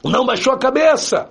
não 0.03 0.25
baixou 0.25 0.53
a 0.53 0.57
cabeça. 0.57 1.29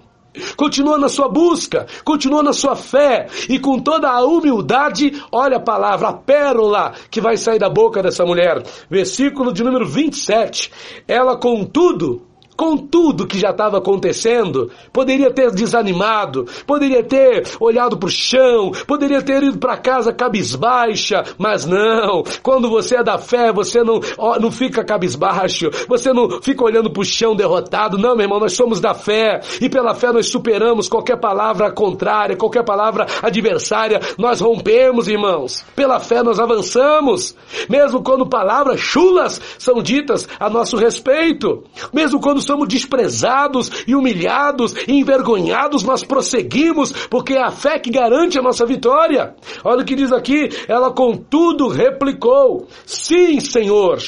Continua 0.56 0.98
na 0.98 1.08
sua 1.08 1.28
busca, 1.28 1.86
continua 2.04 2.42
na 2.42 2.52
sua 2.52 2.76
fé 2.76 3.26
e 3.48 3.58
com 3.58 3.78
toda 3.80 4.08
a 4.08 4.24
humildade, 4.24 5.22
olha 5.32 5.56
a 5.56 5.60
palavra, 5.60 6.08
a 6.08 6.12
pérola 6.12 6.92
que 7.10 7.20
vai 7.20 7.36
sair 7.36 7.58
da 7.58 7.68
boca 7.68 8.02
dessa 8.02 8.24
mulher. 8.24 8.62
Versículo 8.88 9.52
de 9.52 9.64
número 9.64 9.86
27. 9.86 10.70
Ela, 11.08 11.36
contudo, 11.36 12.29
com 12.60 12.76
tudo 12.76 13.26
que 13.26 13.38
já 13.38 13.52
estava 13.52 13.78
acontecendo, 13.78 14.70
poderia 14.92 15.30
ter 15.30 15.50
desanimado, 15.50 16.44
poderia 16.66 17.02
ter 17.02 17.48
olhado 17.58 17.96
para 17.96 18.06
o 18.06 18.10
chão, 18.10 18.70
poderia 18.86 19.22
ter 19.22 19.42
ido 19.42 19.56
para 19.56 19.78
casa 19.78 20.12
cabisbaixa, 20.12 21.24
mas 21.38 21.64
não. 21.64 22.22
Quando 22.42 22.68
você 22.68 22.96
é 22.96 23.02
da 23.02 23.16
fé, 23.16 23.50
você 23.50 23.82
não, 23.82 23.98
não 24.38 24.52
fica 24.52 24.84
cabisbaixo, 24.84 25.70
você 25.88 26.12
não 26.12 26.42
fica 26.42 26.62
olhando 26.62 26.90
para 26.90 27.00
o 27.00 27.04
chão 27.04 27.34
derrotado. 27.34 27.96
Não, 27.96 28.14
meu 28.14 28.24
irmão, 28.24 28.38
nós 28.38 28.52
somos 28.52 28.78
da 28.78 28.92
fé 28.92 29.40
e 29.58 29.70
pela 29.70 29.94
fé 29.94 30.12
nós 30.12 30.26
superamos 30.26 30.86
qualquer 30.86 31.16
palavra 31.16 31.72
contrária, 31.72 32.36
qualquer 32.36 32.62
palavra 32.62 33.06
adversária. 33.22 34.02
Nós 34.18 34.38
rompemos, 34.42 35.08
irmãos. 35.08 35.64
Pela 35.74 35.98
fé 35.98 36.22
nós 36.22 36.38
avançamos, 36.38 37.34
mesmo 37.70 38.02
quando 38.02 38.28
palavras 38.28 38.80
chulas 38.80 39.40
são 39.58 39.82
ditas 39.82 40.28
a 40.38 40.50
nosso 40.50 40.76
respeito, 40.76 41.64
mesmo 41.90 42.20
quando 42.20 42.49
somos 42.50 42.66
desprezados 42.66 43.70
e 43.86 43.94
humilhados 43.94 44.74
e 44.88 44.98
envergonhados, 44.98 45.84
mas 45.84 46.02
prosseguimos, 46.02 46.90
porque 47.08 47.34
é 47.34 47.42
a 47.42 47.52
fé 47.52 47.78
que 47.78 47.90
garante 47.90 48.38
a 48.38 48.42
nossa 48.42 48.66
vitória. 48.66 49.36
Olha 49.62 49.82
o 49.82 49.84
que 49.84 49.94
diz 49.94 50.12
aqui, 50.12 50.48
ela 50.66 50.90
contudo 50.90 51.68
replicou: 51.68 52.66
Sim, 52.84 53.38
Senhor. 53.38 53.98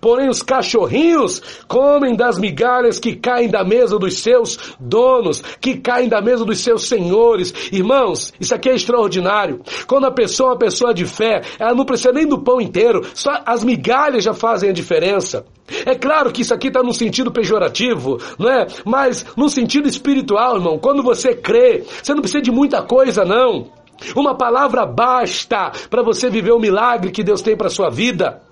Porém, 0.00 0.28
os 0.28 0.42
cachorrinhos 0.42 1.42
comem 1.66 2.16
das 2.16 2.38
migalhas 2.38 2.98
que 2.98 3.16
caem 3.16 3.48
da 3.48 3.64
mesa 3.64 3.98
dos 3.98 4.18
seus 4.18 4.58
donos, 4.78 5.42
que 5.60 5.76
caem 5.78 6.08
da 6.08 6.20
mesa 6.20 6.44
dos 6.44 6.60
seus 6.60 6.88
senhores. 6.88 7.52
Irmãos, 7.72 8.32
isso 8.40 8.54
aqui 8.54 8.68
é 8.68 8.74
extraordinário. 8.74 9.60
Quando 9.86 10.06
a 10.06 10.10
pessoa 10.10 10.50
é 10.50 10.52
uma 10.52 10.58
pessoa 10.58 10.94
de 10.94 11.06
fé, 11.06 11.42
ela 11.58 11.74
não 11.74 11.84
precisa 11.84 12.12
nem 12.12 12.26
do 12.26 12.42
pão 12.42 12.60
inteiro, 12.60 13.06
só 13.14 13.40
as 13.44 13.64
migalhas 13.64 14.24
já 14.24 14.34
fazem 14.34 14.70
a 14.70 14.72
diferença. 14.72 15.44
É 15.86 15.94
claro 15.94 16.30
que 16.30 16.42
isso 16.42 16.52
aqui 16.52 16.68
está 16.68 16.82
num 16.82 16.92
sentido 16.92 17.32
pejorativo, 17.32 18.18
não 18.38 18.50
é? 18.50 18.66
Mas 18.84 19.24
no 19.36 19.48
sentido 19.48 19.88
espiritual, 19.88 20.56
irmão, 20.56 20.78
quando 20.78 21.02
você 21.02 21.34
crê, 21.34 21.84
você 22.02 22.12
não 22.12 22.20
precisa 22.20 22.42
de 22.42 22.50
muita 22.50 22.82
coisa, 22.82 23.24
não. 23.24 23.72
Uma 24.14 24.34
palavra 24.34 24.84
basta 24.84 25.72
para 25.88 26.02
você 26.02 26.28
viver 26.28 26.52
o 26.52 26.58
milagre 26.58 27.10
que 27.10 27.22
Deus 27.22 27.40
tem 27.40 27.56
para 27.56 27.70
sua 27.70 27.88
vida. 27.88 28.42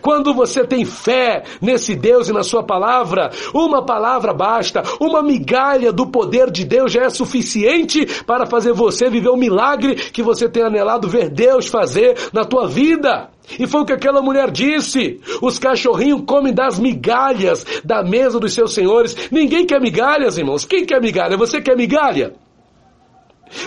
Quando 0.00 0.34
você 0.34 0.64
tem 0.64 0.84
fé 0.84 1.44
nesse 1.60 1.94
Deus 1.94 2.28
e 2.28 2.32
na 2.32 2.42
sua 2.42 2.62
palavra, 2.62 3.30
uma 3.54 3.84
palavra 3.84 4.32
basta, 4.32 4.82
uma 5.00 5.22
migalha 5.22 5.92
do 5.92 6.06
poder 6.06 6.50
de 6.50 6.64
Deus 6.64 6.92
já 6.92 7.02
é 7.02 7.10
suficiente 7.10 8.06
para 8.24 8.46
fazer 8.46 8.72
você 8.72 9.08
viver 9.08 9.30
o 9.30 9.36
milagre 9.36 9.94
que 9.94 10.22
você 10.22 10.48
tem 10.48 10.62
anelado 10.62 11.08
ver 11.08 11.30
Deus 11.30 11.68
fazer 11.68 12.16
na 12.32 12.44
tua 12.44 12.66
vida. 12.66 13.30
E 13.58 13.66
foi 13.66 13.82
o 13.82 13.84
que 13.84 13.92
aquela 13.92 14.22
mulher 14.22 14.50
disse. 14.50 15.20
Os 15.40 15.58
cachorrinhos 15.58 16.22
comem 16.26 16.54
das 16.54 16.78
migalhas 16.78 17.64
da 17.84 18.02
mesa 18.02 18.38
dos 18.38 18.54
seus 18.54 18.72
senhores. 18.72 19.16
Ninguém 19.30 19.66
quer 19.66 19.80
migalhas, 19.80 20.38
irmãos. 20.38 20.64
Quem 20.64 20.84
quer 20.86 21.00
migalha? 21.00 21.36
Você 21.36 21.60
quer 21.60 21.76
migalha? 21.76 22.34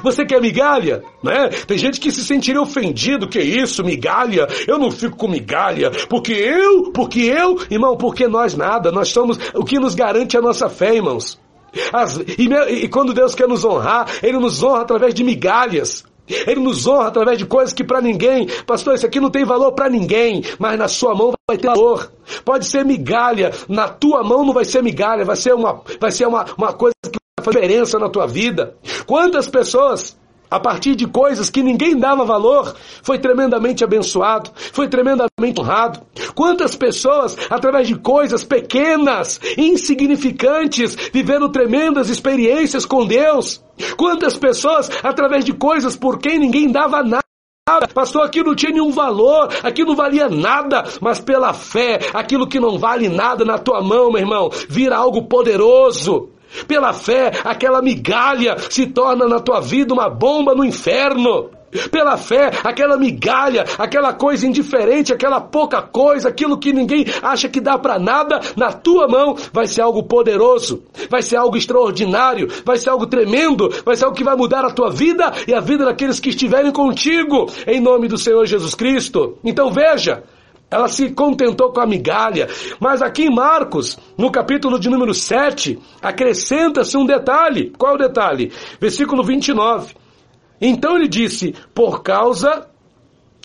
Você 0.04 0.26
quer 0.26 0.42
migalha? 0.42 1.04
Né? 1.24 1.50
Tem 1.68 1.78
gente 1.78 2.00
que 2.00 2.12
se 2.12 2.24
sentiria 2.24 2.62
ofendido, 2.62 3.28
que 3.28 3.40
isso, 3.40 3.84
migalha? 3.84 4.48
Eu 4.68 4.78
não 4.78 4.92
fico 4.92 5.18
com 5.18 5.28
migalha, 5.28 5.92
porque 6.10 6.34
eu, 6.34 6.92
porque 6.92 7.22
eu, 7.22 7.60
irmão, 7.70 7.98
porque 7.98 8.28
nós 8.28 8.56
nada, 8.56 8.92
nós 8.92 9.10
somos 9.10 9.38
o 9.54 9.64
que 9.64 9.80
nos 9.80 9.96
garante 9.96 10.38
a 10.38 10.42
nossa 10.42 10.70
fé, 10.70 10.96
irmãos. 10.96 11.40
As, 11.92 12.18
e, 12.18 12.84
e 12.84 12.88
quando 12.88 13.14
Deus 13.14 13.36
quer 13.36 13.48
nos 13.48 13.66
honrar, 13.66 14.08
Ele 14.24 14.38
nos 14.40 14.64
honra 14.64 14.82
através 14.82 15.14
de 15.14 15.24
migalhas. 15.24 16.04
Ele 16.28 16.60
nos 16.60 16.88
honra 16.88 17.08
através 17.08 17.38
de 17.38 17.46
coisas 17.46 17.72
que 17.72 17.84
para 17.84 18.02
ninguém, 18.02 18.48
pastor, 18.66 18.96
isso 18.96 19.06
aqui 19.06 19.20
não 19.20 19.30
tem 19.30 19.46
valor 19.46 19.74
para 19.74 19.90
ninguém, 19.90 20.44
mas 20.58 20.78
na 20.78 20.88
sua 20.88 21.14
mão 21.14 21.34
vai 21.48 21.58
ter 21.58 21.68
valor. 21.68 22.12
Pode 22.44 22.66
ser 22.66 22.84
migalha, 22.84 23.52
na 23.70 23.88
tua 23.88 24.24
mão 24.24 24.44
não 24.44 24.54
vai 24.54 24.66
ser 24.66 24.82
migalha, 24.82 25.24
vai 25.24 25.36
ser 25.36 25.54
uma, 25.54 25.82
vai 26.00 26.12
ser 26.12 26.28
uma, 26.28 26.46
uma 26.58 26.74
coisa 26.74 26.96
que 27.04 27.20
diferença 27.52 28.00
na 28.00 28.10
tua 28.10 28.28
vida. 28.28 28.76
Quantas 29.06 29.48
pessoas 29.48 30.18
a 30.50 30.60
partir 30.60 30.96
de 30.96 31.08
coisas 31.08 31.50
que 31.50 31.64
ninguém 31.64 31.98
dava 31.98 32.24
valor, 32.24 32.76
foi 33.02 33.18
tremendamente 33.18 33.84
abençoado, 33.84 34.52
foi 34.56 34.88
tremendamente 34.88 35.60
honrado. 35.60 36.02
Quantas 36.34 36.76
pessoas, 36.76 37.36
através 37.50 37.88
de 37.88 37.96
coisas 37.96 38.44
pequenas, 38.44 39.40
insignificantes, 39.58 40.96
viveram 41.12 41.52
tremendas 41.52 42.10
experiências 42.10 42.86
com 42.86 43.06
Deus? 43.06 43.64
Quantas 43.98 44.38
pessoas, 44.38 44.90
através 45.04 45.44
de 45.44 45.54
coisas 45.54 45.96
por 45.96 46.20
quem 46.20 46.40
ninguém 46.40 46.72
dava 46.72 47.04
nada, 47.04 47.26
Pastor, 47.96 48.24
aquilo 48.24 48.50
não 48.50 48.56
tinha 48.56 48.72
nenhum 48.72 48.92
valor, 48.92 49.50
aquilo 49.64 49.90
não 49.90 49.96
valia 49.96 50.30
nada, 50.30 50.84
mas 51.02 51.20
pela 51.20 51.52
fé, 51.52 52.00
aquilo 52.14 52.46
que 52.48 52.60
não 52.60 52.78
vale 52.78 53.10
nada 53.10 53.44
na 53.44 53.58
tua 53.58 53.82
mão, 53.82 54.12
meu 54.12 54.22
irmão, 54.22 54.52
vira 54.70 54.96
algo 54.96 55.24
poderoso. 55.24 56.30
Pela 56.68 56.94
fé, 56.94 57.32
aquela 57.44 57.82
migalha 57.82 58.58
se 58.70 58.88
torna 58.88 59.28
na 59.28 59.40
tua 59.40 59.60
vida 59.60 59.94
uma 59.94 60.10
bomba 60.10 60.54
no 60.54 60.64
inferno. 60.64 61.52
Pela 61.92 62.16
fé, 62.16 62.52
aquela 62.64 62.98
migalha, 62.98 63.66
aquela 63.78 64.14
coisa 64.14 64.48
indiferente, 64.48 65.14
aquela 65.14 65.42
pouca 65.42 65.82
coisa, 65.82 66.30
aquilo 66.30 66.58
que 66.58 66.72
ninguém 66.72 67.06
acha 67.22 67.50
que 67.50 67.60
dá 67.60 67.78
para 67.78 68.00
nada, 68.00 68.40
na 68.56 68.72
tua 68.72 69.08
mão 69.08 69.36
vai 69.52 69.68
ser 69.68 69.82
algo 69.82 70.04
poderoso, 70.04 70.84
vai 71.10 71.22
ser 71.22 71.36
algo 71.36 71.58
extraordinário, 71.58 72.48
vai 72.64 72.78
ser 72.78 72.90
algo 72.90 73.06
tremendo, 73.06 73.70
vai 73.84 73.96
ser 73.96 74.06
algo 74.06 74.16
que 74.16 74.24
vai 74.24 74.36
mudar 74.36 74.64
a 74.64 74.72
tua 74.72 74.90
vida 74.90 75.34
e 75.48 75.54
a 75.54 75.60
vida 75.60 75.86
daqueles 75.86 76.20
que 76.20 76.30
estiverem 76.30 76.72
contigo, 76.72 77.48
em 77.68 77.82
nome 77.82 78.08
do 78.08 78.18
Senhor 78.18 78.46
Jesus 78.46 78.74
Cristo. 78.74 79.38
Então 79.44 79.70
veja, 79.70 80.24
ela 80.70 80.88
se 80.88 81.12
contentou 81.12 81.72
com 81.72 81.80
a 81.80 81.86
migalha. 81.86 82.48
Mas 82.80 83.02
aqui 83.02 83.24
em 83.24 83.34
Marcos, 83.34 83.98
no 84.18 84.32
capítulo 84.32 84.80
de 84.80 84.90
número 84.90 85.14
7, 85.14 85.80
acrescenta-se 86.02 86.98
um 86.98 87.06
detalhe. 87.06 87.72
Qual 87.78 87.94
é 87.94 87.96
o 87.96 88.00
detalhe? 88.00 88.52
Versículo 88.80 89.24
29. 89.24 89.96
Então 90.60 90.96
ele 90.96 91.08
disse: 91.08 91.54
Por 91.74 92.02
causa 92.02 92.68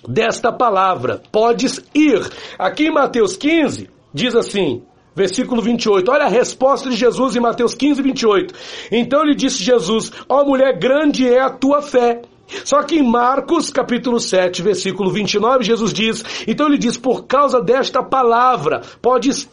desta 0.07 0.53
palavra, 0.53 1.23
podes 1.31 1.81
ir. 1.95 2.21
Aqui 2.59 2.87
em 2.87 2.93
Mateus 2.93 3.37
15, 3.37 3.91
diz 4.13 4.35
assim: 4.35 4.83
Versículo 5.15 5.61
28. 5.61 6.11
Olha 6.11 6.25
a 6.25 6.29
resposta 6.29 6.89
de 6.89 6.97
Jesus 6.97 7.37
em 7.37 7.41
Mateus 7.41 7.75
15, 7.75 8.01
28. 8.01 8.55
Então 8.91 9.25
lhe 9.25 9.35
disse 9.35 9.63
Jesus: 9.63 10.11
Ó 10.29 10.45
mulher, 10.45 10.79
grande 10.79 11.29
é 11.29 11.41
a 11.41 11.51
tua 11.51 11.83
fé. 11.83 12.23
Só 12.65 12.83
que 12.83 12.97
em 12.97 13.03
Marcos, 13.03 13.71
capítulo 13.71 14.19
7, 14.19 14.63
versículo 14.63 15.11
29, 15.11 15.65
Jesus 15.65 15.93
diz: 15.93 16.25
Então 16.47 16.67
ele 16.67 16.79
diz, 16.79 16.97
por 16.97 17.27
causa 17.27 17.61
desta 17.61 18.03
palavra, 18.03 18.83
podes 19.01 19.49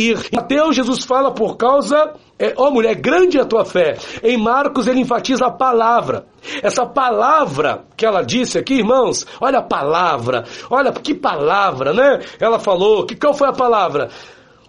ir. 0.00 0.18
Mateus, 0.32 0.74
Jesus 0.74 1.04
fala 1.04 1.30
por 1.30 1.56
causa, 1.56 2.14
é, 2.38 2.54
ó 2.56 2.70
mulher, 2.70 2.94
grande 2.94 3.38
é 3.38 3.42
a 3.42 3.44
tua 3.44 3.64
fé. 3.64 3.98
Em 4.22 4.36
Marcos, 4.36 4.86
ele 4.86 5.00
enfatiza 5.00 5.46
a 5.46 5.50
palavra. 5.50 6.26
Essa 6.62 6.86
palavra 6.86 7.84
que 7.96 8.06
ela 8.06 8.22
disse 8.22 8.58
aqui, 8.58 8.74
irmãos, 8.74 9.26
olha 9.40 9.58
a 9.58 9.62
palavra, 9.62 10.44
olha 10.70 10.90
que 10.92 11.14
palavra, 11.14 11.92
né? 11.92 12.20
Ela 12.40 12.58
falou, 12.58 13.04
que 13.04 13.14
qual 13.14 13.34
foi 13.34 13.48
a 13.48 13.52
palavra? 13.52 14.08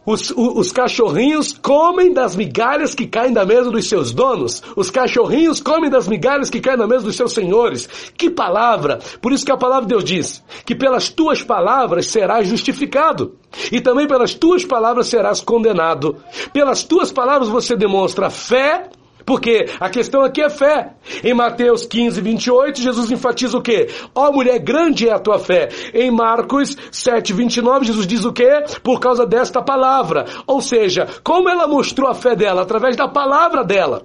Os, 0.04 0.32
os, 0.32 0.36
os, 0.38 0.72
cachorrinhos 0.72 1.54
comem 1.54 2.12
das 2.12 2.36
migalhas 2.36 2.96
que 2.96 3.06
caem 3.06 3.32
da 3.34 3.46
mesa 3.46 3.70
dos 3.70 3.88
seus 3.88 4.12
donos. 4.12 4.64
Os 4.76 4.90
cachorrinhos 4.90 5.62
comem 5.62 5.92
das 5.92 6.08
migalhas 6.08 6.50
que 6.50 6.60
caem 6.60 6.78
na 6.78 6.88
mesa 6.88 7.06
dos 7.06 7.16
seus 7.16 7.34
senhores. 7.34 7.88
Que 8.18 8.30
palavra! 8.30 9.00
Por 9.22 9.32
isso 9.32 9.46
que 9.46 9.52
a 9.52 9.58
palavra 9.58 9.84
de 9.84 9.90
Deus 9.90 10.04
diz 10.04 10.44
que 10.66 10.74
pelas 10.74 11.10
tuas 11.10 11.44
palavras 11.44 12.08
serás 12.08 12.48
justificado. 12.48 13.36
E 13.72 13.80
também 13.80 14.08
pelas 14.08 14.34
tuas 14.34 14.66
palavras 14.66 15.08
serás 15.08 15.40
condenado. 15.40 16.18
Pelas 16.52 16.84
tuas 16.84 17.12
palavras 17.12 17.48
você 17.48 17.76
demonstra 17.76 18.32
fé 18.32 18.90
porque 19.32 19.66
a 19.80 19.90
questão 19.90 20.24
aqui 20.24 20.42
é 20.42 20.50
fé. 20.50 20.94
Em 21.24 21.34
Mateus 21.34 21.86
15, 21.86 22.20
28, 22.20 22.82
Jesus 22.82 23.10
enfatiza 23.10 23.58
o 23.58 23.62
quê? 23.62 23.88
Ó 24.14 24.30
mulher, 24.30 24.60
grande 24.60 25.08
é 25.08 25.14
a 25.14 25.20
tua 25.20 25.40
fé. 25.40 25.70
Em 25.94 26.12
Marcos 26.12 26.76
7, 26.92 27.32
29, 27.32 27.86
Jesus 27.86 28.06
diz 28.06 28.26
o 28.26 28.34
quê? 28.34 28.66
Por 28.84 29.00
causa 29.00 29.26
desta 29.26 29.62
palavra. 29.62 30.26
Ou 30.46 30.60
seja, 30.60 31.08
como 31.24 31.48
ela 31.48 31.66
mostrou 31.66 32.10
a 32.10 32.14
fé 32.14 32.36
dela? 32.36 32.64
Através 32.64 32.98
da 32.98 33.08
palavra 33.08 33.64
dela. 33.64 34.04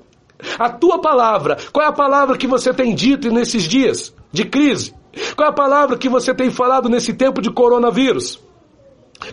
A 0.60 0.70
tua 0.70 1.00
palavra. 1.00 1.56
Qual 1.72 1.84
é 1.84 1.88
a 1.88 1.92
palavra 1.92 2.38
que 2.38 2.46
você 2.46 2.72
tem 2.72 2.94
dito 2.94 3.28
nesses 3.28 3.64
dias 3.64 4.14
de 4.30 4.44
crise? 4.44 4.94
Qual 5.34 5.48
é 5.48 5.50
a 5.50 5.52
palavra 5.52 5.98
que 5.98 6.08
você 6.08 6.32
tem 6.32 6.52
falado 6.52 6.88
nesse 6.88 7.12
tempo 7.14 7.42
de 7.42 7.50
coronavírus? 7.50 8.40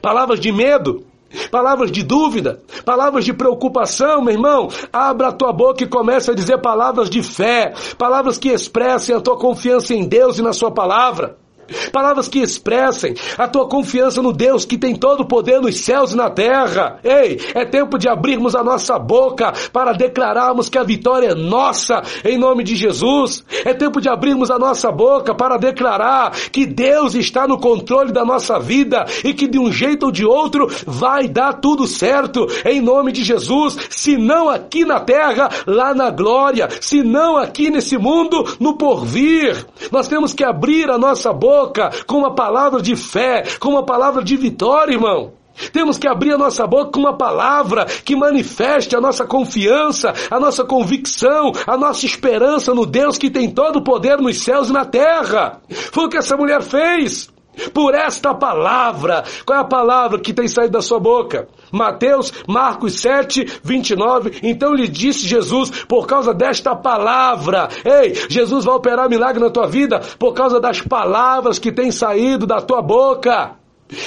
Palavras 0.01 0.39
de 0.39 0.51
medo? 0.51 1.05
Palavras 1.51 1.91
de 1.91 2.03
dúvida, 2.03 2.61
palavras 2.85 3.25
de 3.25 3.33
preocupação, 3.33 4.21
meu 4.21 4.33
irmão. 4.33 4.69
Abra 4.91 5.29
a 5.29 5.31
tua 5.31 5.51
boca 5.51 5.83
e 5.83 5.87
comece 5.87 6.31
a 6.31 6.35
dizer 6.35 6.59
palavras 6.59 7.09
de 7.09 7.21
fé, 7.23 7.73
palavras 7.97 8.37
que 8.37 8.49
expressem 8.49 9.15
a 9.15 9.21
tua 9.21 9.37
confiança 9.37 9.93
em 9.93 10.07
Deus 10.07 10.39
e 10.39 10.41
na 10.41 10.53
sua 10.53 10.71
palavra. 10.71 11.42
Palavras 11.91 12.27
que 12.27 12.39
expressem 12.39 13.15
a 13.37 13.47
tua 13.47 13.67
confiança 13.67 14.21
no 14.21 14.33
Deus 14.33 14.65
que 14.65 14.77
tem 14.77 14.95
todo 14.95 15.21
o 15.21 15.27
poder 15.27 15.61
nos 15.61 15.79
céus 15.79 16.11
e 16.11 16.17
na 16.17 16.29
terra. 16.29 16.99
Ei, 17.03 17.39
é 17.53 17.65
tempo 17.65 17.97
de 17.97 18.09
abrirmos 18.09 18.55
a 18.55 18.63
nossa 18.63 18.97
boca 18.99 19.53
para 19.71 19.93
declararmos 19.93 20.69
que 20.69 20.77
a 20.77 20.83
vitória 20.83 21.29
é 21.29 21.35
nossa 21.35 22.01
em 22.23 22.37
nome 22.37 22.63
de 22.63 22.75
Jesus. 22.75 23.43
É 23.65 23.73
tempo 23.73 24.01
de 24.01 24.09
abrirmos 24.09 24.51
a 24.51 24.59
nossa 24.59 24.91
boca 24.91 25.33
para 25.33 25.57
declarar 25.57 26.31
que 26.51 26.65
Deus 26.65 27.15
está 27.15 27.47
no 27.47 27.59
controle 27.59 28.11
da 28.11 28.25
nossa 28.25 28.59
vida 28.59 29.05
e 29.23 29.33
que 29.33 29.47
de 29.47 29.59
um 29.59 29.71
jeito 29.71 30.07
ou 30.07 30.11
de 30.11 30.25
outro 30.25 30.67
vai 30.85 31.27
dar 31.27 31.53
tudo 31.53 31.87
certo 31.87 32.47
em 32.65 32.81
nome 32.81 33.11
de 33.11 33.23
Jesus. 33.23 33.77
Se 33.89 34.17
não 34.17 34.49
aqui 34.49 34.85
na 34.85 34.99
terra, 34.99 35.49
lá 35.65 35.93
na 35.93 36.09
glória. 36.09 36.67
Se 36.81 37.03
não 37.03 37.37
aqui 37.37 37.69
nesse 37.69 37.97
mundo, 37.97 38.43
no 38.59 38.77
porvir. 38.77 39.65
Nós 39.91 40.07
temos 40.07 40.33
que 40.33 40.43
abrir 40.43 40.89
a 40.89 40.97
nossa 40.97 41.31
boca 41.31 41.52
boca 41.53 41.91
com 42.07 42.17
uma 42.17 42.33
palavra 42.33 42.81
de 42.81 42.95
fé, 42.95 43.43
com 43.59 43.69
uma 43.69 43.83
palavra 43.83 44.23
de 44.23 44.35
vitória, 44.35 44.93
irmão. 44.93 45.33
Temos 45.71 45.99
que 45.99 46.07
abrir 46.07 46.33
a 46.33 46.37
nossa 46.37 46.65
boca 46.65 46.91
com 46.91 46.99
uma 46.99 47.15
palavra 47.15 47.85
que 47.85 48.15
manifeste 48.15 48.95
a 48.95 49.01
nossa 49.01 49.23
confiança, 49.23 50.11
a 50.31 50.39
nossa 50.39 50.63
convicção, 50.63 51.51
a 51.67 51.77
nossa 51.77 52.07
esperança 52.07 52.73
no 52.73 52.87
Deus 52.87 53.19
que 53.19 53.29
tem 53.29 53.51
todo 53.51 53.77
o 53.77 53.83
poder 53.83 54.17
nos 54.17 54.41
céus 54.41 54.69
e 54.69 54.73
na 54.73 54.83
terra. 54.83 55.61
Foi 55.69 56.05
o 56.05 56.09
que 56.09 56.17
essa 56.17 56.35
mulher 56.35 56.63
fez 56.63 57.32
por 57.73 57.93
esta 57.93 58.33
palavra. 58.33 59.23
Qual 59.45 59.57
é 59.57 59.61
a 59.61 59.65
palavra 59.65 60.19
que 60.19 60.33
tem 60.33 60.47
saído 60.47 60.73
da 60.73 60.81
sua 60.81 60.99
boca? 60.99 61.47
Mateus, 61.71 62.33
Marcos 62.47 62.99
7, 62.99 63.59
29. 63.63 64.39
Então 64.43 64.73
lhe 64.73 64.87
disse 64.87 65.27
Jesus, 65.27 65.71
por 65.85 66.05
causa 66.07 66.33
desta 66.33 66.75
palavra. 66.75 67.69
Ei, 67.83 68.13
Jesus 68.29 68.65
vai 68.65 68.75
operar 68.75 69.09
milagre 69.09 69.43
na 69.43 69.49
tua 69.49 69.67
vida 69.67 69.99
por 70.19 70.33
causa 70.33 70.59
das 70.59 70.81
palavras 70.81 71.59
que 71.59 71.71
têm 71.71 71.91
saído 71.91 72.45
da 72.45 72.61
tua 72.61 72.81
boca. 72.81 73.55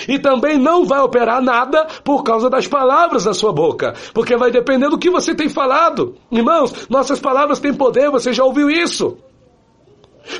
E 0.09 0.19
também 0.19 0.59
não 0.59 0.85
vai 0.85 1.01
operar 1.01 1.41
nada 1.41 1.87
por 2.03 2.23
causa 2.23 2.51
das 2.51 2.67
palavras 2.67 3.25
da 3.25 3.35
sua 3.35 3.53
boca, 3.53 3.95
porque 4.13 4.37
vai 4.37 4.51
depender 4.51 4.89
do 4.89 4.99
que 4.99 5.11
você 5.11 5.35
tem 5.35 5.49
falado. 5.49 6.17
Irmãos, 6.31 6.89
nossas 6.89 7.21
palavras 7.21 7.61
têm 7.61 7.75
poder, 7.75 8.11
você 8.11 8.33
já 8.33 8.45
ouviu 8.45 8.69
isso? 8.69 9.17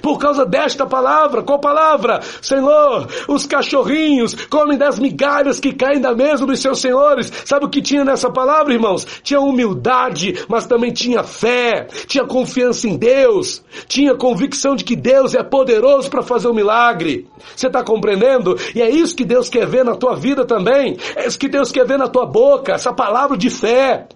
Por 0.03 0.19
causa 0.19 0.45
desta 0.45 0.87
palavra, 0.87 1.43
qual 1.43 1.59
palavra? 1.59 2.21
Senhor, 2.43 3.09
os 3.29 3.47
cachorrinhos 3.47 4.35
comem 4.47 4.79
das 4.79 4.99
migalhas 4.99 5.61
que 5.61 5.73
caem 5.73 6.01
da 6.01 6.15
mesa 6.15 6.47
dos 6.47 6.61
seus 6.61 6.81
senhores. 6.81 7.33
Sabe 7.45 7.67
o 7.67 7.69
que 7.69 7.83
tinha 7.83 8.05
nessa 8.05 8.31
palavra, 8.31 8.73
irmãos? 8.73 9.07
Tinha 9.23 9.41
humildade, 9.41 10.45
mas 10.49 10.67
também 10.67 10.93
tinha 10.93 11.23
fé, 11.23 11.87
tinha 12.07 12.25
confiança 12.25 12.89
em 12.89 12.97
Deus, 12.97 13.63
tinha 13.87 14.15
convicção 14.15 14.75
de 14.75 14.85
que 14.85 14.97
Deus 14.97 15.35
é 15.35 15.43
poderoso 15.43 16.11
para 16.11 16.23
fazer 16.23 16.49
o 16.49 16.51
um 16.51 16.55
milagre. 16.55 17.29
Você 17.55 17.67
está 17.67 17.83
compreendendo? 17.83 18.57
E 18.75 18.83
é 18.83 18.91
isso 18.91 19.15
que 19.15 19.25
Deus 19.25 19.49
quer 19.49 19.67
ver 19.67 19.85
na 19.85 19.95
tua 19.95 20.17
vida 20.17 20.45
também. 20.45 20.97
É 21.15 21.27
isso 21.27 21.39
que 21.39 21.49
Deus 21.49 21.71
quer 21.71 21.87
ver 21.87 21.99
na 21.99 22.09
tua 22.09 22.27
boca, 22.27 22.73
essa 22.73 22.93
palavra 22.93 23.37
de 23.37 23.51
fé. 23.51 24.09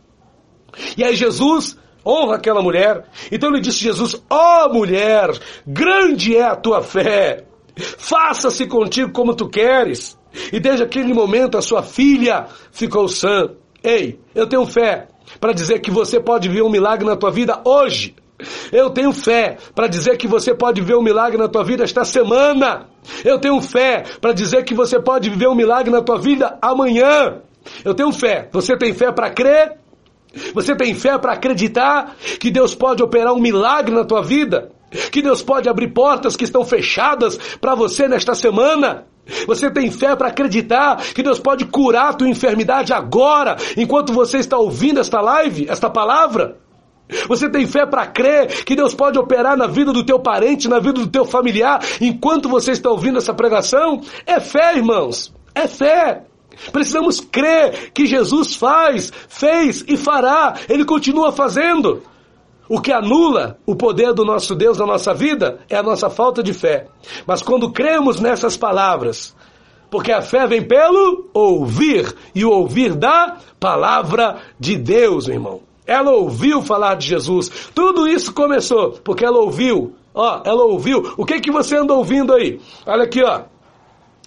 E 0.97 1.05
aí 1.05 1.15
Jesus 1.17 1.77
honra 2.05 2.37
aquela 2.37 2.63
mulher. 2.63 3.05
Então 3.31 3.51
lhe 3.51 3.61
disse 3.61 3.79
Jesus: 3.79 4.21
Ó 4.29 4.67
oh, 4.67 4.73
mulher, 4.73 5.31
grande 5.67 6.37
é 6.37 6.43
a 6.43 6.57
tua 6.57 6.83
fé, 6.83 7.45
faça-se 7.77 8.67
contigo 8.67 9.13
como 9.13 9.35
tu 9.35 9.49
queres. 9.49 10.19
E 10.53 10.61
desde 10.61 10.85
aquele 10.85 11.13
momento 11.13 11.59
a 11.59 11.63
sua 11.63 11.83
filha 11.83 12.47
ficou 12.71 13.09
sã. 13.09 13.51
Ei, 13.83 14.21
eu 14.35 14.47
tenho 14.47 14.65
fé 14.67 15.09
para 15.41 15.53
dizer 15.53 15.81
que 15.81 15.91
você 15.91 16.21
pode 16.21 16.49
ver 16.49 16.63
um 16.63 16.71
milagre 16.71 17.07
na 17.07 17.17
tua 17.17 17.31
vida 17.31 17.61
hoje. 17.65 18.15
Eu 18.73 18.91
tenho 18.91 19.13
fé 19.13 19.59
para 19.75 19.87
dizer 19.87 20.17
que 20.17 20.27
você 20.27 20.55
pode 20.55 20.81
ver 20.81 20.97
um 20.97 21.03
milagre 21.03 21.37
na 21.37 21.49
tua 21.49 21.65
vida 21.65 21.85
esta 21.85 22.05
semana. 22.05 22.89
Eu 23.25 23.39
tenho 23.39 23.61
fé 23.61 24.05
para 24.21 24.33
dizer 24.33 24.65
que 24.65 24.75
você 24.75 24.99
pode 25.01 25.29
viver 25.29 25.49
um 25.49 25.55
milagre 25.55 25.91
na 25.91 26.01
tua 26.01 26.19
vida 26.19 26.59
amanhã. 26.61 27.43
Eu 27.85 27.95
tenho 27.95 28.13
fé. 28.13 28.49
Você 28.53 28.77
tem 28.77 28.95
fé 28.95 29.13
para 29.13 29.31
crer? 29.31 29.80
Você 30.55 30.75
tem 30.77 30.95
fé 30.95 31.19
para 31.19 31.33
acreditar 31.33 32.17
que 32.39 32.51
Deus 32.51 32.75
pode 32.75 33.03
operar 33.03 33.33
um 33.33 33.41
milagre 33.41 33.95
na 33.95 34.05
tua 34.05 34.23
vida? 34.23 34.71
Que 35.11 35.23
Deus 35.23 35.43
pode 35.43 35.69
abrir 35.69 35.89
portas 35.89 36.37
que 36.37 36.45
estão 36.45 36.65
fechadas 36.65 37.39
para 37.61 37.75
você 37.75 38.09
nesta 38.09 38.35
semana? 38.35 39.07
Você 39.47 39.71
tem 39.71 39.91
fé 39.91 40.17
para 40.17 40.29
acreditar 40.29 40.97
que 41.15 41.23
Deus 41.23 41.39
pode 41.39 41.65
curar 41.67 42.11
a 42.11 42.13
tua 42.13 42.29
enfermidade 42.29 42.93
agora, 42.93 43.57
enquanto 43.77 44.13
você 44.13 44.39
está 44.39 44.59
ouvindo 44.59 44.99
esta 44.99 45.21
live, 45.21 45.67
esta 45.69 45.89
palavra? 45.89 46.59
Você 47.29 47.49
tem 47.49 47.67
fé 47.67 47.87
para 47.87 48.07
crer 48.07 48.65
que 48.65 48.77
Deus 48.77 48.95
pode 48.95 49.19
operar 49.19 49.57
na 49.57 49.67
vida 49.67 49.93
do 49.93 50.05
teu 50.05 50.19
parente, 50.19 50.69
na 50.69 50.79
vida 50.79 50.95
do 50.95 51.09
teu 51.09 51.25
familiar, 51.25 51.81
enquanto 52.01 52.49
você 52.49 52.73
está 52.73 52.91
ouvindo 52.91 53.19
essa 53.19 53.35
pregação? 53.35 54.01
É 54.27 54.39
fé, 54.41 54.77
irmãos. 54.77 55.33
É 55.55 55.67
fé. 55.67 56.25
Precisamos 56.73 57.21
crer 57.21 57.93
que 57.93 58.07
Jesus 58.07 58.55
faz, 58.55 59.13
fez 59.29 59.85
e 59.87 59.97
fará. 59.97 60.55
Ele 60.69 60.85
continua 60.85 61.33
fazendo. 61.33 62.03
O 62.69 62.81
que 62.81 62.93
anula 62.93 63.59
o 63.67 63.75
poder 63.75 64.13
do 64.13 64.25
nosso 64.25 64.55
Deus 64.55 64.79
na 64.79 64.87
nossa 64.87 65.13
vida 65.13 65.59
é 65.69 65.77
a 65.77 65.83
nossa 65.83 66.09
falta 66.09 66.43
de 66.43 66.53
fé. 66.53 66.87
Mas 67.27 67.43
quando 67.43 67.73
cremos 67.73 68.21
nessas 68.21 68.57
palavras, 68.57 69.35
porque 69.91 70.13
a 70.13 70.23
fé 70.23 70.47
vem 70.47 70.63
pelo 70.63 71.29
ouvir, 71.35 72.15
e 72.33 72.45
o 72.45 72.51
ouvir 72.51 72.95
da 72.95 73.39
palavra 73.59 74.39
de 74.59 74.77
Deus, 74.77 75.27
irmão. 75.27 75.63
Ela 75.85 76.13
ouviu 76.13 76.63
falar 76.63 76.95
de 76.95 77.09
Jesus. 77.09 77.51
Tudo 77.75 78.07
isso 78.07 78.33
começou 78.33 78.93
porque 79.03 79.25
ela 79.25 79.41
ouviu. 79.41 79.97
Ó, 80.15 80.41
ela 80.45 80.63
ouviu. 80.63 81.15
O 81.17 81.27
que 81.27 81.41
que 81.41 81.51
você 81.51 81.77
anda 81.77 81.93
ouvindo 81.93 82.33
aí? 82.33 82.61
Olha 82.87 83.03
aqui, 83.03 83.21
ó. 83.25 83.43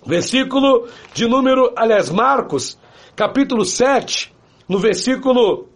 Versículo 0.05 0.87
de 1.13 1.27
número, 1.27 1.71
aliás, 1.75 2.09
Marcos, 2.09 2.77
capítulo 3.15 3.63
7, 3.65 4.33
no 4.67 4.79
versículo 4.79 5.69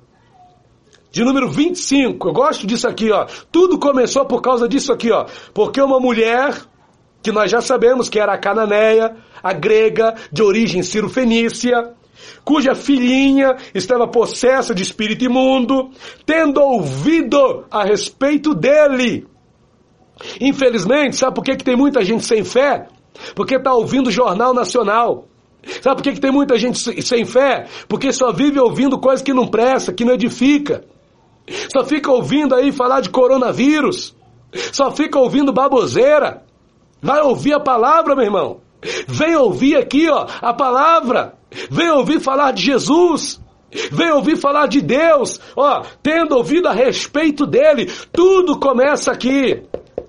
de 1.11 1.23
número 1.23 1.49
25. 1.49 2.27
Eu 2.27 2.33
gosto 2.33 2.67
disso 2.67 2.87
aqui, 2.87 3.11
ó. 3.11 3.25
Tudo 3.51 3.79
começou 3.79 4.25
por 4.25 4.41
causa 4.41 4.67
disso 4.67 4.91
aqui, 4.91 5.11
ó. 5.11 5.25
Porque 5.53 5.81
uma 5.81 5.99
mulher, 5.99 6.53
que 7.21 7.31
nós 7.31 7.49
já 7.49 7.61
sabemos 7.61 8.09
que 8.09 8.19
era 8.19 8.33
a 8.33 8.37
cananeia, 8.37 9.15
a 9.41 9.53
grega, 9.53 10.13
de 10.31 10.43
origem 10.43 10.83
ciro-fenícia, 10.83 11.93
cuja 12.43 12.75
filhinha 12.75 13.55
estava 13.73 14.07
possessa 14.07 14.75
de 14.75 14.83
espírito 14.83 15.23
imundo, 15.23 15.89
tendo 16.25 16.61
ouvido 16.61 17.65
a 17.71 17.83
respeito 17.83 18.53
dele. 18.53 19.25
Infelizmente, 20.41 21.15
sabe 21.15 21.35
por 21.35 21.43
que, 21.43 21.55
que 21.55 21.63
tem 21.63 21.75
muita 21.75 22.03
gente 22.03 22.25
sem 22.25 22.43
fé? 22.43 22.87
Porque 23.35 23.55
está 23.55 23.73
ouvindo 23.73 24.07
o 24.07 24.11
Jornal 24.11 24.53
Nacional. 24.53 25.27
Sabe 25.81 25.95
por 25.97 26.03
que, 26.03 26.13
que 26.13 26.21
tem 26.21 26.31
muita 26.31 26.57
gente 26.57 27.01
sem 27.01 27.25
fé? 27.25 27.67
Porque 27.87 28.11
só 28.13 28.31
vive 28.31 28.59
ouvindo 28.59 28.99
coisas 28.99 29.21
que 29.21 29.33
não 29.33 29.47
presta, 29.47 29.93
que 29.93 30.05
não 30.05 30.13
edifica. 30.13 30.83
Só 31.71 31.83
fica 31.83 32.11
ouvindo 32.11 32.55
aí 32.55 32.71
falar 32.71 33.01
de 33.01 33.09
coronavírus. 33.09 34.15
Só 34.71 34.91
fica 34.91 35.19
ouvindo 35.19 35.53
baboseira. 35.53 36.43
Vai 37.01 37.21
ouvir 37.21 37.53
a 37.53 37.59
palavra, 37.59 38.15
meu 38.15 38.25
irmão. 38.25 38.61
Vem 39.07 39.35
ouvir 39.35 39.75
aqui, 39.75 40.09
ó, 40.09 40.25
a 40.41 40.53
palavra. 40.53 41.33
Vem 41.69 41.89
ouvir 41.89 42.19
falar 42.19 42.51
de 42.51 42.63
Jesus. 42.63 43.41
Vem 43.91 44.11
ouvir 44.11 44.37
falar 44.37 44.67
de 44.67 44.81
Deus, 44.81 45.41
ó, 45.55 45.83
tendo 46.01 46.37
ouvido 46.37 46.67
a 46.67 46.71
respeito 46.71 47.45
dele. 47.45 47.91
Tudo 48.13 48.59
começa 48.59 49.11
aqui 49.11 49.61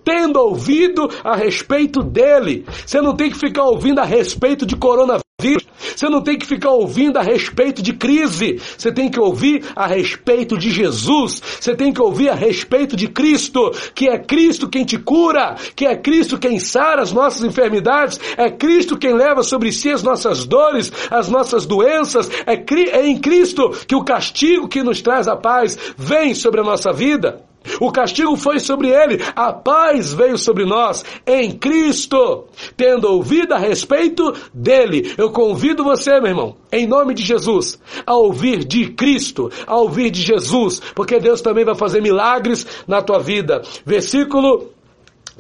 tendo 0.09 0.41
ouvido 0.41 1.11
a 1.23 1.37
respeito 1.37 2.03
dele. 2.03 2.65
Você 2.87 2.99
não 2.99 3.15
tem 3.15 3.31
que 3.31 3.37
ficar 3.37 3.65
ouvindo 3.65 3.99
a 3.99 4.05
respeito 4.05 4.65
de 4.65 4.75
coronavírus. 4.75 5.69
Você 5.79 6.09
não 6.09 6.23
tem 6.23 6.39
que 6.39 6.47
ficar 6.47 6.71
ouvindo 6.71 7.19
a 7.19 7.23
respeito 7.23 7.83
de 7.83 7.93
crise. 7.93 8.59
Você 8.77 8.91
tem 8.91 9.11
que 9.11 9.21
ouvir 9.21 9.67
a 9.77 9.87
respeito 9.87 10.57
de 10.57 10.71
Jesus. 10.71 11.43
Você 11.61 11.75
tem 11.77 11.93
que 11.93 12.01
ouvir 12.01 12.31
a 12.31 12.35
respeito 12.35 12.97
de 12.97 13.07
Cristo, 13.07 13.71
que 13.95 14.09
é 14.09 14.19
Cristo 14.19 14.67
quem 14.67 14.87
te 14.87 14.97
cura, 14.97 15.57
que 15.77 15.85
é 15.85 15.95
Cristo 15.95 16.39
quem 16.39 16.59
sara 16.59 17.03
as 17.03 17.13
nossas 17.13 17.45
enfermidades, 17.45 18.19
é 18.39 18.51
Cristo 18.51 18.97
quem 18.97 19.13
leva 19.13 19.43
sobre 19.43 19.71
si 19.73 19.91
as 19.91 20.03
nossas 20.03 20.47
dores, 20.47 20.91
as 21.11 21.29
nossas 21.29 21.67
doenças. 21.67 22.31
É, 22.47 22.55
é 22.55 23.07
em 23.07 23.19
Cristo 23.19 23.71
que 23.87 23.95
o 23.95 24.05
castigo 24.05 24.69
que 24.69 24.83
nos 24.83 25.03
traz 25.03 25.29
a 25.29 25.37
paz 25.37 25.77
vem 25.99 26.35
sobre 26.35 26.63
a 26.63 26.65
nossa 26.65 26.95
vida. 26.95 27.47
O 27.81 27.93
castigo 27.93 28.37
foi 28.37 28.59
sobre 28.59 28.89
ele, 28.89 29.23
a 29.37 29.53
paz 29.53 30.13
veio 30.13 30.39
sobre 30.39 30.65
nós 30.65 31.05
em 31.27 31.53
Cristo, 31.53 32.45
tendo 32.77 33.09
ouvido 33.09 33.53
a 33.53 33.59
respeito 33.59 34.35
dele. 34.53 35.13
Eu 35.19 35.31
convido 35.31 35.85
você, 35.85 36.21
meu 36.21 36.31
irmão, 36.31 36.57
em 36.73 36.87
nome 36.87 37.15
de 37.15 37.23
Jesus, 37.23 37.79
a 38.07 38.15
ouvir 38.15 38.65
de 38.65 38.91
Cristo, 38.93 39.51
a 39.67 39.77
ouvir 39.77 40.11
de 40.11 40.23
Jesus, 40.23 40.81
porque 40.95 41.21
Deus 41.21 41.41
também 41.41 41.65
vai 41.65 41.75
fazer 41.75 42.01
milagres 42.01 42.67
na 42.87 43.03
tua 43.03 43.19
vida. 43.19 43.63
Versículo 43.85 44.73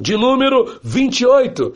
de 0.00 0.16
número 0.16 0.78
28. 0.82 1.72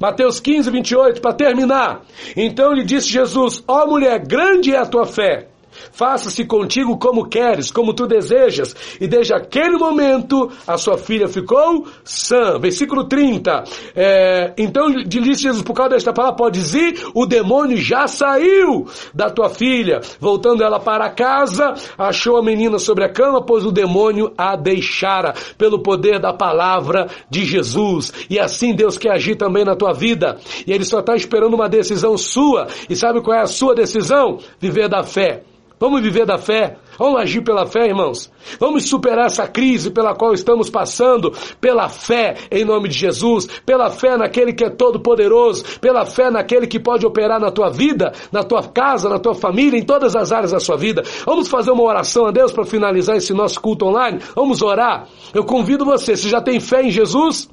Mateus 0.00 0.38
15, 0.38 0.70
28, 0.70 1.20
para 1.20 1.32
terminar. 1.32 2.02
Então 2.36 2.72
lhe 2.72 2.84
disse 2.84 3.08
Jesus: 3.08 3.64
Ó 3.66 3.82
oh, 3.82 3.86
mulher, 3.88 4.24
grande 4.24 4.72
é 4.72 4.78
a 4.78 4.86
tua 4.86 5.04
fé 5.04 5.48
Faça-se 5.92 6.44
contigo 6.44 6.98
como 6.98 7.28
queres, 7.28 7.70
como 7.70 7.94
tu 7.94 8.06
desejas. 8.06 8.74
E 9.00 9.06
desde 9.06 9.34
aquele 9.34 9.76
momento 9.76 10.50
a 10.66 10.76
sua 10.76 10.98
filha 10.98 11.28
ficou 11.28 11.86
sã. 12.04 12.58
Versículo 12.58 13.04
30. 13.04 13.64
É, 13.94 14.52
então 14.56 14.90
disse 15.04 15.42
Jesus, 15.42 15.62
por 15.62 15.74
causa 15.74 15.90
desta 15.90 16.12
palavra, 16.12 16.36
pode 16.36 16.60
dizer, 16.60 16.94
o 17.14 17.26
demônio 17.26 17.76
já 17.76 18.06
saiu 18.06 18.86
da 19.14 19.30
tua 19.30 19.48
filha. 19.48 20.00
Voltando 20.20 20.62
ela 20.62 20.80
para 20.80 21.10
casa, 21.10 21.74
achou 21.96 22.36
a 22.36 22.42
menina 22.42 22.78
sobre 22.78 23.04
a 23.04 23.08
cama, 23.08 23.42
pois 23.44 23.64
o 23.64 23.72
demônio 23.72 24.32
a 24.36 24.56
deixara 24.56 25.34
pelo 25.56 25.82
poder 25.82 26.18
da 26.20 26.32
palavra 26.32 27.08
de 27.30 27.44
Jesus. 27.44 28.12
E 28.28 28.38
assim 28.38 28.74
Deus 28.74 28.96
quer 28.98 29.12
agir 29.12 29.36
também 29.36 29.64
na 29.64 29.76
tua 29.76 29.92
vida. 29.92 30.38
E 30.66 30.72
Ele 30.72 30.84
só 30.84 31.00
está 31.00 31.14
esperando 31.14 31.54
uma 31.54 31.68
decisão 31.68 32.16
sua. 32.16 32.66
E 32.88 32.96
sabe 32.96 33.20
qual 33.20 33.36
é 33.36 33.42
a 33.42 33.46
sua 33.46 33.74
decisão? 33.74 34.38
Viver 34.60 34.88
da 34.88 35.02
fé. 35.02 35.42
Vamos 35.78 36.02
viver 36.02 36.26
da 36.26 36.38
fé. 36.38 36.76
Vamos 36.98 37.20
agir 37.20 37.42
pela 37.42 37.64
fé, 37.64 37.86
irmãos. 37.86 38.30
Vamos 38.58 38.88
superar 38.88 39.26
essa 39.26 39.46
crise 39.46 39.90
pela 39.90 40.14
qual 40.14 40.34
estamos 40.34 40.68
passando, 40.68 41.32
pela 41.60 41.88
fé 41.88 42.34
em 42.50 42.64
nome 42.64 42.88
de 42.88 42.98
Jesus, 42.98 43.46
pela 43.64 43.88
fé 43.88 44.16
naquele 44.16 44.52
que 44.52 44.64
é 44.64 44.70
todo 44.70 44.98
poderoso, 44.98 45.64
pela 45.80 46.04
fé 46.04 46.30
naquele 46.30 46.66
que 46.66 46.80
pode 46.80 47.06
operar 47.06 47.40
na 47.40 47.52
tua 47.52 47.70
vida, 47.70 48.12
na 48.32 48.42
tua 48.42 48.64
casa, 48.64 49.08
na 49.08 49.18
tua 49.18 49.34
família, 49.34 49.78
em 49.78 49.84
todas 49.84 50.16
as 50.16 50.32
áreas 50.32 50.50
da 50.50 50.58
sua 50.58 50.76
vida. 50.76 51.02
Vamos 51.24 51.48
fazer 51.48 51.70
uma 51.70 51.84
oração 51.84 52.26
a 52.26 52.32
Deus 52.32 52.50
para 52.50 52.64
finalizar 52.64 53.16
esse 53.16 53.32
nosso 53.32 53.60
culto 53.60 53.86
online? 53.86 54.18
Vamos 54.34 54.60
orar. 54.60 55.06
Eu 55.32 55.44
convido 55.44 55.84
você, 55.84 56.16
se 56.16 56.28
já 56.28 56.40
tem 56.40 56.58
fé 56.58 56.82
em 56.82 56.90
Jesus, 56.90 57.48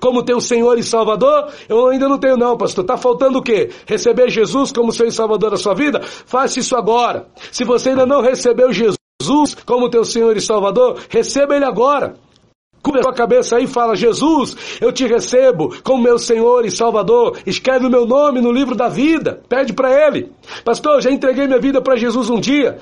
como 0.00 0.22
teu 0.22 0.40
Senhor 0.40 0.78
e 0.78 0.82
Salvador? 0.82 1.48
Eu 1.68 1.88
ainda 1.88 2.08
não 2.08 2.18
tenho 2.18 2.36
não, 2.36 2.56
pastor. 2.56 2.84
Está 2.84 2.96
faltando 2.96 3.38
o 3.38 3.42
quê? 3.42 3.70
Receber 3.86 4.30
Jesus 4.30 4.72
como 4.72 4.92
Senhor 4.92 5.08
e 5.08 5.12
Salvador 5.12 5.50
da 5.50 5.56
sua 5.56 5.74
vida? 5.74 6.00
Faça 6.02 6.60
isso 6.60 6.76
agora. 6.76 7.26
Se 7.52 7.64
você 7.64 7.90
ainda 7.90 8.06
não 8.06 8.20
recebeu 8.20 8.72
Jesus 8.72 8.98
como 9.66 9.90
teu 9.90 10.04
Senhor 10.04 10.36
e 10.36 10.40
Salvador, 10.40 10.98
receba 11.08 11.56
Ele 11.56 11.64
agora. 11.64 12.16
Cubra 12.82 13.00
a 13.00 13.02
sua 13.02 13.12
cabeça 13.12 13.56
aí 13.56 13.64
e 13.64 13.66
fala, 13.66 13.96
Jesus, 13.96 14.56
eu 14.80 14.92
te 14.92 15.06
recebo 15.06 15.74
como 15.82 16.02
meu 16.02 16.18
Senhor 16.18 16.64
e 16.64 16.70
Salvador. 16.70 17.36
Escreve 17.44 17.86
o 17.86 17.90
meu 17.90 18.06
nome 18.06 18.40
no 18.40 18.52
livro 18.52 18.74
da 18.74 18.88
vida. 18.88 19.42
Pede 19.48 19.72
para 19.72 20.06
Ele. 20.06 20.30
Pastor, 20.64 21.02
já 21.02 21.10
entreguei 21.10 21.46
minha 21.46 21.58
vida 21.58 21.82
para 21.82 21.96
Jesus 21.96 22.30
um 22.30 22.40
dia. 22.40 22.78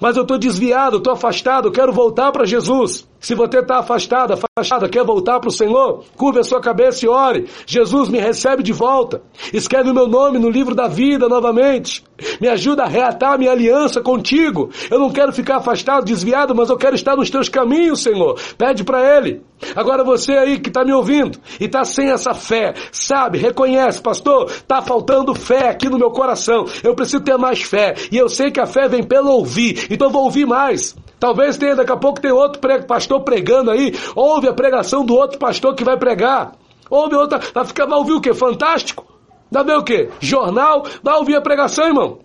Mas 0.00 0.16
eu 0.16 0.22
estou 0.22 0.36
desviado, 0.36 0.96
estou 0.96 1.12
afastado, 1.12 1.70
quero 1.70 1.92
voltar 1.92 2.32
para 2.32 2.44
Jesus. 2.44 3.06
Se 3.22 3.36
você 3.36 3.60
está 3.60 3.78
afastado, 3.78 4.34
afastada, 4.34 4.88
quer 4.88 5.04
voltar 5.04 5.38
para 5.38 5.48
o 5.48 5.52
Senhor, 5.52 6.04
curva 6.16 6.40
a 6.40 6.44
sua 6.44 6.60
cabeça 6.60 7.06
e 7.06 7.08
ore. 7.08 7.46
Jesus 7.64 8.08
me 8.08 8.18
recebe 8.18 8.64
de 8.64 8.72
volta. 8.72 9.22
Escreve 9.52 9.90
o 9.90 9.94
meu 9.94 10.08
nome 10.08 10.40
no 10.40 10.50
livro 10.50 10.74
da 10.74 10.88
vida 10.88 11.28
novamente. 11.28 12.02
Me 12.40 12.48
ajuda 12.48 12.82
a 12.82 12.88
reatar 12.88 13.38
minha 13.38 13.52
aliança 13.52 14.00
contigo. 14.00 14.70
Eu 14.90 14.98
não 14.98 15.10
quero 15.10 15.32
ficar 15.32 15.58
afastado, 15.58 16.04
desviado, 16.04 16.52
mas 16.52 16.68
eu 16.68 16.76
quero 16.76 16.96
estar 16.96 17.16
nos 17.16 17.30
teus 17.30 17.48
caminhos, 17.48 18.02
Senhor. 18.02 18.40
Pede 18.58 18.82
para 18.82 19.16
Ele. 19.16 19.40
Agora 19.76 20.02
você 20.02 20.32
aí 20.32 20.58
que 20.58 20.68
está 20.68 20.84
me 20.84 20.92
ouvindo 20.92 21.38
e 21.60 21.66
está 21.66 21.84
sem 21.84 22.10
essa 22.10 22.34
fé, 22.34 22.74
sabe, 22.90 23.38
reconhece, 23.38 24.02
pastor, 24.02 24.50
está 24.50 24.82
faltando 24.82 25.32
fé 25.32 25.68
aqui 25.68 25.88
no 25.88 25.98
meu 25.98 26.10
coração. 26.10 26.66
Eu 26.82 26.96
preciso 26.96 27.22
ter 27.22 27.38
mais 27.38 27.62
fé. 27.62 27.94
E 28.10 28.16
eu 28.16 28.28
sei 28.28 28.50
que 28.50 28.60
a 28.60 28.66
fé 28.66 28.88
vem 28.88 29.04
pelo 29.04 29.30
ouvir. 29.30 29.86
Então 29.88 30.10
vou 30.10 30.24
ouvir 30.24 30.44
mais. 30.44 30.96
Talvez 31.22 31.56
tenha, 31.56 31.76
daqui 31.76 31.92
a 31.92 31.96
pouco 31.96 32.20
tem 32.20 32.32
outro 32.32 32.60
pastor 32.84 33.20
pregando 33.20 33.70
aí. 33.70 33.94
Ouve 34.16 34.48
a 34.48 34.52
pregação 34.52 35.06
do 35.06 35.14
outro 35.14 35.38
pastor 35.38 35.72
que 35.72 35.84
vai 35.84 35.96
pregar. 35.96 36.50
Ouve 36.90 37.14
outra. 37.14 37.38
Vai 37.54 37.64
ficar, 37.64 37.86
vai 37.86 37.96
ouvir 37.96 38.14
o 38.14 38.20
quê? 38.20 38.34
Fantástico? 38.34 39.06
Vai 39.48 39.62
ver 39.62 39.76
o 39.76 39.84
quê? 39.84 40.10
Jornal? 40.18 40.84
Vai 41.00 41.14
ouvir 41.14 41.36
a 41.36 41.40
pregação, 41.40 41.86
irmão. 41.86 42.18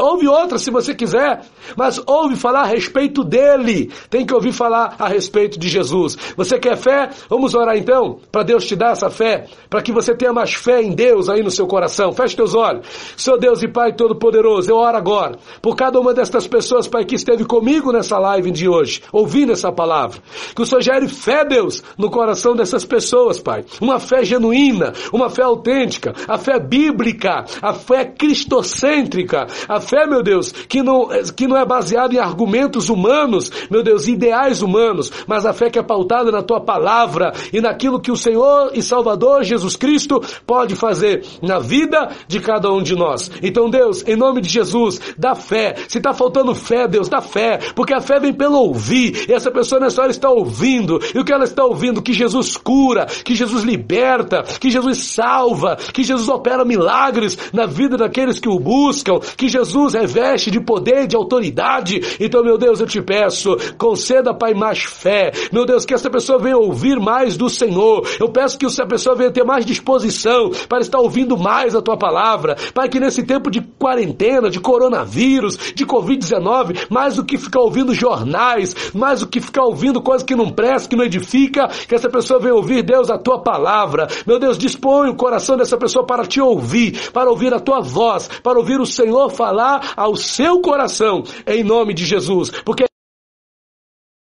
Ouve 0.00 0.26
outra 0.26 0.58
se 0.58 0.70
você 0.70 0.94
quiser, 0.94 1.42
mas 1.76 2.00
ouve 2.06 2.36
falar 2.36 2.62
a 2.62 2.66
respeito 2.66 3.22
dele. 3.22 3.90
Tem 4.10 4.26
que 4.26 4.34
ouvir 4.34 4.52
falar 4.52 4.96
a 4.98 5.08
respeito 5.08 5.58
de 5.58 5.68
Jesus. 5.68 6.16
Você 6.36 6.58
quer 6.58 6.76
fé? 6.76 7.10
Vamos 7.28 7.54
orar 7.54 7.76
então, 7.76 8.18
para 8.30 8.42
Deus 8.42 8.66
te 8.66 8.76
dar 8.76 8.92
essa 8.92 9.10
fé, 9.10 9.46
para 9.68 9.82
que 9.82 9.92
você 9.92 10.14
tenha 10.14 10.32
mais 10.32 10.54
fé 10.54 10.82
em 10.82 10.94
Deus 10.94 11.28
aí 11.28 11.42
no 11.42 11.50
seu 11.50 11.66
coração. 11.66 12.12
Feche 12.12 12.36
teus 12.36 12.54
olhos. 12.54 12.86
Seu 13.16 13.38
Deus 13.38 13.62
e 13.62 13.68
Pai 13.68 13.92
Todo-Poderoso, 13.92 14.70
eu 14.70 14.76
oro 14.76 14.96
agora 14.96 15.38
por 15.62 15.76
cada 15.76 15.98
uma 16.00 16.12
destas 16.12 16.46
pessoas, 16.46 16.86
Pai, 16.86 17.04
que 17.04 17.14
esteve 17.14 17.44
comigo 17.44 17.92
nessa 17.92 18.18
live 18.18 18.50
de 18.50 18.68
hoje, 18.68 19.02
ouvindo 19.12 19.52
essa 19.52 19.72
palavra. 19.72 20.20
Que 20.54 20.62
o 20.62 20.66
Senhor 20.66 20.82
gere 20.82 21.08
fé, 21.08 21.44
Deus, 21.44 21.82
no 21.96 22.10
coração 22.10 22.54
dessas 22.54 22.84
pessoas, 22.84 23.40
Pai. 23.40 23.64
Uma 23.80 23.98
fé 23.98 24.24
genuína, 24.24 24.92
uma 25.12 25.30
fé 25.30 25.42
autêntica, 25.42 26.12
a 26.28 26.38
fé 26.38 26.58
bíblica, 26.58 27.44
a 27.62 27.72
fé 27.72 28.04
cristocêntrica 28.04 29.43
a 29.68 29.80
fé, 29.80 30.06
meu 30.06 30.22
Deus, 30.22 30.52
que 30.52 30.82
não, 30.82 31.08
que 31.36 31.46
não 31.46 31.56
é 31.56 31.64
baseada 31.64 32.14
em 32.14 32.18
argumentos 32.18 32.88
humanos, 32.88 33.50
meu 33.70 33.82
Deus, 33.82 34.06
ideais 34.08 34.62
humanos, 34.62 35.10
mas 35.26 35.46
a 35.46 35.52
fé 35.52 35.70
que 35.70 35.78
é 35.78 35.82
pautada 35.82 36.30
na 36.30 36.42
tua 36.42 36.60
palavra 36.60 37.32
e 37.52 37.60
naquilo 37.60 38.00
que 38.00 38.10
o 38.10 38.16
Senhor 38.16 38.70
e 38.74 38.82
Salvador 38.82 39.44
Jesus 39.44 39.76
Cristo 39.76 40.22
pode 40.46 40.74
fazer 40.74 41.24
na 41.42 41.58
vida 41.58 42.10
de 42.26 42.40
cada 42.40 42.72
um 42.72 42.82
de 42.82 42.94
nós. 42.94 43.30
Então, 43.42 43.70
Deus, 43.70 44.06
em 44.06 44.16
nome 44.16 44.40
de 44.40 44.48
Jesus, 44.48 45.00
dá 45.18 45.34
fé. 45.34 45.74
Se 45.88 45.98
está 45.98 46.12
faltando 46.12 46.54
fé, 46.54 46.86
Deus, 46.88 47.08
dá 47.08 47.20
fé, 47.20 47.58
porque 47.74 47.94
a 47.94 48.00
fé 48.00 48.18
vem 48.20 48.32
pelo 48.32 48.58
ouvir. 48.58 49.26
E 49.28 49.32
essa 49.32 49.50
pessoa 49.50 49.80
nessa 49.80 50.02
hora 50.02 50.10
está 50.10 50.30
ouvindo. 50.30 51.00
E 51.14 51.18
o 51.18 51.24
que 51.24 51.32
ela 51.32 51.44
está 51.44 51.64
ouvindo? 51.64 52.02
Que 52.02 52.12
Jesus 52.12 52.56
cura, 52.56 53.06
que 53.06 53.34
Jesus 53.34 53.64
liberta, 53.64 54.42
que 54.42 54.70
Jesus 54.70 54.98
salva, 54.98 55.76
que 55.92 56.02
Jesus 56.02 56.28
opera 56.28 56.64
milagres 56.64 57.36
na 57.52 57.66
vida 57.66 57.96
daqueles 57.96 58.40
que 58.40 58.48
o 58.48 58.58
buscam, 58.58 59.20
que 59.36 59.48
Jesus 59.48 59.94
reveste 59.94 60.50
de 60.50 60.60
poder, 60.60 61.06
de 61.06 61.16
autoridade. 61.16 62.00
Então, 62.20 62.42
meu 62.42 62.58
Deus, 62.58 62.80
eu 62.80 62.86
te 62.86 63.00
peço, 63.00 63.56
conceda, 63.78 64.34
Pai, 64.34 64.54
mais 64.54 64.82
fé. 64.82 65.32
Meu 65.52 65.64
Deus, 65.64 65.84
que 65.84 65.94
essa 65.94 66.10
pessoa 66.10 66.38
venha 66.38 66.56
ouvir 66.56 66.98
mais 67.00 67.36
do 67.36 67.48
Senhor. 67.48 68.06
Eu 68.18 68.28
peço 68.28 68.58
que 68.58 68.66
essa 68.66 68.86
pessoa 68.86 69.16
venha 69.16 69.30
ter 69.30 69.44
mais 69.44 69.64
disposição 69.64 70.50
para 70.68 70.80
estar 70.80 70.98
ouvindo 70.98 71.36
mais 71.36 71.74
a 71.74 71.82
tua 71.82 71.96
palavra. 71.96 72.56
Pai, 72.72 72.88
que 72.88 73.00
nesse 73.00 73.22
tempo 73.22 73.50
de 73.50 73.60
quarentena, 73.60 74.50
de 74.50 74.60
coronavírus, 74.60 75.56
de 75.74 75.86
Covid-19, 75.86 76.86
mais 76.90 77.16
do 77.16 77.24
que 77.24 77.38
ficar 77.38 77.60
ouvindo 77.60 77.94
jornais, 77.94 78.74
mais 78.94 79.20
do 79.20 79.26
que 79.26 79.40
ficar 79.40 79.64
ouvindo 79.64 80.02
coisas 80.02 80.24
que 80.24 80.34
não 80.34 80.50
prestam, 80.50 80.90
que 80.90 80.96
não 80.96 81.04
edifica, 81.04 81.68
que 81.68 81.94
essa 81.94 82.08
pessoa 82.08 82.40
venha 82.40 82.54
ouvir, 82.54 82.82
Deus, 82.82 83.10
a 83.10 83.18
tua 83.18 83.40
palavra. 83.42 84.06
Meu 84.26 84.38
Deus, 84.38 84.58
dispõe 84.58 85.10
o 85.10 85.14
coração 85.16 85.56
dessa 85.56 85.76
pessoa 85.76 86.06
para 86.06 86.24
te 86.24 86.40
ouvir, 86.40 87.10
para 87.10 87.30
ouvir 87.30 87.52
a 87.52 87.60
tua 87.60 87.80
voz, 87.80 88.28
para 88.42 88.58
ouvir 88.58 88.80
o 88.80 88.86
Senhor 89.24 89.30
falar 89.30 89.94
ao 89.96 90.16
seu 90.16 90.60
coração, 90.60 91.24
em 91.46 91.62
nome 91.62 91.94
de 91.94 92.04
Jesus, 92.04 92.50
porque 92.64 92.84